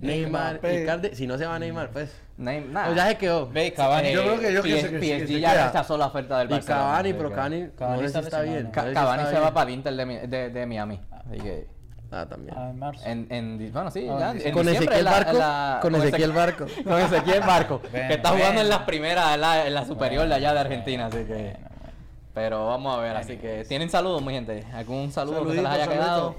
Neymar 0.00 0.52
Mbappé. 0.54 0.82
y 0.82 0.86
Cardi. 0.86 1.14
Si 1.14 1.26
no 1.26 1.38
se 1.38 1.46
va 1.46 1.58
Neymar, 1.58 1.90
pues. 1.90 2.10
Neym- 2.38 2.68
nah. 2.70 2.84
Pues 2.86 2.96
ya 2.96 3.06
se 3.08 3.16
quedó. 3.16 3.48
Ve, 3.48 3.72
Cavani. 3.72 4.12
Yo 4.12 4.22
creo 4.22 4.38
que- 4.40 4.52
yo 4.52 4.62
que 4.62 4.68
PSG 4.70 5.26
se 5.26 5.40
ya 5.40 5.52
queda. 5.52 5.66
rechazó 5.68 5.96
la 5.96 6.06
oferta 6.06 6.38
del 6.38 6.48
Y 6.48 6.52
Barcelona. 6.52 6.82
Cavani, 6.84 7.08
así 7.08 7.16
pero 7.16 7.28
que- 7.30 7.34
Cavani, 7.34 7.68
Cavani 7.78 7.96
no 7.96 8.00
sé 8.02 8.06
está 8.06 8.20
si 8.20 8.26
está 8.26 8.40
bien. 8.42 8.54
lesionado. 8.54 8.72
Ca- 8.72 8.80
no 8.82 8.86
sé 8.86 8.90
si 8.90 8.94
Cavani 8.94 9.22
está 9.22 9.30
se 9.30 9.36
va 9.36 9.40
bien. 9.46 9.54
para 9.54 9.68
el 9.70 9.74
Inter 9.74 9.96
de, 9.96 10.06
Mi- 10.06 10.18
de, 10.26 10.50
de 10.50 10.66
Miami. 10.66 11.00
Así 11.10 11.38
que. 11.40 11.66
Ah, 12.12 12.24
también. 12.28 12.54
Ah, 12.56 12.70
en 12.70 12.78
marzo. 12.78 13.04
En, 13.06 13.26
en, 13.30 13.72
bueno, 13.72 13.90
sí, 13.90 14.06
Ah, 14.08 14.16
ya. 14.20 14.30
en 14.32 14.46
en 14.46 14.52
Con 14.52 14.62
diciembre 14.66 14.72
Ezequiel 14.96 15.04
la- 15.04 15.10
Barco. 15.10 15.32
la- 15.38 15.78
Con 15.82 15.94
Ezequiel 15.96 16.32
Barco. 16.32 16.66
Con 16.84 16.98
Ezequiel 17.00 17.40
Barco. 17.40 17.80
Bueno, 17.90 17.90
que 18.08 18.14
está 18.14 18.28
jugando 18.28 18.48
en 18.60 18.66
bueno. 18.68 18.68
las 18.68 18.78
primeras, 18.86 19.34
en 19.34 19.40
la, 19.40 19.66
en 19.66 19.74
la 19.74 19.84
superior 19.86 20.28
de 20.28 20.34
allá 20.34 20.52
de 20.52 20.60
Argentina. 20.60 21.06
Así 21.06 21.18
que. 21.18 21.24
Bueno, 21.34 21.58
bueno. 21.80 21.94
Pero 22.34 22.66
vamos 22.66 22.96
a 22.96 23.00
ver, 23.00 23.16
así 23.16 23.36
que. 23.38 23.64
¿Tienen 23.66 23.88
saludos, 23.90 24.22
mi 24.22 24.32
gente? 24.34 24.64
¿Algún 24.74 25.10
saludo 25.10 25.42
que 25.46 25.54
se 25.56 25.62
les 25.62 25.66
haya 25.66 25.88
quedado? 25.88 26.36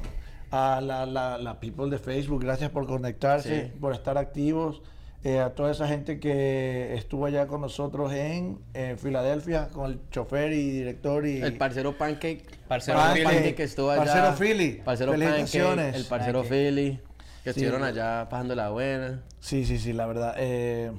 A 0.52 0.80
la, 0.82 1.06
la, 1.06 1.38
la 1.38 1.60
people 1.60 1.90
de 1.90 1.98
Facebook, 1.98 2.42
gracias 2.44 2.70
por 2.72 2.88
conectarse, 2.88 3.66
Sí. 3.66 3.78
por 3.80 3.94
estar 3.94 4.18
activos. 4.18 4.82
Eh, 5.24 5.40
a 5.40 5.50
toda 5.50 5.72
esa 5.72 5.88
gente 5.88 6.20
que 6.20 6.94
estuvo 6.94 7.26
allá 7.26 7.48
con 7.48 7.60
nosotros 7.60 8.14
en 8.14 8.60
eh, 8.74 8.96
Filadelfia, 8.98 9.68
con 9.70 9.92
el 9.92 10.00
chofer 10.12 10.54
y 10.54 10.70
director 10.72 11.26
y... 11.26 11.42
El 11.42 11.58
parcero 11.58 11.98
Pancake. 11.98 12.44
Parcero 12.68 13.00
Pancake, 13.00 13.24
Pancake 13.26 13.56
que 13.56 13.64
estuvo 13.64 13.90
allá. 13.92 14.06
Parcero 14.06 14.34
Philly. 14.36 14.82
Parcero. 14.86 15.12
Pancake. 15.14 15.96
El 15.96 16.06
parcero 16.06 16.44
Pancake. 16.44 16.48
Philly. 16.70 17.00
Que 17.44 17.54
Sí. 17.54 17.60
estuvieron 17.62 17.84
allá 17.84 18.28
pasando 18.30 18.56
la 18.56 18.70
buena. 18.70 19.24
Sí, 19.40 19.66
sí, 19.66 19.80
sí, 19.80 19.92
la 19.92 20.06
verdad. 20.06 20.36
Eh, 20.38 20.92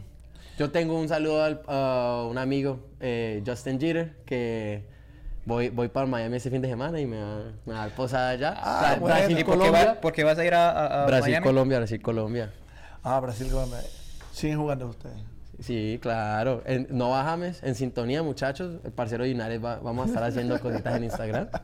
Yo 0.59 0.73
tengo 0.73 0.99
un 0.99 1.09
saludo 1.09 1.45
al- 1.45 1.63
a 1.69 2.27
un 2.29 2.37
amigo, 2.37 2.81
eh, 3.01 3.43
Justin 3.47 3.79
Jeter, 3.81 4.17
que 4.27 4.83
voy, 5.49 5.71
voy 5.71 5.89
para 5.89 6.07
Miami 6.07 6.37
ese 6.37 6.51
fin 6.51 6.61
de 6.63 6.69
semana 6.69 7.01
y 7.01 7.07
me 7.07 7.21
va, 7.21 7.37
me 7.67 7.73
va 7.73 7.79
a 7.81 7.87
dar 7.87 7.97
posada 7.97 8.29
allá. 8.31 8.55
Ah, 8.57 8.97
bueno. 9.01 9.17
Brasil, 9.17 9.37
¿Y 9.37 9.41
¿Y 9.41 9.45
por 9.45 9.55
qué, 9.55 9.59
Colombia. 9.61 9.85
va- 9.87 10.01
por 10.01 10.13
qué 10.13 10.25
vas 10.25 10.39
a 10.39 10.45
ir 10.45 10.55
a, 10.55 10.71
a- 10.71 11.03
a 11.03 11.07
Brasil, 11.07 11.31
Miami? 11.33 11.45
Colombia, 11.47 11.79
Brasil, 11.79 12.03
Colombia. 12.03 12.51
ah, 13.03 13.19
Brasil, 13.21 13.49
Colombia. 13.51 13.81
Siguen 14.33 14.59
jugando 14.59 14.87
ustedes. 14.89 15.17
Sí, 15.61 15.99
claro. 16.01 16.63
En, 16.67 16.87
no 16.91 17.11
bajamos, 17.11 17.61
en 17.65 17.75
sintonía, 17.75 18.23
muchachos. 18.23 18.79
El 18.85 18.93
parcero 18.93 19.25
de 19.25 19.31
Linares 19.31 19.65
va- 19.65 19.81
vamos 19.81 20.05
a 20.07 20.09
estar 20.09 20.23
haciendo 20.23 20.61
cositas 20.61 20.95
en 20.97 21.05
Instagram. 21.05 21.49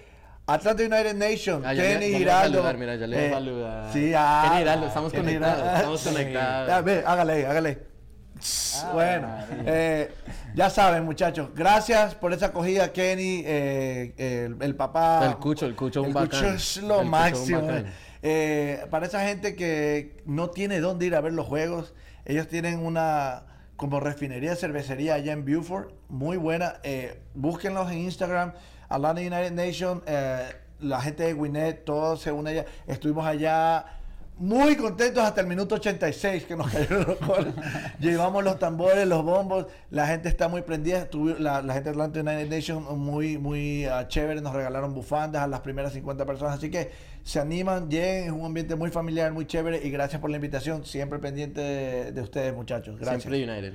Atlanta 0.47 0.83
United 0.83 1.15
Nation, 1.15 1.63
Ah, 1.67 1.75
Kenny 1.75 2.07
Giraldo. 2.17 2.55
saludar, 2.59 2.79
mira, 2.79 2.97
ya 2.97 3.07
le 3.07 3.17
voy 3.17 3.25
a 3.25 3.29
Eh, 3.29 3.33
saludar. 3.33 3.93
Sí, 3.93 4.13
ah, 4.17 4.43
Kenny 4.47 4.59
Giraldo, 4.61 4.87
estamos 4.87 5.13
Kenny 5.13 5.25
conectados, 5.35 5.75
estamos 5.77 6.03
conectados. 6.09 7.05
Hágale, 7.05 7.47
ahí, 7.47 7.79
hágale. 8.41 8.93
bueno, 8.95 9.29
eh, 9.67 10.15
ya 10.55 10.71
saben, 10.71 11.05
muchachos. 11.05 11.51
Gracias 11.55 12.15
por 12.15 12.33
esa 12.33 12.47
acogida, 12.47 12.93
Kenny, 12.93 13.43
eh, 13.45 14.15
el, 14.17 14.57
el 14.61 14.75
papá. 14.77 15.27
El 15.27 15.37
Cucho, 15.37 15.67
el 15.67 15.75
Cucho 15.75 16.03
un 16.03 16.09
El 16.09 16.15
bacán. 16.15 16.29
Cucho 16.29 16.49
es 16.55 16.77
lo 16.79 17.01
El 17.03 17.09
máximo. 17.09 17.69
Eh, 18.23 18.85
para 18.91 19.07
esa 19.07 19.27
gente 19.27 19.55
que 19.55 20.17
no 20.25 20.51
tiene 20.51 20.81
dónde 20.81 21.07
ir 21.07 21.15
a 21.15 21.21
ver 21.21 21.33
los 21.33 21.47
juegos, 21.47 21.95
ellos 22.25 22.49
tienen 22.49 22.81
una 22.81 23.45
como 23.77 24.01
refinería, 24.01 24.57
cervecería 24.57 25.15
allá 25.15 25.33
en 25.33 25.45
Beaufort, 25.45 25.93
muy 26.09 26.37
buena. 26.37 26.81
Búsquenlos 27.35 27.93
en 27.93 27.99
Instagram, 27.99 28.55
Atlanta 28.89 29.21
United 29.21 29.53
Nation, 29.53 30.03
la 30.81 31.01
gente 31.01 31.23
de 31.25 31.35
Winnet, 31.35 31.85
todos 31.85 32.21
se 32.21 32.33
unen 32.33 32.59
allá. 32.59 32.67
Estuvimos 32.87 33.25
allá 33.25 33.98
muy 34.39 34.77
contentos 34.77 35.23
hasta 35.25 35.41
el 35.41 35.47
minuto 35.47 35.75
86 35.75 36.45
que 36.45 36.57
nos 36.57 36.69
cayeron 36.73 37.05
los 37.07 37.21
goles. 37.21 37.55
Llevamos 38.01 38.45
los 38.45 38.59
tambores, 38.59 39.07
los 39.07 39.25
bombos, 39.25 39.67
la 39.91 40.07
gente 40.07 40.29
está 40.29 40.49
muy 40.49 40.63
prendida. 40.63 41.09
La, 41.39 41.61
la 41.63 41.75
gente 41.75 41.91
de 41.91 41.91
Atlanta 41.91 42.21
United 42.21 42.49
Nation 42.49 42.99
muy, 42.99 43.37
muy 43.39 43.85
ah, 43.87 44.07
chévere, 44.09 44.41
nos 44.41 44.55
regalaron 44.55 44.95
bufandas 44.95 45.43
a 45.43 45.47
las 45.47 45.61
primeras 45.61 45.93
50 45.93 46.25
personas. 46.25 46.59
Así 46.59 46.71
que 46.71 46.91
se 47.25 47.41
animan, 47.41 47.91
lleguen, 47.91 48.25
es 48.27 48.31
un 48.33 48.45
ambiente 48.45 48.75
muy 48.77 48.91
familiar, 48.91 49.33
muy 49.33 49.47
chévere. 49.47 49.85
Y 49.85 49.91
gracias 49.91 50.21
por 50.21 50.31
la 50.31 50.37
invitación, 50.37 50.85
siempre 50.85 51.19
pendiente 51.19 51.61
de, 51.61 52.13
de 52.13 52.21
ustedes, 52.21 52.55
muchachos. 52.55 52.97
Gracias. 52.99 53.23
Siempre 53.23 53.43
United. 53.51 53.75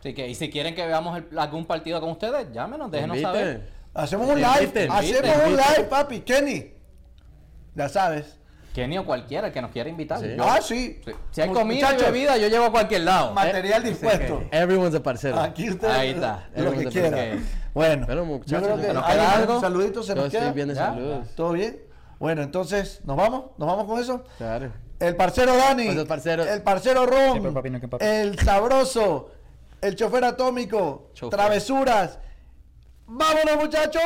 Así 0.00 0.12
que, 0.12 0.28
y 0.28 0.34
si 0.34 0.50
quieren 0.50 0.74
que 0.74 0.86
veamos 0.86 1.16
el- 1.18 1.38
algún 1.38 1.64
partido 1.64 1.98
con 2.00 2.10
ustedes, 2.10 2.48
llámenos, 2.52 2.90
déjenos 2.90 3.16
Inviten. 3.16 3.32
saber. 3.40 3.68
Hacemos 3.94 4.26
un 4.28 4.32
Inviten, 4.38 4.52
live, 4.52 4.64
inviten, 4.84 4.90
hacemos 4.92 5.46
un 5.46 5.52
live, 5.56 5.84
papi. 5.88 6.20
Kenny, 6.20 6.72
ya 7.74 7.88
sabes. 7.88 8.38
Kenny 8.74 8.98
o 8.98 9.06
cualquiera 9.06 9.50
que 9.52 9.62
nos 9.62 9.70
quiera 9.70 9.88
invitar. 9.88 10.18
Sí. 10.20 10.34
Yo- 10.36 10.44
Ah, 10.44 10.60
sí. 10.60 11.00
sí. 11.04 11.12
Si 11.30 11.40
hay 11.40 11.48
comida 11.50 11.86
muchachos, 11.86 12.02
y 12.02 12.12
bebida, 12.12 12.36
yo 12.36 12.48
llevo 12.48 12.64
a 12.66 12.70
cualquier 12.72 13.02
lado. 13.02 13.32
Material 13.32 13.82
Eh, 13.86 13.88
dispuesto. 13.88 14.42
Everyone's 14.50 14.94
a 14.96 15.02
parcero. 15.02 15.40
Aquí 15.40 15.70
ustedes 15.70 15.94
Ahí 15.94 16.10
está. 16.10 16.48
lo 16.48 16.54
que 16.54 16.60
Everyone's 16.60 16.86
a 16.86 16.90
quieran. 16.90 17.10
parcero. 17.12 17.40
Bueno, 17.72 18.06
yo 18.08 18.24
muchachos, 18.24 18.62
creo 18.64 18.76
que 18.76 18.82
¿se 18.82 18.92
nos 18.94 19.04
¿hay 19.04 19.12
queda 19.14 19.32
algo? 19.32 19.60
saludito 19.60 20.02
se 20.02 20.14
nos 20.16 20.26
estoy 20.26 20.40
queda. 20.40 20.52
bien 20.52 20.68
de. 20.68 21.22
¿Todo 21.36 21.52
bien? 21.52 21.80
Bueno, 22.18 22.42
entonces, 22.42 23.00
¿nos 23.04 23.16
vamos? 23.16 23.44
¿Nos 23.58 23.68
vamos 23.68 23.86
con 23.86 24.00
eso? 24.00 24.24
Claro. 24.38 24.72
El 25.00 25.16
parcero 25.16 25.56
Dani. 25.56 25.86
Pues 25.86 25.98
el 25.98 26.06
parcero- 26.06 26.44
El 26.44 26.62
parcero 26.62 27.06
Ron. 27.06 27.54
Papi, 27.54 27.70
no. 27.70 27.80
El 28.00 28.38
sabroso. 28.40 29.30
El 29.80 29.94
chofer 29.96 30.24
atómico. 30.24 31.10
Chofer. 31.14 31.38
Travesuras. 31.38 32.18
¡Vámonos, 33.06 33.56
muchachos! 33.56 34.02